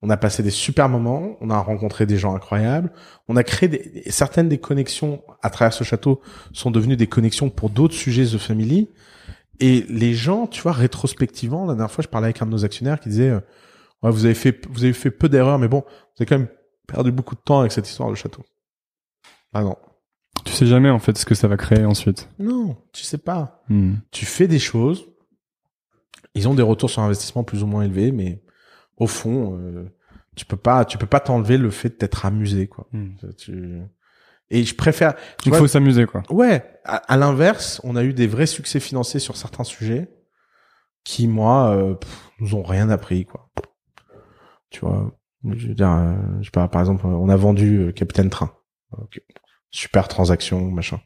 [0.00, 2.92] On a passé des super moments, on a rencontré des gens incroyables,
[3.26, 6.20] on a créé des, certaines des connexions à travers ce château
[6.52, 8.88] sont devenues des connexions pour d'autres sujets The Family.
[9.58, 12.64] Et les gens, tu vois, rétrospectivement, la dernière fois, je parlais avec un de nos
[12.64, 13.40] actionnaires qui disait, euh,
[14.02, 16.48] ouais, vous avez fait, vous avez fait peu d'erreurs, mais bon, vous avez quand même
[16.86, 18.42] perdu beaucoup de temps avec cette histoire de château.
[19.52, 19.76] Ah non.
[20.44, 22.28] Tu sais jamais, en fait, ce que ça va créer ensuite.
[22.38, 23.62] Non, tu sais pas.
[23.68, 23.94] Hmm.
[24.10, 25.06] Tu fais des choses,
[26.34, 28.42] ils ont des retours sur investissement plus ou moins élevés, mais
[28.96, 29.84] au fond, euh,
[30.36, 32.86] tu peux pas, tu peux pas t'enlever le fait d'être amusé, quoi.
[32.92, 33.10] Hmm.
[33.36, 33.80] Tu-
[34.50, 36.22] Et je préfère, tu Il faut s'amuser, quoi.
[36.30, 40.08] Ouais, à, à l'inverse, on a eu des vrais succès financiers sur certains sujets
[41.04, 43.50] qui, moi, euh, pff, nous ont rien appris, quoi.
[44.70, 45.12] Tu vois,
[45.44, 48.52] Je veux dire, euh, je sais pas, par exemple, on a vendu euh, Capitaine Train.
[49.70, 51.00] Super transaction, machin.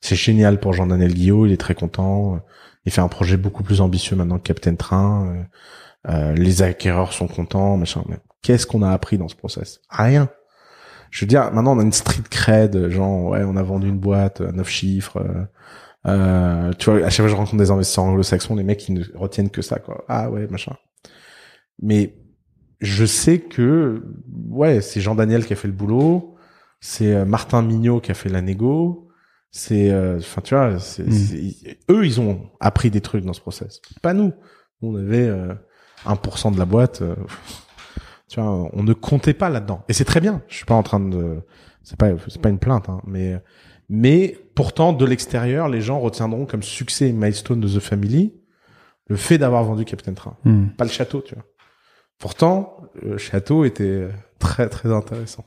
[0.00, 2.40] C'est génial pour Jean-Daniel Guillot, il est très content.
[2.84, 5.26] Il fait un projet beaucoup plus ambitieux maintenant que Capitaine Train.
[5.26, 5.44] Euh,
[6.08, 8.02] euh, les acquéreurs sont contents, machin.
[8.08, 9.80] Mais qu'est-ce qu'on a appris dans ce process?
[9.90, 10.28] Rien.
[11.10, 13.98] Je veux dire, maintenant on a une street cred, genre ouais, on a vendu une
[13.98, 15.18] boîte à neuf chiffres.
[15.18, 15.44] Euh,
[16.06, 18.94] euh, tu vois, à chaque fois que je rencontre des investisseurs anglo-saxons, les mecs ils
[18.94, 20.04] ne retiennent que ça, quoi.
[20.08, 20.76] Ah ouais, machin.
[21.82, 22.14] Mais
[22.80, 24.02] je sais que
[24.48, 26.36] ouais, c'est Jean Daniel qui a fait le boulot,
[26.80, 29.08] c'est euh, Martin Mignot qui a fait la négo,
[29.50, 31.12] c'est euh, enfin tu vois, c'est, Mm.
[31.12, 33.80] c'est- eux ils ont appris des trucs dans ce process.
[34.02, 34.32] Pas nous.
[34.82, 35.52] On avait euh,
[36.06, 37.14] 1% de la boîte euh,
[38.28, 39.82] tu vois, on ne comptait pas là-dedans.
[39.88, 40.42] Et c'est très bien.
[40.48, 41.40] Je suis pas en train de
[41.82, 43.42] c'est pas c'est pas une plainte hein, mais
[43.88, 48.32] mais pourtant de l'extérieur, les gens retiendront comme succès et milestone de The Family
[49.08, 50.68] le fait d'avoir vendu Captain Train Hmm.
[50.78, 51.44] pas le château, tu vois.
[52.20, 54.08] Pourtant, le château était
[54.38, 55.44] très très intéressant.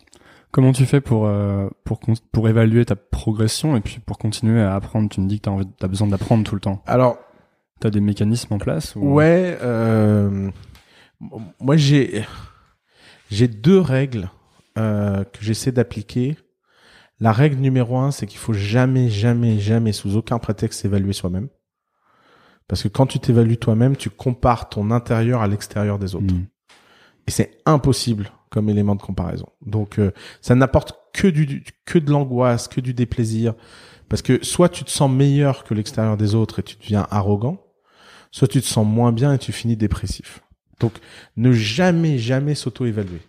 [0.52, 2.00] Comment tu fais pour euh, pour
[2.32, 5.10] pour évaluer ta progression et puis pour continuer à apprendre?
[5.10, 6.84] Tu me dis que t'as envie, t'as besoin d'apprendre tout le temps.
[6.86, 7.18] Alors
[7.80, 9.14] T'as des mécanismes en place ou...
[9.14, 10.50] ouais, euh,
[11.60, 12.26] moi j'ai
[13.30, 14.30] j'ai deux règles
[14.78, 16.38] euh, que j'essaie d'appliquer.
[17.20, 21.50] La règle numéro un, c'est qu'il faut jamais jamais jamais sous aucun prétexte s'évaluer soi-même.
[22.68, 26.34] Parce que quand tu t'évalues toi-même, tu compares ton intérieur à l'extérieur des autres.
[26.34, 26.46] Hmm.
[27.28, 29.48] Et c'est impossible comme élément de comparaison.
[29.66, 30.12] Donc euh,
[30.42, 33.54] ça n'apporte que du, que de l'angoisse, que du déplaisir
[34.10, 37.64] parce que soit tu te sens meilleur que l'extérieur des autres et tu deviens arrogant,
[38.32, 40.42] soit tu te sens moins bien et tu finis dépressif.
[40.80, 40.94] Donc
[41.38, 43.22] ne jamais jamais s'auto-évaluer.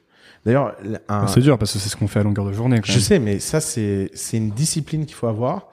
[0.45, 0.75] D'ailleurs,
[1.09, 2.77] un- C'est dur parce que c'est ce qu'on fait à longueur de journée.
[2.81, 3.01] Quand je même.
[3.01, 5.69] sais mais ça c'est c'est une discipline qu'il faut avoir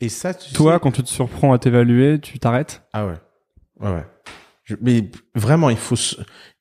[0.00, 2.82] et ça tu Toi, sais- quand tu te surprends à t'évaluer, tu t'arrêtes?
[2.94, 3.14] Ah ouais.
[3.80, 4.04] Ouais, ouais.
[4.80, 5.96] Mais vraiment, il faut,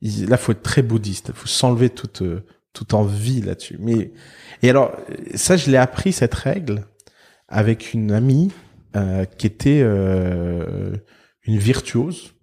[0.01, 1.32] il- là, faut être très bouddhiste.
[1.34, 3.78] Faut s'enlever toute, euh, toute envie là-dessus.
[3.80, 4.12] Mais,
[4.62, 4.91] et alors,
[5.36, 6.86] ça, je l'ai appris, cette règle,
[7.47, 8.51] avec une amie,
[8.95, 10.95] euh, qui était, euh,
[11.43, 12.34] une virtuose,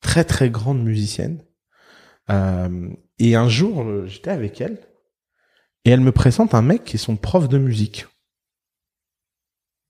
[0.00, 1.42] très, très grande musicienne.
[2.30, 2.88] Euh,
[3.18, 4.78] et un jour, j'étais avec elle,
[5.84, 8.06] et elle me présente un mec qui est son prof de musique.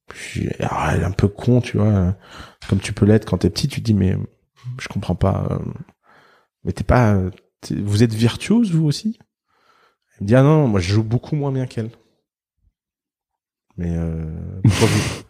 [0.09, 2.13] Puis, alors, elle est un peu con, tu vois, euh,
[2.69, 4.17] comme tu peux l'être quand t'es petit, tu dis mais
[4.79, 5.49] je comprends pas.
[5.51, 5.59] euh,
[6.65, 7.19] mais t'es pas,
[7.61, 9.19] t'es- vous êtes virtuose vous aussi?
[10.17, 11.91] Elle me dit ah non, moi je joue beaucoup moins bien qu'elle.
[13.77, 15.23] Mais euh, pourquoi, vous,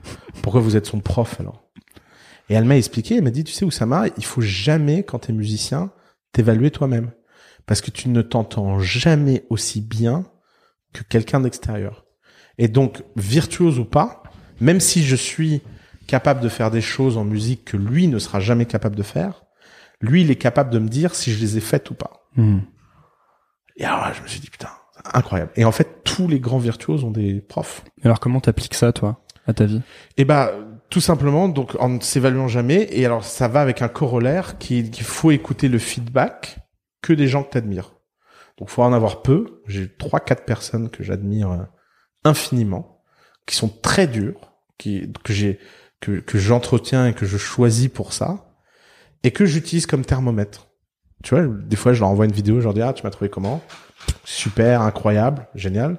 [0.43, 1.70] pourquoi vous êtes son prof alors?
[2.49, 5.33] Et elle m'a expliqué, elle m'a dit tu sais Oussama, il faut jamais quand t'es
[5.33, 5.93] musicien
[6.33, 7.12] t'évaluer toi-même
[7.66, 10.24] parce que tu ne t'entends jamais aussi bien
[10.93, 12.05] que quelqu'un d'extérieur.
[12.59, 14.24] Et donc virtuose ou pas,
[14.61, 15.62] même si je suis
[16.11, 19.45] capable de faire des choses en musique que lui ne sera jamais capable de faire,
[20.01, 22.27] lui, il est capable de me dire si je les ai faites ou pas.
[22.35, 22.59] Hmm.
[23.77, 24.71] Et alors là, je me suis dit, putain,
[25.15, 25.53] incroyable.
[25.55, 27.85] Et en fait, tous les grands virtuoses ont des profs.
[28.03, 29.83] Alors comment t'appliques ça, toi, à ta vie?
[30.17, 30.53] Et bah,
[30.89, 32.89] tout simplement, donc, en ne s'évaluant jamais.
[32.91, 36.59] Et alors, ça va avec un corollaire qu'il faut écouter le feedback
[37.03, 37.95] que des gens que t'admires.
[38.59, 39.63] Donc, faut en avoir peu.
[39.69, 41.63] J'ai trois, quatre personnes que j'admire euh,
[42.25, 43.01] infiniment,
[43.47, 45.61] qui sont très dures, qui, que j'ai,
[46.01, 48.55] que, que j'entretiens et que je choisis pour ça,
[49.22, 50.68] et que j'utilise comme thermomètre.
[51.22, 53.11] Tu vois, des fois, je leur envoie une vidéo, je leur dis, ah, tu m'as
[53.11, 53.62] trouvé comment?
[54.24, 55.98] Super, incroyable, génial.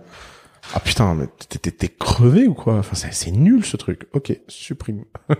[0.73, 2.75] Ah putain, mais t'es- crevé ou quoi?
[2.77, 4.07] Enfin, c'est nul ce truc.
[4.13, 5.03] Ok, supprime.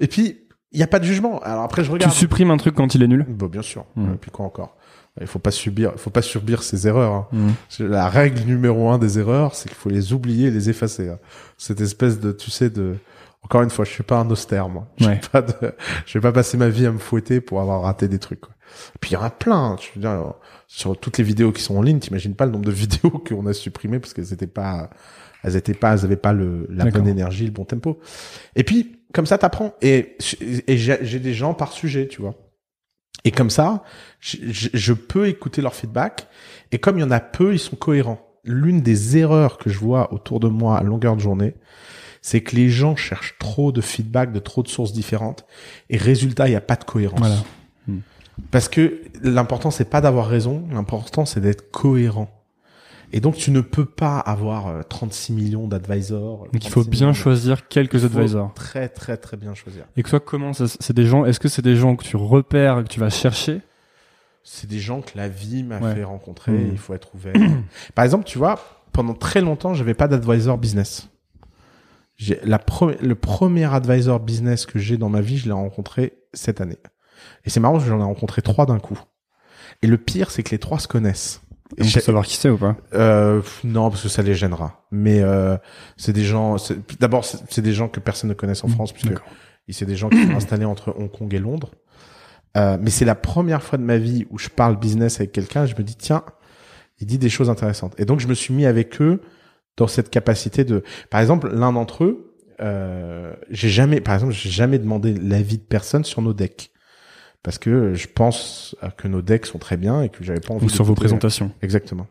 [0.00, 0.40] et puis,
[0.72, 1.38] il y a pas de jugement.
[1.40, 2.12] Alors après, je regarde.
[2.12, 3.24] Tu supprimes un truc quand il est nul?
[3.28, 3.84] Bon, bien sûr.
[3.96, 4.14] Mm.
[4.14, 4.76] Et puis quoi encore?
[5.20, 7.12] Il faut pas subir, il faut pas subir ses erreurs.
[7.12, 7.28] hein.
[7.68, 11.08] C'est La règle numéro un des erreurs, c'est qu'il faut les oublier, et les effacer.
[11.08, 11.18] hein.
[11.56, 12.96] Cette espèce de, tu sais, de.
[13.44, 14.86] Encore une fois, je suis pas un austère, moi.
[14.96, 15.20] Je Ouais.
[15.32, 15.74] pas de-
[16.06, 18.40] je vais pas passer ma vie à me fouetter pour avoir raté des trucs.
[18.40, 18.54] quoi.
[19.00, 19.76] Puis il y en a plein.
[19.80, 20.32] Je veux dire,
[20.66, 23.46] sur toutes les vidéos qui sont en ligne, t'imagines pas le nombre de vidéos qu'on
[23.46, 24.88] a supprimées parce qu'elles étaient pas,
[25.42, 28.00] elles étaient pas, elles avaient pas le, la bonne énergie, le bon tempo.
[28.56, 29.74] Et puis, comme ça, t'apprends.
[29.82, 30.16] Et,
[30.66, 32.34] et j'ai j'ai des gens par sujet, tu vois.
[33.24, 33.84] Et comme ça,
[34.20, 36.26] je, je- je peux écouter leur feedback.
[36.72, 38.20] Et comme il y en a peu, ils sont cohérents.
[38.42, 41.54] L'une des erreurs que je vois autour de moi à longueur de journée,
[42.26, 45.44] c'est que les gens cherchent trop de feedback de trop de sources différentes.
[45.90, 47.18] Et résultat, il n'y a pas de cohérence.
[47.20, 47.36] Voilà.
[48.50, 50.66] Parce que l'important, c'est pas d'avoir raison.
[50.72, 52.30] L'important, c'est d'être cohérent.
[53.12, 56.46] Et donc, tu ne peux pas avoir euh, 36 millions d'advisors.
[56.50, 58.54] Donc il faut 36 bien de- choisir quelques Il faut advisors.
[58.54, 59.84] Très, très, très bien choisir.
[59.98, 62.16] Et que toi, comment ça, c'est des gens, est-ce que c'est des gens que tu
[62.16, 63.60] repères, que tu vas chercher?
[64.42, 65.94] C'est des gens que la vie m'a Ouais.
[65.94, 66.52] fait rencontrer.
[66.52, 66.68] Mmh.
[66.72, 67.34] Il faut être ouvert.
[67.94, 68.58] Par exemple, tu vois,
[68.92, 71.08] pendant très longtemps, j'avais pas d'advisor business.
[72.16, 76.14] J'ai la pre- le premier advisor business que j'ai dans ma vie, je l'ai rencontré
[76.32, 76.78] cette année.
[77.44, 78.98] Et c'est marrant, j'en ai rencontré trois d'un coup.
[79.82, 81.40] Et le pire, c'est que les trois se connaissent.
[81.76, 84.86] Et on peut savoir qui c'est ou pas Euh, non, parce que ça les gênera.
[84.92, 85.56] Mais euh,
[85.96, 86.56] c'est des gens.
[87.00, 89.26] D'abord, c'est des gens que personne ne connaisse en France, puisque D'accord.
[89.68, 91.70] c'est des gens qui sont installés entre Hong Kong et Londres.
[92.56, 95.66] Euh, mais c'est la première fois de ma vie où je parle business avec quelqu'un.
[95.66, 96.22] Je me dis tiens,
[97.00, 97.94] il dit des choses intéressantes.
[97.98, 99.20] Et donc je me suis mis avec eux
[99.76, 100.82] dans cette capacité de.
[101.10, 105.62] Par exemple, l'un d'entre eux, euh, j'ai jamais, par exemple, j'ai jamais demandé l'avis de
[105.64, 106.70] personne sur nos decks.
[107.42, 110.64] Parce que je pense que nos decks sont très bien et que j'avais pas envie
[110.66, 112.06] Ou sur vos d'écouter- présentations Exactement.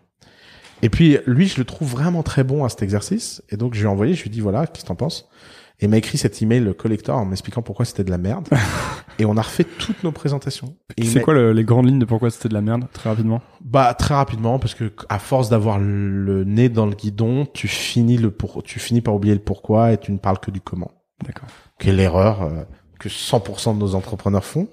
[0.83, 3.41] Et puis lui, je le trouve vraiment très bon à cet exercice.
[3.49, 5.29] Et donc je lui ai envoyé, je lui ai dit voilà, qu'est-ce que t'en penses?
[5.79, 8.47] Et m'a écrit cet email le collector en m'expliquant pourquoi c'était de la merde.
[9.19, 10.75] et on a refait toutes nos présentations.
[11.01, 13.41] C'est quoi le- les grandes lignes de pourquoi c'était de la merde, très rapidement?
[13.61, 18.17] Bah très rapidement parce que à force d'avoir le nez dans le guidon, tu finis
[18.17, 20.91] le pour, tu finis par oublier le pourquoi et tu ne parles que du comment.
[21.25, 21.47] D'accord.
[21.79, 22.63] Qui est l'erreur euh,
[22.99, 24.67] que 100% de nos entrepreneurs font.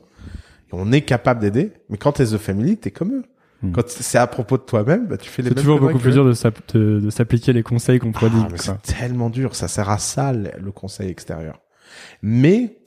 [0.68, 3.24] Et on est capable d'aider, mais quand t'es the family, t'es comme eux.
[3.62, 3.72] Hmm.
[3.72, 6.14] Quand c'est à propos de toi-même, bah, tu fais les C'est toujours beaucoup plus eux.
[6.14, 8.10] dur de s'app- de- de s'appliquer les conseils qu'on.
[8.22, 9.54] Ah, c'est tellement dur.
[9.54, 11.60] Ça sert à ça, le conseil extérieur.
[12.22, 12.78] Mais,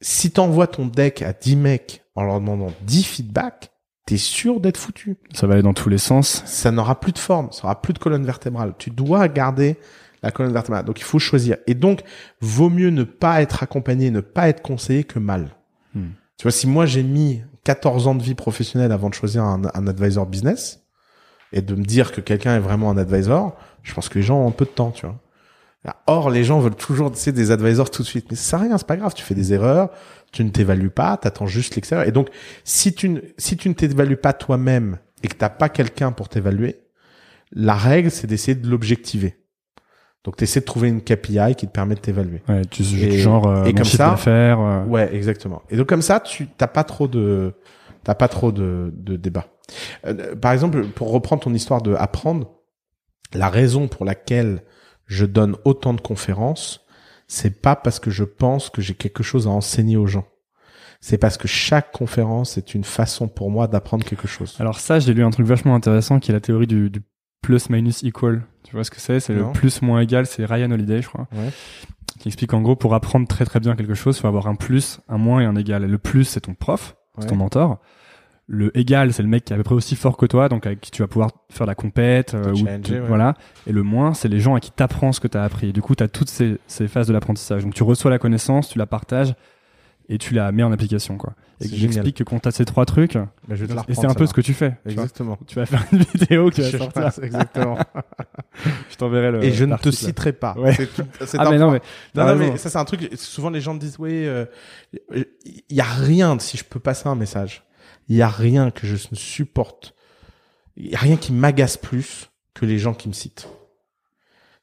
[0.00, 3.70] si t'envoies ton deck à 10 mecs en leur demandant 10 feedbacks,
[4.06, 5.16] t'es sûr d'être foutu.
[5.32, 6.42] Ça va aller dans tous les sens.
[6.46, 7.50] Ça n'aura plus de forme.
[7.52, 8.74] Ça aura plus de colonne vertébrale.
[8.78, 9.76] Tu dois garder
[10.22, 10.84] la colonne vertébrale.
[10.84, 11.56] Donc, il faut choisir.
[11.66, 12.02] Et donc,
[12.40, 15.48] vaut mieux ne pas être accompagné, ne pas être conseillé que mal.
[15.94, 16.08] Hmm.
[16.40, 19.62] Tu vois, si moi j'ai mis 14 ans de vie professionnelle avant de choisir un,
[19.62, 20.80] advisor business
[21.52, 24.38] et de me dire que quelqu'un est vraiment un advisor, je pense que les gens
[24.38, 25.20] ont un peu de temps, tu vois.
[26.06, 28.28] Or, les gens veulent toujours, tu sais, des advisors tout de suite.
[28.30, 29.12] Mais ça sert à rien, c'est pas grave.
[29.12, 29.90] Tu fais des erreurs,
[30.32, 32.08] tu ne t'évalues pas, t'attends juste l'extérieur.
[32.08, 32.30] Et donc,
[32.64, 36.30] si tu ne, si tu ne t'évalues pas toi-même et que t'as pas quelqu'un pour
[36.30, 36.80] t'évaluer,
[37.52, 39.39] la règle, c'est d'essayer de l'objectiver.
[40.24, 42.42] Donc, t'essaies de trouver une KPI qui te permet de t'évaluer.
[42.48, 44.60] Ouais, tu, Et- genre euh, et comme ça- d'affaires.
[44.60, 45.62] euh, Ouais, exactement.
[45.70, 47.54] Et donc comme ça, tu t'as pas trop de
[48.04, 49.46] t'as pas trop de, de débat.
[50.06, 52.50] Euh, par exemple, pour reprendre ton histoire de apprendre,
[53.32, 54.62] la raison pour laquelle
[55.06, 56.84] je donne autant de conférences,
[57.28, 60.26] c'est pas parce que je pense que j'ai quelque chose à enseigner aux gens.
[61.00, 64.56] C'est parce que chaque conférence est une façon pour moi d'apprendre quelque chose.
[64.60, 67.00] Alors ça, j'ai lu un truc vachement intéressant qui est la théorie du, du
[67.42, 68.42] plus minus equal.
[68.64, 69.20] Tu vois ce que c'est?
[69.20, 70.26] C'est le plus moins égal.
[70.26, 71.50] C'est Ryan Holiday, je crois, Ouais.
[72.18, 74.54] qui explique en gros pour apprendre très très bien quelque chose, il faut avoir un
[74.54, 75.84] plus, un moins et un égal.
[75.84, 77.78] Et le plus, c'est ton prof, c'est ton mentor.
[78.52, 80.66] Le égal, c'est le mec qui est à peu près aussi fort que toi, donc
[80.66, 82.80] avec qui tu vas pouvoir faire la compète, euh, ou ouais.
[83.06, 83.34] voilà.
[83.68, 85.68] Et le moins, c'est les gens à qui t'apprends ce que t'as appris.
[85.68, 87.62] Et du coup, t'as toutes ces, ces phases de l'apprentissage.
[87.62, 89.34] Donc tu reçois la connaissance, tu la partages
[90.12, 91.34] et tu la mets en application, quoi.
[91.62, 94.06] Et j'explique que quand t'as ces trois trucs, Bah, je vais te la et c'est
[94.06, 94.76] un peu ce que tu fais.
[94.86, 95.04] tu vois.
[95.04, 95.38] Exactement.
[95.46, 97.12] Tu vas faire une vidéo qui va Je sortir.
[97.22, 97.78] Exactement.
[98.90, 99.44] Je t'enverrai le.
[99.44, 100.54] Et je ne te citerai pas.
[100.58, 100.74] Ouais.
[100.74, 101.02] Tout-
[101.38, 101.80] Ah un mais non mais.
[102.14, 103.08] Non, mais ça c'est un truc.
[103.14, 104.44] Souvent les gens disent oui, euh,
[105.14, 105.26] il
[105.70, 107.62] y a rien si je peux passer un message.
[108.08, 109.94] Il y a rien que je ne supporte.
[110.76, 113.48] Il y a rien qui m'agace plus que les gens qui me citent.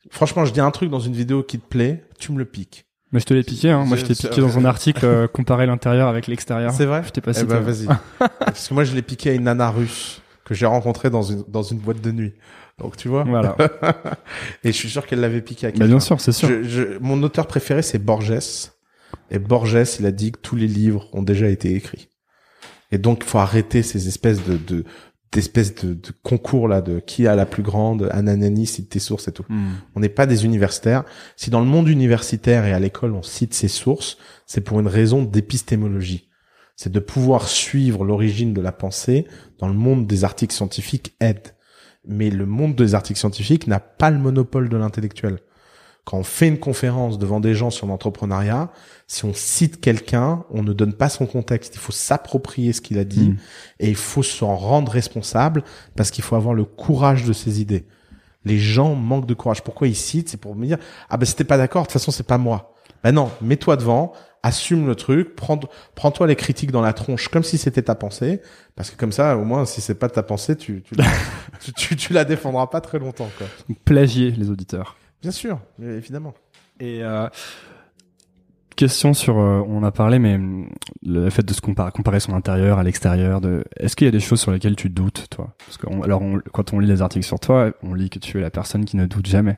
[0.09, 2.85] Franchement, je dis un truc dans une vidéo qui te plaît, tu me le piques.
[3.11, 3.85] Mais je te l'ai piqué, hein.
[3.85, 6.71] Moi, je t'ai piqué dans un article euh, comparer l'intérieur avec l'extérieur.
[6.73, 7.87] C'est vrai Je t'ai pas Eh ben vas-y.
[8.39, 11.43] Parce que moi je l'ai piqué à une nana russe que j'ai rencontrée dans une
[11.47, 12.33] dans une boîte de nuit.
[12.79, 13.23] Donc tu vois.
[13.23, 13.55] Voilà.
[14.63, 15.87] Et je suis sûr qu'elle l'avait piqué à bah, quelqu'un.
[15.87, 16.49] bien sûr, c'est sûr.
[16.49, 18.69] Je, je- mon auteur préféré, c'est Borges.
[19.31, 22.09] Et Borges, il a dit que tous les livres ont déjà été écrits.
[22.91, 24.85] Et donc, il faut arrêter ces espèces de, de
[25.31, 29.27] d'espèces de, de concours là de qui a la plus grande Ananani cite tes sources
[29.27, 29.45] et tout.
[29.49, 29.73] Hmm.
[29.95, 31.03] On n'est pas des universitaires.
[31.35, 34.87] Si dans le monde universitaire et à l'école on cite ses sources, c'est pour une
[34.87, 36.29] raison d'épistémologie.
[36.75, 39.25] C'est de pouvoir suivre l'origine de la pensée
[39.57, 41.55] dans le monde des articles scientifiques aide.
[42.05, 45.39] Mais le monde des articles scientifiques n'a pas le monopole de l'intellectuel.
[46.09, 48.69] Quand on fait une conférence devant des gens sur l'entrepreneuriat,
[49.07, 51.75] si on cite quelqu'un, on ne donne pas son contexte.
[51.75, 53.37] Il faut s'approprier ce qu'il a dit Mm.
[53.81, 55.65] et il faut s'en rendre responsable
[55.97, 57.85] parce qu'il faut avoir le courage de ses idées.
[58.45, 59.61] Les gens manquent de courage.
[59.63, 60.29] Pourquoi ils citent?
[60.29, 60.77] C'est pour me dire
[61.09, 61.81] ah ben c'était pas d'accord.
[61.81, 62.73] De toute façon c'est pas moi.
[63.03, 64.13] Ben non, mets-toi devant,
[64.43, 65.59] assume le truc, prends
[65.93, 68.41] prends-toi les critiques dans la tronche comme si c'était ta pensée,
[68.77, 71.03] parce que comme ça au moins si c'est pas ta pensée, tu tu, la-
[71.59, 73.47] tu, tu, tu la défendras pas très longtemps quoi.
[73.83, 74.95] Plagier les auditeurs.
[75.21, 76.33] Bien sûr, évidemment.
[76.79, 77.27] Et euh,
[78.75, 80.69] question sur, euh, on a parlé, mais hum,
[81.03, 83.41] le fait de se comparer, comparer son intérieur à l'extérieur.
[83.41, 85.55] De, est-ce qu'il y a des choses sur lesquelles tu doutes, toi?
[85.65, 88.19] Parce que on- alors, on- quand on lit les articles sur toi, on lit que
[88.19, 89.57] tu es la personne qui ne doute jamais.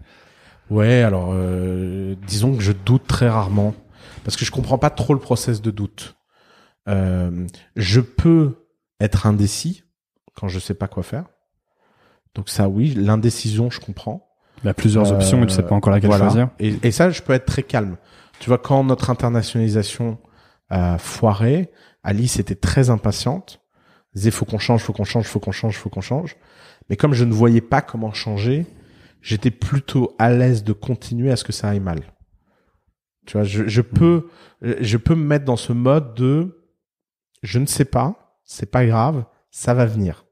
[0.69, 3.73] Ouais, alors euh, disons que je doute très rarement
[4.23, 6.15] parce que je comprends pas trop le process de doute.
[6.87, 8.67] Euh, je peux
[8.99, 9.83] être indécis
[10.35, 11.25] quand je sais pas quoi faire.
[12.35, 14.28] Donc ça, oui, l'indécision, je comprends.
[14.63, 16.25] Il y a plusieurs Euh, options et tu sais pas encore laquelle voilà.
[16.25, 16.49] choisir.
[16.59, 17.97] Et, et ça, je peux être très calme.
[18.39, 20.17] Tu vois, quand notre internationalisation
[20.69, 21.71] a foiré,
[22.03, 23.61] Alice était très impatiente.
[24.15, 26.35] disait faut qu'on change, faut qu'on change, faut qu'on change, faut qu'on change.
[26.89, 28.65] Mais comme je ne voyais pas comment changer,
[29.21, 31.99] j'étais plutôt à l'aise de continuer à ce que ça aille mal.
[33.27, 34.27] Tu vois, je, je peux,
[34.61, 36.63] je peux me mettre dans ce mode de,
[37.43, 40.25] je ne sais pas, c'est pas grave, ça va venir.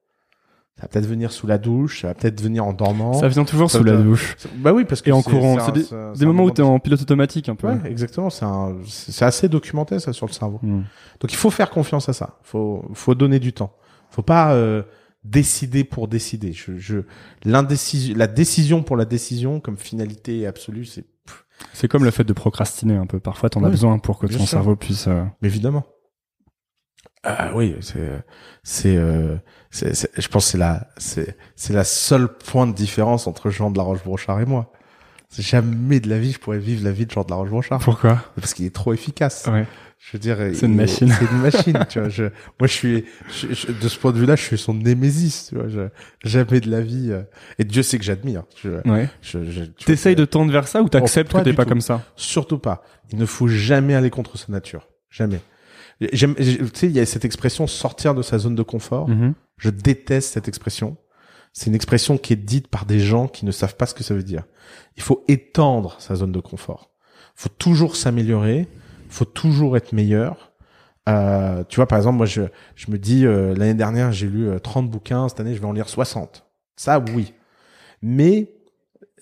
[0.78, 3.14] Ça va peut-être venir sous la douche, ça va peut-être venir en dormant.
[3.14, 4.36] Ça vient toujours Ça sous la douche.
[4.58, 5.58] Bah oui, parce que Et en courant.
[5.60, 7.68] c'est des, moments où moment t'es en pilote automatique un peu.
[7.68, 8.30] Ouais, exactement.
[8.30, 8.76] C'est un,
[9.22, 10.60] assez documenté ça sur le cerveau.
[10.62, 10.82] Mm.
[11.20, 12.38] Donc il faut faire confiance à ça.
[12.44, 13.74] Faut, faut donner du temps.
[14.12, 14.84] Faut pas euh,
[15.24, 16.54] décider pour décider.
[16.54, 17.00] Je, je,
[17.44, 21.06] l'indécision, la décision pour la décision comme finalité absolue, c'est
[21.74, 23.20] C'est comme le fait de procrastiner un peu.
[23.20, 24.48] Parfois, t'en as besoin pour que ton sûr.
[24.48, 25.08] cerveau puisse.
[25.08, 25.86] euh, évidemment.
[27.24, 28.24] Ah oui, c'est,
[28.64, 29.36] c'est, euh,
[29.72, 33.84] je pense c'est la, c'est, c'est la seule point de différence entre Jean de la
[33.84, 34.72] Roche-Brochard et moi.
[35.38, 38.24] Jamais de la vie je pourrais vivre la vie de Jean de la Roche-Brochard Pourquoi?
[38.40, 39.46] Parce qu'il est trop efficace.
[39.52, 39.68] Ouais.
[40.00, 41.12] Je veux dire, C'est une machine.
[41.12, 42.08] C'est une machine, tu vois.
[42.08, 45.48] Je, moi, je suis, je- je- de ce point de vue-là, je suis son némésis,
[45.50, 45.68] tu vois.
[45.68, 45.90] Je,
[46.24, 47.08] jamais de la vie.
[47.12, 47.24] euh,
[47.60, 48.44] et Dieu sait que j'admire.
[48.64, 49.10] Je, Ouais.
[49.86, 51.70] T'essayes de tendre vers ça ou t'acceptes Oh, que t'es pas tout.
[51.70, 52.04] comme ça?
[52.16, 52.84] Surtout pas.
[53.12, 54.88] Il ne faut jamais aller contre sa nature.
[55.10, 55.42] Jamais.
[56.14, 59.10] J'aime, j'ai- tu sais, il y a cette expression sortir de sa zone de confort.
[59.10, 59.34] Mhm.
[59.58, 60.98] Je déteste cette expression.
[61.54, 64.04] C'est une expression qui est dite par des gens qui ne savent pas ce que
[64.04, 64.44] ça veut dire.
[64.96, 66.92] Il faut étendre sa zone de confort.
[67.36, 68.68] faut toujours s'améliorer.
[69.10, 70.52] faut toujours être meilleur.
[71.08, 72.42] Euh, tu vois, par exemple, moi, je,
[72.76, 75.30] je me dis, euh, l'année dernière, j'ai lu euh, 30 bouquins.
[75.30, 76.46] Cette année, je vais en lire 60.
[76.76, 77.34] Ça, oui.
[78.02, 78.52] Mais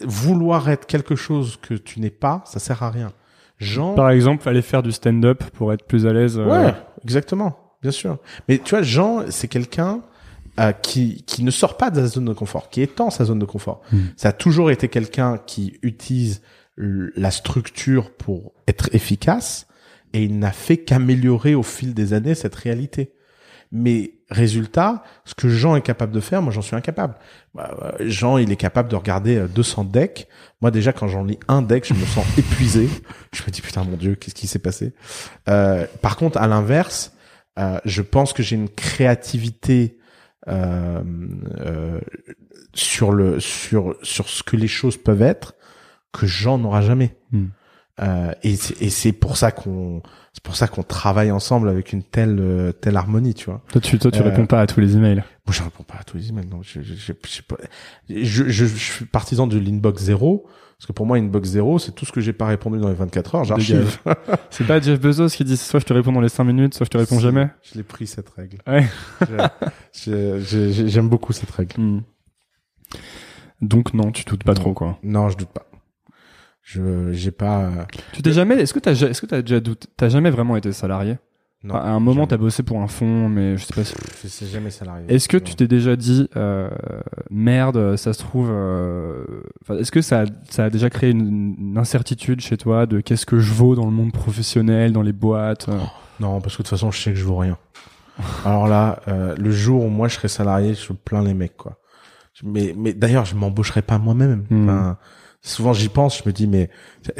[0.01, 3.13] vouloir être quelque chose que tu n'es pas, ça sert à rien.
[3.59, 6.37] Jean, Par exemple, aller faire du stand-up pour être plus à l'aise.
[6.37, 6.73] euh, Ouais,
[7.03, 8.17] exactement, bien sûr.
[8.49, 10.01] Mais tu vois, Jean, c'est quelqu'un
[10.59, 13.39] euh, qui qui ne sort pas de sa zone de confort, qui étend sa zone
[13.39, 13.81] de confort.
[13.91, 13.97] Mm.
[14.17, 16.41] Ça a toujours été quelqu'un qui utilise
[16.77, 19.67] la structure pour être efficace,
[20.13, 23.13] et il n'a fait qu'améliorer au fil des années cette réalité.
[23.77, 27.15] Mais résultat, ce que Jean est capable de faire, moi j'en suis incapable.
[27.53, 30.27] Bah, euh, Jean, il est capable de regarder euh, 200 decks.
[30.61, 32.87] Moi déjà, quand j'en lis un deck, je me sens épuisé.
[33.33, 34.93] Je me dis putain mon dieu, qu'est-ce qui s'est passé?
[35.49, 37.11] Euh, Par contre, à l'inverse,
[37.57, 39.97] euh, je pense que j'ai une créativité
[40.47, 41.01] euh,
[41.59, 41.99] euh,
[42.73, 45.55] sur le sur sur ce que les choses peuvent être
[46.11, 47.17] que Jean n'aura jamais.
[47.31, 47.47] Hmm.
[48.01, 50.01] Euh, et c'est- pour ça qu'on
[50.33, 53.61] c'est pour ça qu'on travaille ensemble avec une telle euh, telle harmonie, tu vois.
[53.71, 55.23] Toi, tu, toi, tu Euh, réponds pas à tous les emails.
[55.45, 56.47] Moi, je réponds pas à tous les emails.
[56.47, 56.93] Non, je, je,
[58.09, 60.45] je, je, suis partisan de l'inbox zéro.
[60.77, 62.95] Parce que pour moi, inbox zéro, c'est tout ce que j'ai pas répondu dans les
[62.95, 63.97] 24 heures, j'archive.
[64.49, 66.83] C'est pas Jeff Bezos qui dit soit je te réponds dans les 5 minutes, soit
[66.85, 67.47] je te réponds jamais.
[67.63, 68.57] Je l'ai pris, cette règle.
[68.67, 68.85] Ouais.
[69.93, 71.79] J'aime beaucoup cette règle.
[71.79, 72.01] Hmm.
[73.61, 74.99] Donc non, tu doutes pas trop quoi.
[75.01, 75.65] Non, je doute pas.
[76.67, 79.87] Je, j'ai pas, euh, Tu t'es jamais, est-ce que t'as, est-ce que t'as déjà douté,
[79.97, 81.17] t'as jamais vraiment été salarié?
[81.63, 81.75] Non.
[81.75, 83.83] À un moment, t'as bossé pour un fonds, mais je sais pas.
[83.83, 83.93] Si...
[84.23, 85.05] Je sais jamais salarié.
[85.07, 86.69] Est-ce que tu t'es déjà dit euh,
[87.29, 89.23] merde, ça se trouve, euh,
[89.61, 92.99] enfin, est-ce que ça, a- ça a déjà créé une, une incertitude chez toi de
[92.99, 95.77] qu'est-ce que je vaux dans le monde professionnel, dans les boîtes euh?
[96.19, 97.57] Non, parce que de toute façon, je sais que je vaux rien.
[98.43, 101.77] Alors là, euh, le jour où moi je serai salarié, je plains les mecs, quoi.
[102.43, 104.45] Mais, mais d'ailleurs, je m'embaucherai pas moi-même.
[104.49, 104.63] Hmm.
[104.69, 104.97] Enfin,
[105.49, 106.69] souvent j'y pense, je me dis, mais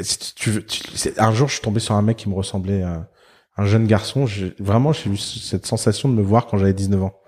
[0.00, 2.34] si tu veux, tu- c'est- un jour, je suis tombé sur un mec qui me
[2.34, 3.08] ressemblait à
[3.56, 4.26] un jeune garçon.
[4.26, 7.18] J'ai- Vraiment, j'ai eu cette sensation de me voir quand j'avais 19 ans.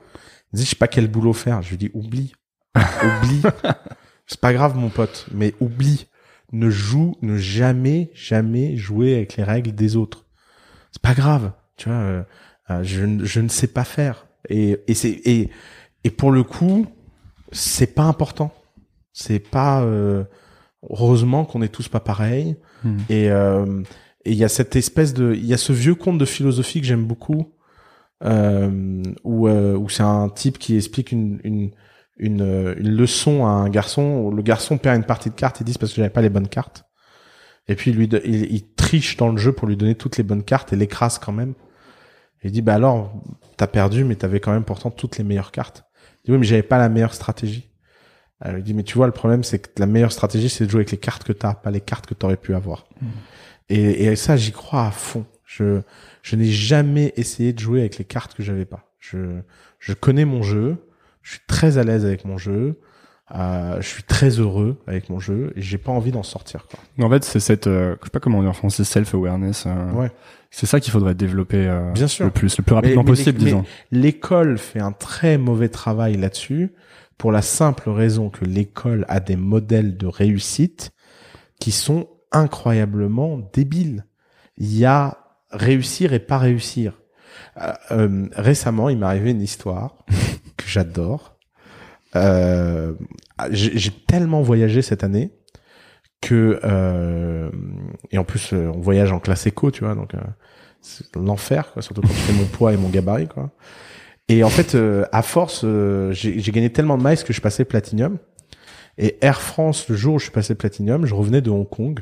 [0.53, 1.63] Il me dit, je sais pas quel boulot faire.
[1.63, 2.33] Je lui dis, oublie,
[2.77, 3.43] oublie.
[4.27, 6.07] C'est pas grave, mon pote, mais oublie.
[6.53, 10.25] Ne joue, ne jamais, jamais jouer avec les règles des autres.
[10.93, 11.99] C'est pas grave, tu vois.
[11.99, 12.23] euh,
[12.71, 14.27] euh, je, ne- je ne sais pas faire.
[14.49, 15.51] Et, et c'est et
[16.05, 16.87] et pour le coup,
[17.53, 18.51] c'est pas important.
[19.13, 20.25] C'est pas euh,
[20.89, 22.57] heureusement qu'on est tous pas pareils.
[22.85, 22.99] Hmm.
[23.09, 23.83] Et euh,
[24.25, 26.81] et il y a cette espèce de, il y a ce vieux conte de philosophie
[26.81, 27.55] que j'aime beaucoup,
[28.25, 31.71] euh, où euh, où c'est un type qui explique une une
[32.19, 34.03] une, euh, une leçon à un garçon.
[34.03, 36.21] Où le garçon perd une partie de cartes et dit c'est parce que j'avais pas
[36.21, 36.85] les bonnes cartes.
[37.69, 40.43] Et puis lui, il, il triche dans le jeu pour lui donner toutes les bonnes
[40.43, 41.55] cartes et l'écrase quand même.
[42.43, 43.13] Et il dit bah alors
[43.57, 45.85] t'as perdu mais t'avais quand même pourtant toutes les meilleures cartes.
[46.25, 47.68] Il dit oui mais j'avais pas la meilleure stratégie.
[48.41, 50.71] Alors, il dit mais tu vois le problème c'est que la meilleure stratégie c'est de
[50.71, 52.87] jouer avec les cartes que t'as, pas les cartes que t'aurais pu avoir.
[53.69, 55.25] Et, et ça j'y crois à fond.
[55.45, 55.81] Je
[56.23, 58.85] je n'ai jamais essayé de jouer avec les cartes que j'avais pas.
[58.99, 59.41] Je
[59.79, 60.77] je connais mon jeu,
[61.23, 62.79] je suis très à l'aise avec mon jeu,
[63.35, 66.79] euh, je suis très heureux avec mon jeu et j'ai pas envie d'en sortir quoi.
[67.05, 69.65] En fait, c'est cette, euh, je sais pas comment on dit en français, self-awareness.
[69.67, 70.11] euh, Ouais.
[70.51, 72.25] C'est ça qu'il faudrait développer euh, Bien sûr.
[72.25, 73.65] le plus, le plus rapidement Mais- mais possible, disons.
[73.93, 76.73] L'école fait un très mauvais travail là-dessus
[77.19, 80.93] pour la simple raison que l'école a des modèles de réussite
[81.61, 84.07] qui sont incroyablement débiles.
[84.57, 85.19] Il y a
[85.51, 87.01] réussir et pas réussir.
[87.61, 90.05] Euh, euh, récemment, il m'est arrivé une histoire
[90.57, 91.37] que j'adore.
[92.17, 92.95] Euh,
[93.51, 95.33] j'ai tellement voyagé cette année
[96.21, 97.51] que euh,
[98.11, 100.13] et en plus on voyage en classe éco, tu vois, donc
[100.81, 103.51] c'est l'enfer, quoi, surtout quand tu fais mon poids et mon gabarit, quoi.
[104.29, 107.65] Et en fait, euh, à force, euh, j'ai gagné tellement de miles que je passais
[107.65, 108.19] platinum.
[108.99, 112.01] Et Air France, le jour où je suis passé platinum, je revenais de Hong Kong.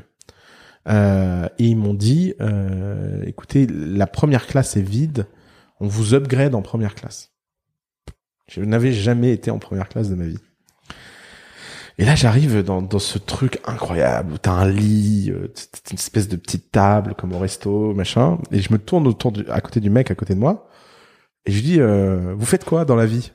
[0.88, 5.26] Euh, et ils m'ont dit, euh, écoutez, la première classe est vide,
[5.80, 7.32] on vous upgrade en première classe.
[8.48, 10.38] Je n'avais jamais été en première classe de ma vie.
[11.98, 15.52] Et là, j'arrive dans, dans ce truc incroyable où t'as un lit, euh,
[15.90, 18.38] une espèce de petite table comme au resto, machin.
[18.52, 20.68] Et je me tourne autour du, à côté du mec à côté de moi.
[21.46, 23.32] Et je lui dis, euh, vous faites quoi dans la vie?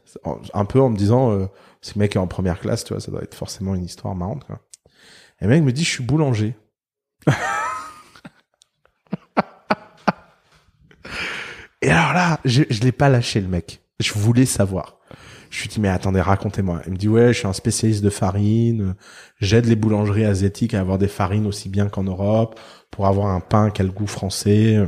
[0.54, 1.48] Un peu en me disant, euh,
[1.82, 4.44] ce mec est en première classe, tu vois, ça doit être forcément une histoire marrante.
[4.46, 4.60] Quoi.
[5.40, 6.56] Et le mec me dit, je suis boulanger.
[11.82, 13.82] Et alors là, je, je l'ai pas lâché le mec.
[14.00, 15.00] Je voulais savoir.
[15.50, 16.82] Je lui dis mais attendez, racontez-moi.
[16.86, 18.96] Il me dit ouais, je suis un spécialiste de farine.
[19.40, 22.60] J'aide les boulangeries asiatiques à avoir des farines aussi bien qu'en Europe
[22.90, 24.80] pour avoir un pain qui a le goût français.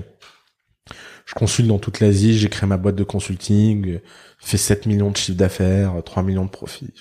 [1.25, 2.37] Je consulte dans toute l'Asie.
[2.37, 3.99] J'ai créé ma boîte de consulting.
[4.39, 6.93] Fait 7 millions de chiffres d'affaires, 3 millions de profits.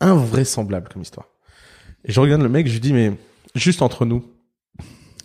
[0.00, 1.26] Invraisemblable comme histoire.
[2.04, 3.12] Et je regarde le mec, je lui dis mais
[3.54, 4.24] juste entre nous,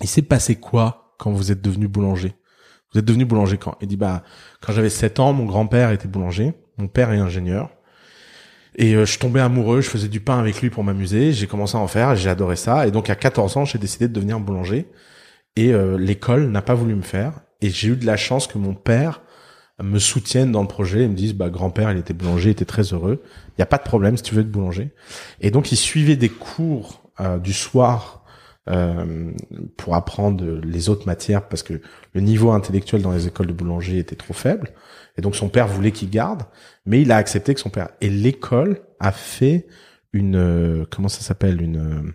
[0.02, 2.34] il s'est passé quoi quand vous êtes devenu boulanger?
[2.92, 3.78] Vous êtes devenu boulanger quand?
[3.82, 4.24] Il dit bah
[4.62, 7.70] quand j'avais 7 ans, mon grand-père était boulanger, mon père est ingénieur.
[8.78, 11.78] Et euh, je tombais amoureux, je faisais du pain avec lui pour m'amuser, j'ai commencé
[11.78, 14.38] à en faire, j'ai adoré ça et donc à 14 ans, j'ai décidé de devenir
[14.42, 14.88] boulanger
[15.56, 18.58] et euh, l'école n'a pas voulu me faire et j'ai eu de la chance que
[18.58, 19.22] mon père
[19.84, 22.66] me soutienne dans le projet et me dise bah grand-père, il était boulanger, il était
[22.66, 23.22] très heureux.
[23.50, 24.94] Il y a pas de problème si tu veux être boulanger.
[25.42, 28.26] Et donc il suivait des cours euh, du soir
[28.68, 29.32] euh,
[29.78, 31.82] pour apprendre les autres matières parce que
[32.14, 34.72] le niveau intellectuel dans les écoles de boulanger était trop faible.
[35.18, 36.44] Et donc son père voulait qu'il garde,
[36.86, 37.90] mais il a accepté que son père.
[38.02, 39.68] Et l'école a fait
[40.14, 41.62] une euh, comment ça s'appelle?
[41.62, 42.12] Une euh,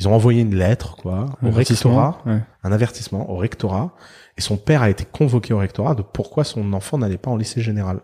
[0.00, 2.40] ils ont envoyé une lettre quoi au rectorat, Ouais.
[2.64, 3.94] un avertissement au rectorat,
[4.36, 7.36] et son père a été convoqué au rectorat de pourquoi son enfant n'allait pas en
[7.36, 8.00] lycée général.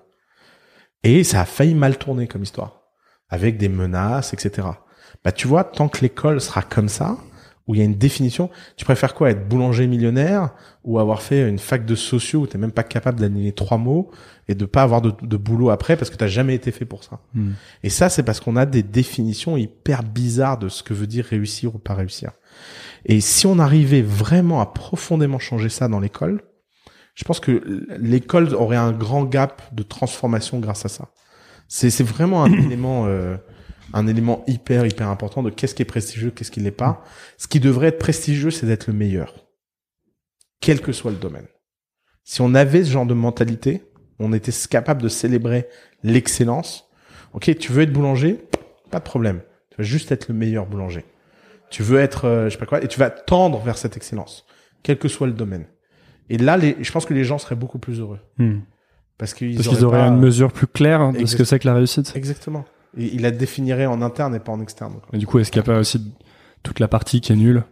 [1.02, 2.82] Et ça a failli mal tourner comme histoire,
[3.30, 4.68] avec des menaces, etc.
[5.24, 7.16] Bah tu vois, tant que l'école sera comme ça,
[7.66, 10.50] où il y a une définition, tu préfères quoi, être boulanger millionnaire
[10.84, 14.10] ou avoir fait une fac de sociaux où t'es même pas capable d'aligner trois mots
[14.48, 17.02] et de pas avoir de, de boulot après parce que t'as jamais été fait pour
[17.02, 17.20] ça?
[17.34, 17.52] Hmm.
[17.82, 21.24] Et ça, c'est parce qu'on a des définitions hyper bizarres de ce que veut dire
[21.24, 22.30] réussir ou pas réussir.
[23.04, 26.42] Et si on arrivait vraiment à profondément changer ça dans l'école,
[27.14, 31.08] je pense que l'école aurait un grand gap de transformation grâce à ça.
[31.66, 33.36] C'est c'est vraiment un élément euh,
[33.92, 37.04] un élément hyper hyper important de qu'est-ce qui est prestigieux, qu'est-ce qui l'est pas.
[37.38, 39.46] Ce qui devrait être prestigieux, c'est d'être le meilleur,
[40.60, 41.46] quel que soit le domaine.
[42.24, 43.82] Si on avait ce genre de mentalité,
[44.18, 45.68] on était capable de célébrer
[46.02, 46.88] l'excellence.
[47.32, 48.40] Ok, tu veux être boulanger,
[48.90, 49.42] pas de problème.
[49.70, 51.04] Tu vas juste être le meilleur boulanger.
[51.70, 54.46] Tu veux être, euh, je sais pas quoi, et tu vas tendre vers cette excellence,
[54.82, 55.66] quel que soit le domaine.
[56.30, 58.60] Et là, les, je pense que les gens seraient beaucoup plus heureux Hmm.
[59.18, 62.12] parce qu'ils auraient pas- une mesure plus claire de ce que c'est que la réussite.
[62.16, 62.64] Exactement.
[62.96, 64.94] Il la définirait en interne et pas en externe.
[64.94, 65.08] quoi.
[65.12, 66.12] Et du coup, est-ce qu'il n'y a pas aussi
[66.62, 67.64] toute la partie qui est nulle?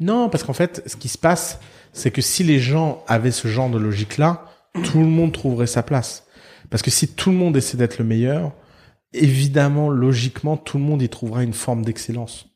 [0.00, 1.60] Non, parce qu'en fait, ce qui se passe,
[1.92, 4.46] c'est que si les gens avaient ce genre de logique-là,
[4.84, 6.26] tout le monde trouverait sa place.
[6.70, 8.52] Parce que si tout le monde essaie d'être le meilleur,
[9.12, 12.46] évidemment, logiquement, tout le monde y trouvera une forme d'excellence.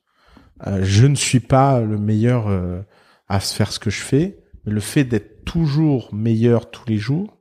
[0.66, 2.80] Euh, je ne suis pas le meilleur euh,
[3.28, 7.35] à faire ce que je fais, mais le fait d'être toujours meilleur tous les jours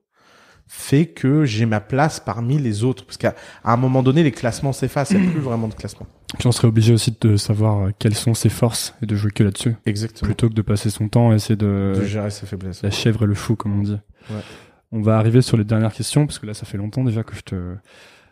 [0.67, 3.05] fait que j'ai ma place parmi les autres.
[3.05, 6.07] Parce qu'à un moment donné, les classements s'effacent, il n'y a plus vraiment de classement.
[6.37, 9.31] Puis on serait obligé aussi de savoir euh, quelles sont ses forces et de jouer
[9.31, 9.75] que là-dessus.
[9.85, 10.27] Exactement.
[10.27, 12.81] Plutôt que de passer son temps à essayer de, De gérer ses faiblesses.
[12.81, 13.99] la chèvre et le fou, comme on dit.
[14.29, 14.41] Ouais.
[14.91, 17.35] On va arriver sur les dernières questions, parce que là, ça fait longtemps déjà que
[17.35, 17.75] je te...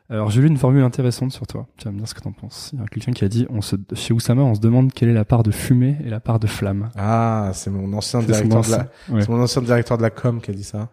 [0.10, 1.66] Alors, j'ai lu une formule intéressante sur toi.
[1.78, 2.72] Tu vas me dire ce que t'en penses.
[2.74, 5.10] Il y a quelqu'un qui a dit, on se, chez Oussama, on se demande quelle
[5.10, 6.90] est la part de fumée et la part de flamme.
[6.98, 8.78] Ah, c'est mon ancien directeur de la,
[9.10, 9.22] ouais.
[9.22, 10.90] c'est mon ancien directeur de la com qui a dit ça.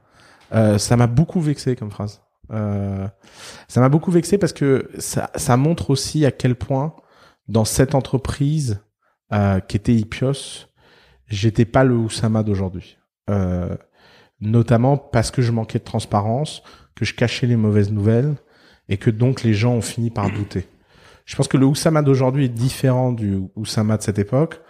[0.53, 2.23] Euh, ça m'a beaucoup vexé comme phrase.
[2.53, 3.07] Euh,
[3.69, 6.95] ça m'a beaucoup vexé parce que ça, ça montre aussi à quel point
[7.49, 8.81] dans cette entreprise
[9.33, 10.69] euh, qui était Ipios,
[11.29, 12.99] j'étais pas le Oussama d'aujourd'hui.
[13.29, 13.77] Euh,
[14.41, 16.63] notamment parce que je manquais de transparence,
[16.95, 18.35] que je cachais les mauvaises nouvelles
[18.89, 20.67] et que donc les gens ont fini par douter.
[21.27, 24.61] Je pense que le Oussama d'aujourd'hui est différent du Oussama de cette époque.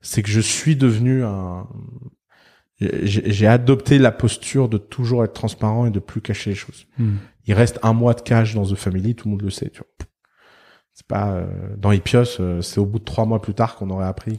[0.00, 1.66] C'est que je suis devenu un,
[3.02, 6.86] j'ai adopté la posture de toujours être transparent et de plus cacher les choses.
[6.98, 7.16] Hmm.
[7.46, 9.70] Il reste un mois de cash dans The Family, tout le monde le sait.
[9.70, 9.88] Tu vois.
[10.94, 11.46] C'est pas euh,
[11.78, 14.38] dans Ipios, euh, c'est au bout de trois mois plus tard qu'on aurait appris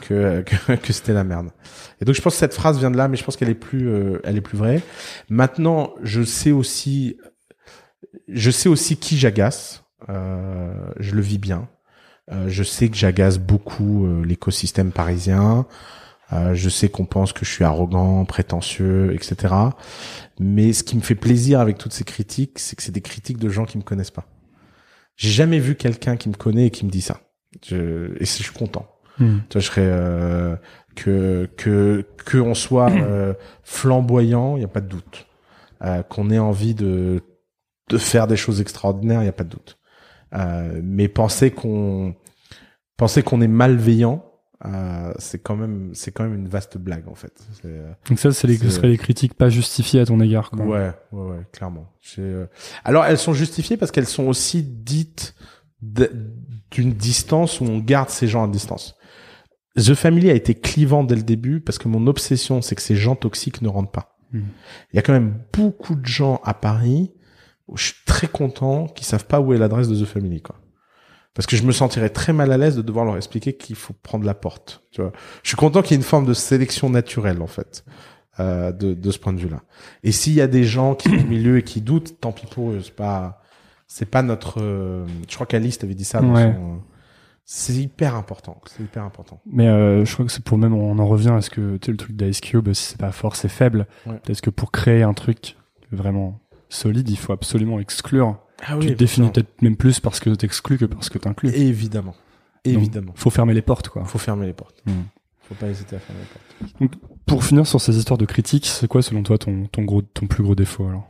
[0.00, 1.50] que que, que que c'était la merde.
[2.00, 3.54] Et donc je pense que cette phrase vient de là, mais je pense qu'elle est
[3.54, 4.82] plus euh, elle est plus vraie.
[5.28, 7.16] Maintenant, je sais aussi
[8.28, 9.84] je sais aussi qui j'agace.
[10.08, 11.68] Euh, je le vis bien.
[12.30, 15.66] Euh, je sais que j'agace beaucoup euh, l'écosystème parisien.
[16.32, 19.54] Euh, je sais qu'on pense que je suis arrogant, prétentieux, etc.
[20.38, 23.38] Mais ce qui me fait plaisir avec toutes ces critiques, c'est que c'est des critiques
[23.38, 24.26] de gens qui me connaissent pas.
[25.16, 27.20] J'ai jamais vu quelqu'un qui me connaît et qui me dit ça.
[27.66, 28.86] Je, et je suis content.
[29.18, 29.38] Hmm.
[29.48, 30.56] Tu vois, je serais euh,
[30.94, 35.26] que que que on soit euh, flamboyant, il y a pas de doute.
[35.82, 37.22] Euh, qu'on ait envie de
[37.90, 39.78] de faire des choses extraordinaires, il y a pas de doute.
[40.34, 42.14] Euh, mais penser qu'on
[42.96, 44.24] penser qu'on est malveillant,
[44.64, 47.32] euh, c'est quand même c'est quand même une vaste blague en fait.
[47.64, 50.50] Euh, Donc ça, c'est les, ce seraient les critiques pas justifiées à ton égard.
[50.50, 50.64] Quoi.
[50.64, 51.86] Ouais, ouais, ouais, clairement.
[52.18, 52.46] Euh,
[52.84, 55.36] Alors, elles sont justifiées parce qu'elles sont aussi dites
[55.80, 58.96] d'une distance où on garde ces gens à distance.
[59.76, 62.96] The Family a été clivant dès le début parce que mon obsession, c'est que ces
[62.96, 64.16] gens toxiques ne rentrent pas.
[64.32, 64.44] Mhm.
[64.92, 67.12] Il y a quand même beaucoup de gens à Paris
[67.68, 70.56] où je suis très content qui savent pas où est l'adresse de The Family, quoi.
[71.34, 73.94] Parce que je me sentirais très mal à l'aise de devoir leur expliquer qu'il faut
[74.02, 74.82] prendre la porte.
[74.90, 77.84] Tu vois, je suis content qu'il y ait une forme de sélection naturelle en fait
[78.40, 79.62] euh, de, de ce point de vue-là.
[80.02, 82.46] Et s'il y a des gens qui sont au milieu et qui doutent, tant pis
[82.46, 82.80] pour eux.
[82.82, 83.40] C'est pas,
[83.86, 84.60] c'est pas notre.
[84.60, 86.20] euh, je crois qu'Alice t'avait dit ça.
[86.20, 86.52] dans Ouais.
[86.54, 86.80] son-
[87.44, 88.60] C'est hyper important.
[88.66, 89.40] C'est hyper important.
[89.46, 91.86] Mais euh, je crois que c'est pour même, on en revient à ce que tu
[91.86, 93.86] sais, le truc d'Ice Cube, si c'est pas fort, c'est faible.
[94.06, 94.18] Ouais.
[94.24, 95.56] Peut-être que pour créer un truc
[95.92, 98.38] vraiment solide, il faut absolument exclure.
[98.66, 101.50] Ah tu te définis peut-être même plus parce que t'exclus que parce que t'inclus.
[101.54, 102.14] Évidemment.
[102.64, 103.12] Évidemment.
[103.14, 104.04] Faut fermer les portes, quoi.
[104.04, 104.82] Faut fermer les portes.
[104.86, 105.04] Mhm.
[105.48, 106.20] Faut pas hésiter à fermer
[106.80, 106.98] les portes.
[107.24, 110.26] Pour finir sur ces histoires de critiques, c'est quoi selon toi ton, ton gros, ton
[110.26, 111.08] plus gros défaut alors?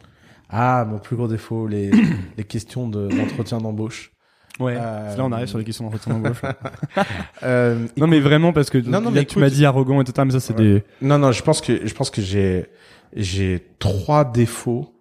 [0.50, 1.90] Ah, mon plus gros défaut, les,
[2.36, 4.12] les questions de- d'entretien d'embauche.
[4.60, 4.76] Ouais.
[4.78, 6.42] Euh, Là, on arrive sur les questions d'entretien d'embauche.
[7.44, 10.00] Euh, non, mais vraiment parce que Non, non, là, mais tu m'as écoute- dit arrogant
[10.00, 10.62] et tout, mais ça, c'est Ouais.
[10.80, 10.84] des.
[11.02, 12.66] Non, non, je pense que je pense que j'ai
[13.14, 14.94] j'ai trois défauts.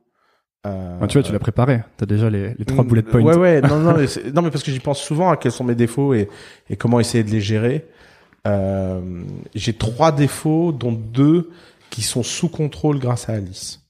[0.67, 1.81] Euh, Ah, tu vois, tu l'as préparé.
[1.97, 3.21] T'as déjà les, les trois bullet points.
[3.21, 5.63] Ouais, ouais, non, non, mais, non, mais parce que j'y pense souvent à quels sont
[5.63, 6.29] mes défauts et,
[6.69, 7.85] et comment essayer de les gérer.
[8.45, 9.23] Euh,
[9.55, 11.49] j'ai trois défauts, dont deux
[11.89, 13.81] qui sont sous contrôle grâce à Alice.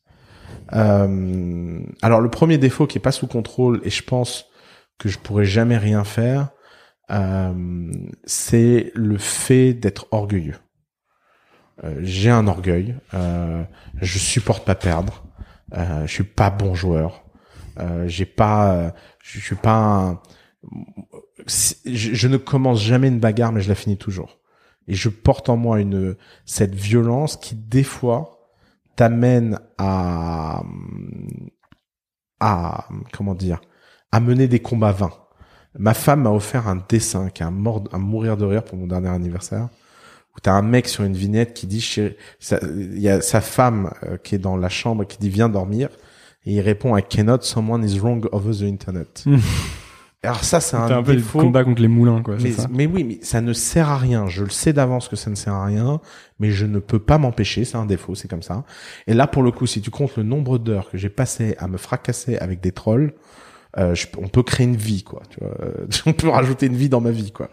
[0.74, 4.46] Euh, alors le premier défaut qui est pas sous contrôle et je pense
[4.98, 6.50] que je pourrais jamais rien faire,
[8.26, 10.58] c'est le fait d'être orgueilleux.
[12.00, 15.24] J'ai un orgueil, je supporte pas perdre,
[15.74, 17.24] euh, je suis pas bon joueur,
[17.80, 18.92] euh, j'ai pas, euh,
[19.24, 20.22] je suis pas un,
[21.46, 24.40] je, je ne commence jamais une bagarre mais je la finis toujours.
[24.88, 26.16] Et je porte en moi une
[26.46, 28.52] cette violence qui des fois
[28.96, 30.64] t'amène à
[32.40, 33.60] à comment dire
[34.12, 35.14] à mener des combats vains.
[35.78, 38.78] Ma femme m'a offert un dessin qui est un mort à mourir de rire pour
[38.78, 39.70] mon dernier anniversaire
[40.38, 44.18] où t'as un mec sur une vignette qui dit il y a sa femme euh,
[44.18, 45.90] qui est dans la chambre qui dit viens dormir
[46.46, 49.26] et il répond I cannot someone is wrong over the internet.
[50.24, 51.40] Alors ça c'est un, un peu le défaut.
[51.40, 52.38] combat contre les moulins, quoi.
[52.42, 52.68] Mais, ça?
[52.72, 54.28] mais oui, mais ça ne sert à rien.
[54.28, 56.02] Je le sais d'avance que ça ne sert à rien,
[56.40, 57.66] mais je ne peux pas m'empêcher.
[57.66, 58.66] C'est un défaut, c'est comme ça.
[59.06, 61.68] Et là, pour le coup, si tu comptes le nombre d'heures que j'ai passé à
[61.68, 63.14] me fracasser avec des trolls,
[63.80, 65.22] euh, je- on peut créer une vie, quoi.
[65.30, 67.50] Tu vois, Euh, on peut rajouter une vie dans ma vie, quoi.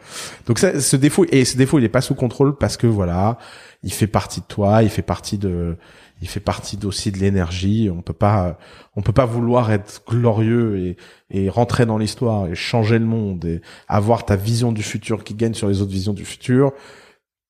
[0.46, 3.38] Donc ça, ce défaut et ce défaut, il est pas sous contrôle parce que voilà,
[3.82, 5.76] il fait partie de toi, il fait partie de,
[6.22, 7.90] il fait partie aussi de l'énergie.
[7.94, 8.59] On peut pas,
[8.96, 10.96] on peut pas vouloir être glorieux et,
[11.30, 15.34] et rentrer dans l'histoire et changer le monde et avoir ta vision du futur qui
[15.34, 16.72] gagne sur les autres visions du futur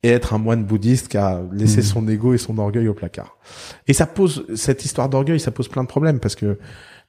[0.02, 1.82] et être un moine bouddhiste qui a laissé Mhm.
[1.84, 3.38] son ego et son orgueil au placard.
[3.86, 6.58] Et ça pose cette histoire d'orgueil, ça pose plein de problèmes parce que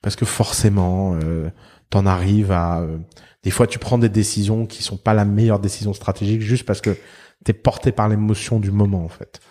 [0.01, 1.49] parce que forcément euh,
[1.89, 2.97] t'en arrives à euh,
[3.43, 6.81] des fois tu prends des décisions qui sont pas la meilleure décision stratégique juste parce
[6.81, 6.97] que
[7.43, 9.41] t'es porté par l'émotion du moment en fait.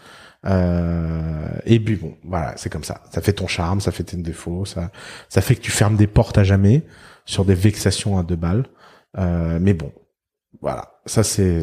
[0.46, 3.02] Euh, et puis bon, voilà, c'est comme ça.
[3.10, 4.90] Ça fait ton charme, ça fait tes défauts, ça,
[5.28, 6.82] ça fait que tu fermes des portes à jamais
[7.24, 8.66] sur des vexations à deux balles.
[9.18, 9.92] Euh, mais bon,
[10.60, 11.60] voilà, ça c'est.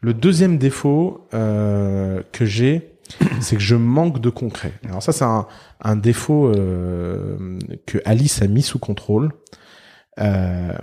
[0.00, 2.89] Le deuxième défaut euh, que j'ai,
[3.40, 4.72] c'est que je manque de concret.
[4.84, 9.32] Alors ça c'est un, défaut euh, que Alice a mis sous contrôle.
[10.18, 10.76] Euh,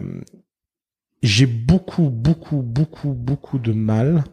[1.21, 4.23] j'ai beaucoup, beaucoup, beaucoup, beaucoup de mal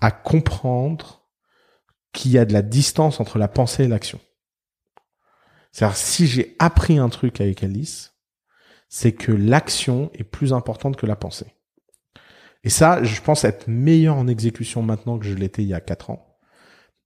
[0.00, 1.26] à comprendre
[2.12, 4.18] qu'il y a de la distance entre la pensée et l'action.
[5.72, 8.14] C'est-à-dire, si j'ai appris un truc avec Alice,
[8.88, 11.54] c'est que l'action est plus importante que la pensée.
[12.64, 15.80] Et ça, je pense être meilleur en exécution maintenant que je l'étais il y a
[15.80, 16.29] quatre ans.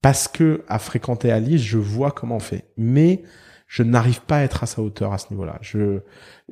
[0.05, 2.67] Parce que, à fréquenter Alice, je vois comment on fait.
[2.77, 3.23] Mais,
[3.67, 5.57] je n'arrive pas à être à sa hauteur à ce niveau-là.
[5.63, 6.01] Je,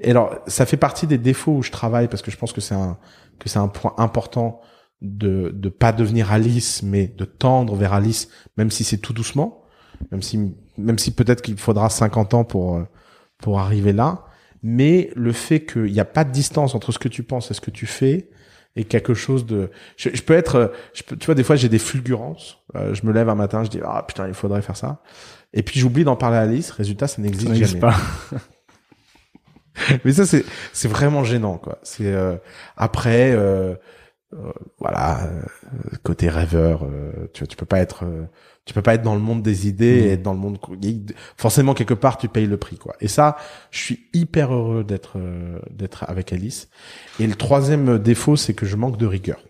[0.01, 2.63] et alors, ça fait partie des défauts où je travaille parce que je pense que
[2.63, 2.97] c'est un,
[3.39, 4.63] que c'est un point important
[5.03, 9.65] de de pas devenir Alice, mais de tendre vers Alice, même si c'est tout doucement,
[10.11, 12.83] même si même si peut-être qu'il faudra 50 ans pour
[13.37, 14.25] pour arriver là.
[14.63, 17.55] Mais le fait qu'il n'y a pas de distance entre ce que tu penses et
[17.55, 18.31] ce que tu fais
[18.77, 19.71] est quelque chose de.
[19.97, 22.59] Je, je peux être, je peux, tu vois, des fois j'ai des fulgurances.
[22.75, 25.03] Euh, je me lève un matin, je dis ah putain il faudrait faire ça,
[25.53, 26.71] et puis j'oublie d'en parler à Alice.
[26.71, 27.81] Résultat, ça n'existe jamais.
[27.81, 27.97] pas.
[30.05, 31.79] Mais ça c'est c'est vraiment gênant quoi.
[31.83, 32.37] C'est euh,
[32.77, 33.75] après euh,
[34.79, 35.43] voilà euh,
[36.03, 38.25] côté rêveur, euh, tu vois, tu peux pas être euh,
[38.65, 40.07] tu peux pas être dans le monde des idées Mhm.
[40.07, 40.59] et être dans le monde
[41.37, 42.95] forcément quelque part tu payes le prix quoi.
[43.01, 43.37] Et ça,
[43.71, 46.69] je suis hyper heureux d'être euh, d'être avec Alice.
[47.21, 49.41] Et le troisième défaut, c'est que je manque de rigueur.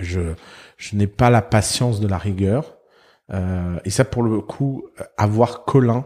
[0.00, 0.34] Je
[0.76, 2.76] je n'ai pas la patience de la rigueur.
[3.32, 4.84] Euh, et ça pour le coup,
[5.16, 6.04] avoir Colin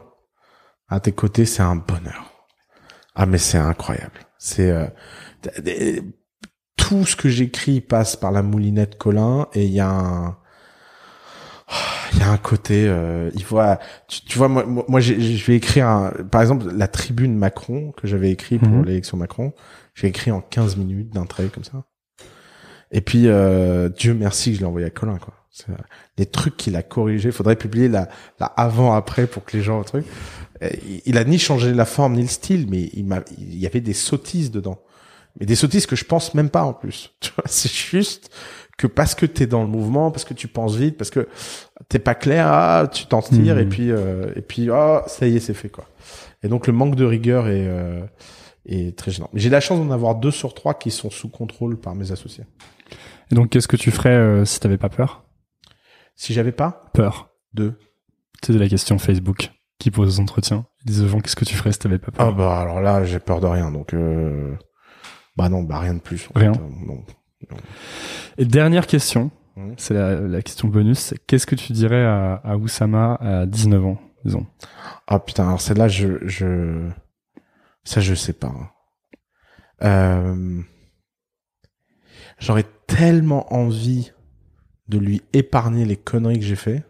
[0.89, 2.33] à tes côtés, c'est un bonheur.
[3.15, 4.21] Ah mais c'est incroyable.
[4.39, 4.87] C'est euh,
[6.89, 10.37] tout ce que j'écris passe par la moulinette Colin et il y a un
[12.15, 13.79] il y a un côté euh, il voit
[14.09, 18.07] tu, tu vois moi moi je vais écrire un, par exemple la tribune Macron que
[18.07, 18.85] j'avais écrit pour Mhm.
[18.87, 19.53] l'élection Macron
[19.95, 21.85] j'ai écrit en 15 minutes d'un trait comme ça.
[22.91, 25.35] Et puis euh, Dieu merci que je l'ai envoyé à Colin quoi.
[26.17, 28.09] Les trucs qu'il a corrigés faudrait publier la,
[28.39, 30.07] la avant après pour que les gens truc.
[30.63, 33.67] Il- il a ni changé la forme ni le style mais il m'a il y
[33.67, 34.81] avait des sottises dedans
[35.39, 37.11] mais des sottises que je pense même pas en plus.
[37.21, 38.31] Tu vois c'est juste
[38.77, 41.29] que parce que t'es dans le mouvement parce que tu penses vite parce que
[41.89, 43.61] t'es pas clair ah, tu t'en tires Mhm.
[43.63, 45.85] et puis euh, et puis ah ça y est c'est fait quoi.
[46.43, 48.05] Et donc le manque de rigueur est euh,
[48.67, 49.31] est très gênant.
[49.33, 52.13] Mais j'ai la chance d'en avoir deux sur trois qui sont sous contrôle par mes
[52.13, 52.45] associés.
[53.31, 55.25] Et donc, qu'est-ce que tu ferais euh, si t'avais pas peur?
[56.17, 56.83] Si j'avais pas?
[56.95, 57.31] Peur.
[57.55, 57.79] deux.
[58.45, 60.67] C'est de la question Facebook qui pose aux entretiens.
[60.85, 62.27] Ils disent aux gens, qu'est-ce que tu ferais si t'avais pas peur?
[62.27, 64.55] Ah bah alors là j'ai peur de rien donc euh...
[65.39, 66.53] bah non bah rien de plus en Rien.
[66.53, 66.61] fait.
[66.61, 67.05] Euh, non
[68.37, 69.75] Et dernière question, Mhm.
[69.77, 71.15] c'est la, la question bonus.
[71.27, 74.47] Qu'est-ce que tu dirais à, à Oussama à 19 ans, disons?
[75.07, 76.89] Ah putain, alors celle-là, je, je,
[77.85, 78.49] ça je sais pas.
[78.49, 78.71] hein.
[79.83, 80.61] Euh...
[82.39, 84.13] J'aurais tellement envie
[84.89, 86.85] de lui épargner les conneries que j'ai fait,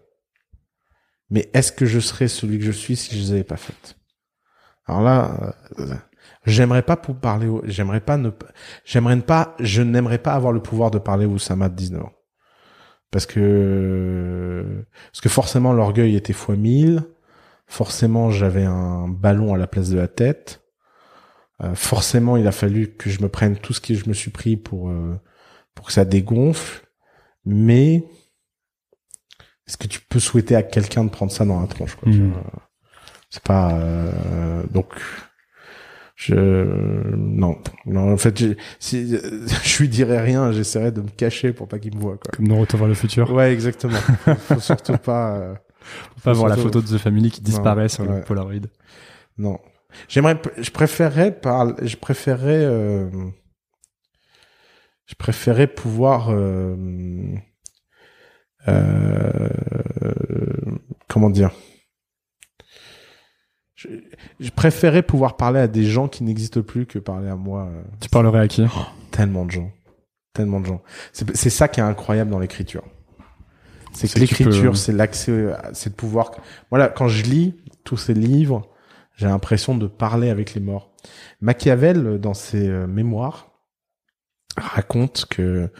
[1.30, 3.96] mais est-ce que je serais celui que je suis si je les avais pas faites?
[4.86, 5.94] Alors là, euh,
[6.48, 8.30] j'aimerais pas pour parler, j'aimerais pas ne,
[8.84, 12.02] j'aimerais ne pas, je n'aimerais pas avoir le pouvoir de parler au Oussama de 19
[12.02, 12.12] ans.
[13.10, 17.02] Parce que, parce que forcément l'orgueil était fois 1000,
[17.66, 20.62] forcément j'avais un ballon à la place de la tête,
[21.60, 24.30] Euh, forcément il a fallu que je me prenne tout ce que je me suis
[24.30, 25.18] pris pour, euh,
[25.74, 26.86] pour que ça dégonfle,
[27.44, 28.04] mais
[29.66, 32.42] est-ce que tu peux souhaiter à quelqu'un de prendre ça dans la tronche quoi, vois?
[33.30, 34.94] C'est pas euh, donc
[36.20, 36.34] je
[37.14, 38.46] non non en fait je,
[38.80, 39.16] si
[39.64, 42.32] je lui dirais rien, j'essaierais de me cacher pour pas qu'il me voit quoi.
[42.36, 43.32] Comme dans Retour vers le futur.
[43.32, 43.92] Ouais exactement.
[44.24, 45.36] Faut, faut surtout pas.
[45.38, 45.54] euh,
[46.16, 48.16] Faut pas voir la photo de The Family qui Non, disparaît sur ouais.
[48.18, 48.66] le Polaroid.
[49.38, 49.58] Non.
[50.08, 53.08] J'aimerais, je préférerais par, je préférerais, euh,
[55.06, 56.74] je préférerais pouvoir, euh,
[58.66, 59.48] euh,
[61.08, 61.52] comment dire,
[63.78, 63.88] je,
[64.40, 67.68] je préférais pouvoir parler à des gens qui n'existent plus que parler à moi.
[67.72, 68.64] euh, Tu parlerais à qui?
[69.12, 69.70] Tellement de gens,
[70.32, 70.82] tellement de gens.
[71.12, 72.82] C'est ça qui est incroyable dans l'écriture.
[73.92, 76.32] C'est que que tu l'écriture, peux- c'est l'accès, c'est de pouvoir.
[76.70, 78.68] Voilà, quand je lis tous ces livres,
[79.16, 80.90] j'ai l'impression de parler avec les morts.
[81.40, 83.52] Machiavel, dans ses euh, mémoires,
[84.56, 85.70] raconte que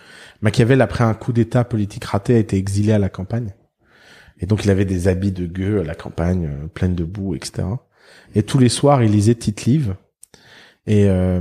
[0.41, 3.55] Machiavel, après un coup d'État politique raté, a été exilé à la campagne.
[4.41, 7.35] Et donc, il avait des habits de gueux à la campagne, euh, pleine de boue,
[7.35, 7.66] etc.
[8.35, 9.97] Et tous les soirs, il lisait Tite-Live.
[10.87, 11.41] Et, euh,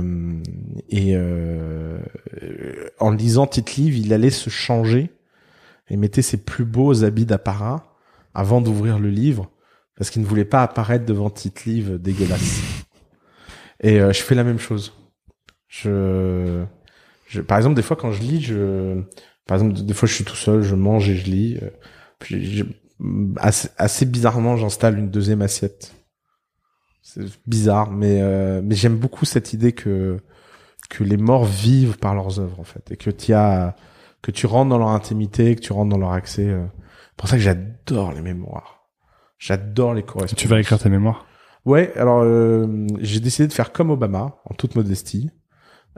[0.90, 1.98] et euh,
[2.42, 5.10] euh, en lisant Tite-Live, il allait se changer
[5.88, 7.96] et mettait ses plus beaux habits d'apparat
[8.34, 9.50] avant d'ouvrir le livre
[9.96, 12.60] parce qu'il ne voulait pas apparaître devant Tite-Live dégueulasse.
[13.80, 14.92] Et euh, je fais la même chose.
[15.66, 16.64] Je,
[17.26, 19.00] je, par exemple, des fois quand je lis, je,
[19.46, 21.58] par exemple, des fois je suis tout seul, je mange et je lis.
[21.62, 21.70] euh,
[22.18, 22.64] Puis je-
[23.36, 25.94] assez, assez bizarrement, j'installe une deuxième assiette.
[27.10, 30.18] C'est bizarre, mais euh, mais j'aime beaucoup cette idée que
[30.90, 33.76] que les morts vivent par leurs œuvres en fait et que tu as
[34.20, 36.46] que tu rentres dans leur intimité, que tu rentres dans leur accès.
[36.46, 36.66] euh.
[36.66, 38.84] C'est pour ça que j'adore les mémoires.
[39.38, 40.38] J'adore les correspondances.
[40.38, 41.24] Tu vas écrire tes mémoires?
[41.64, 45.30] Ouais, alors euh, j'ai décidé de faire comme Obama, en toute modestie.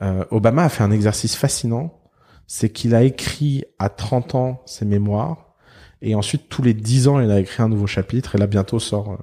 [0.02, 2.00] Euh, Obama a fait un exercice fascinant,
[2.46, 5.54] c'est qu'il a écrit à 30 ans ses mémoires,
[6.02, 8.78] et ensuite tous les 10 ans il a écrit un nouveau chapitre, et là bientôt
[8.78, 9.18] sort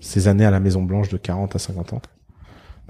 [0.00, 2.02] ses années à la Maison Blanche de 40 à 50 ans.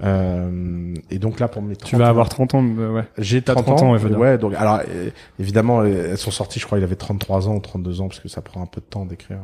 [0.01, 3.03] Euh, et donc là, pour mes 30 Tu vas avoir 30 ans, euh, ouais.
[3.17, 3.97] J'ai T'as 30, 30 ans, ans.
[4.17, 5.09] ouais, donc alors euh,
[5.39, 6.59] évidemment, euh, elles sont sorties.
[6.59, 8.79] Je crois il avait 33 ans ou 32 ans parce que ça prend un peu
[8.81, 9.39] de temps d'écrire.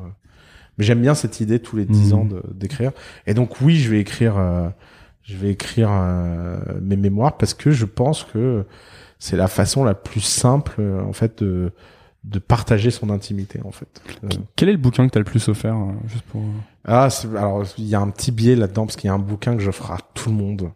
[0.78, 2.20] Mais j'aime bien cette idée tous les 10 Mhm.
[2.20, 2.92] ans d'écrire.
[3.28, 4.70] Et donc oui, je vais écrire, euh,
[5.24, 8.66] je vais écrire euh, mes mémoires parce que je pense que
[9.20, 11.72] c'est la façon la plus simple en fait de
[12.24, 14.02] de partager son intimité en fait.
[14.56, 15.76] Quel est le bouquin que t'as le plus offert,
[16.08, 16.42] juste pour...
[16.86, 19.20] ah, c'est- alors il y a un petit biais là-dedans parce qu'il y a un
[19.20, 20.72] bouquin que j'offre à tout le monde.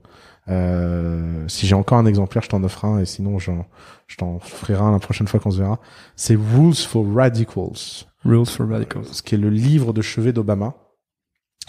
[0.48, 3.68] Euh, si j'ai encore un exemplaire, je t'en offre un et sinon j'en,
[4.08, 5.80] je t'en ferai un la prochaine fois qu'on se verra.
[6.16, 9.06] C'est Rules for Radicals, Rules for Radicals.
[9.12, 10.74] ce qui est le livre de chevet d'Obama,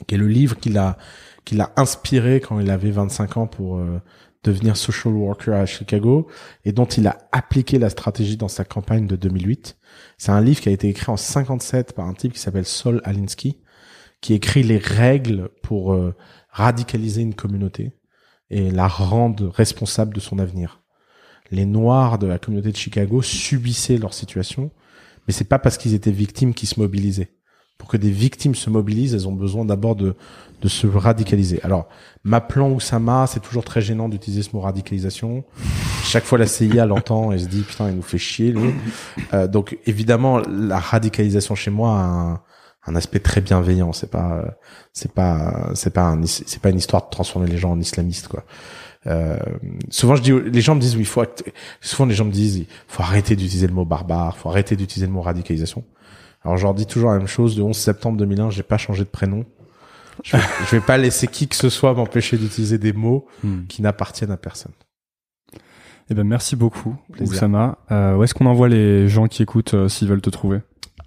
[0.07, 0.97] qui est le livre qu'il a
[1.45, 4.01] qu'il a inspiré quand il avait 25 ans pour euh,
[4.45, 6.27] devenir social worker à Chicago
[6.65, 9.77] et dont il a appliqué la stratégie dans sa campagne de 2008.
[10.17, 13.01] C'est un livre qui a été écrit en 57 par un type qui s'appelle Saul
[13.05, 13.59] Alinsky,
[14.21, 16.15] qui écrit les règles pour euh,
[16.51, 17.93] radicaliser une communauté
[18.51, 20.81] et la rendre responsable de son avenir.
[21.51, 24.71] Les Noirs de la communauté de Chicago subissaient leur situation,
[25.27, 27.33] mais c'est pas parce qu'ils étaient victimes qu'ils se mobilisaient.
[27.79, 30.15] Pour que des victimes se mobilisent, elles ont besoin d'abord de,
[30.61, 31.61] de se radicaliser.
[31.63, 31.89] Alors,
[32.25, 35.45] m'appelant Oussama, c'est toujours très gênant d'utiliser ce mot radicalisation.
[36.05, 38.53] Chaque fois la CIA l'entend et se dit putain, il nous fait chier.
[38.53, 38.75] Lui.
[39.33, 42.41] Euh, donc évidemment, la radicalisation chez moi a un,
[42.87, 43.93] un aspect très bienveillant.
[43.93, 44.57] C'est pas,
[44.93, 48.29] c'est pas, c'est pas, un, c'est pas une histoire de transformer les gens en islamistes
[48.29, 48.45] quoi.
[49.07, 49.39] Euh,
[49.89, 51.25] souvent je dis, les gens me disent oui, faut,
[51.81, 55.07] souvent les gens me disent, il faut arrêter d'utiliser le mot barbare, faut arrêter d'utiliser
[55.07, 55.85] le mot radicalisation.
[56.45, 57.57] Alors je leur dis toujours la même chose.
[57.57, 59.45] Le 11 septembre 2001, j'ai pas changé de prénom.
[60.23, 63.65] Je vais, je vais pas laisser qui que ce soit m'empêcher d'utiliser des mots Hmm.
[63.69, 64.73] qui n'appartiennent à personne.
[66.11, 67.37] Eh ben, merci beaucoup, Plaisir.
[67.37, 67.79] Oussama.
[67.91, 70.59] Euh, où est-ce qu'on envoie les gens qui écoutent euh, s'ils veulent te trouver?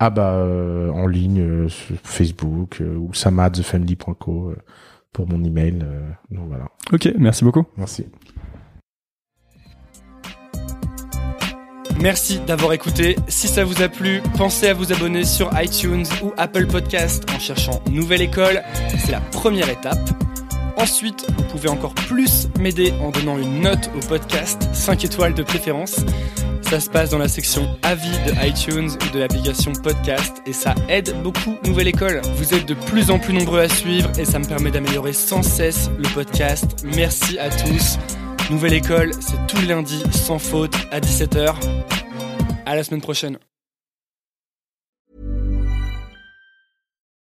[0.05, 4.55] Ah bah euh, en ligne euh, sur Facebook euh, ou samadthefamily.co euh,
[5.13, 5.79] pour mon email.
[5.81, 6.65] euh, donc voilà.
[6.91, 7.63] Ok, merci beaucoup.
[7.77, 8.07] Merci.
[12.01, 13.15] Merci d'avoir écouté.
[13.29, 17.39] Si ça vous a plu, pensez à vous abonner sur iTunes ou Apple Podcast en
[17.39, 18.61] cherchant Nouvelle École.
[18.97, 20.09] C'est la première étape.
[20.77, 25.43] Ensuite, vous pouvez encore plus m'aider en donnant une note au podcast, 5 étoiles de
[25.43, 25.97] préférence.
[26.61, 30.73] Ça se passe dans la section avis de iTunes ou de l'application podcast et ça
[30.89, 32.21] aide beaucoup Nouvelle École.
[32.37, 35.43] Vous êtes de plus en plus nombreux à suivre et ça me permet d'améliorer sans
[35.43, 36.83] cesse le podcast.
[36.95, 37.99] Merci à tous.
[38.49, 41.53] Nouvelle École, c'est tous les lundis sans faute à 17h.
[42.65, 43.37] À la semaine prochaine.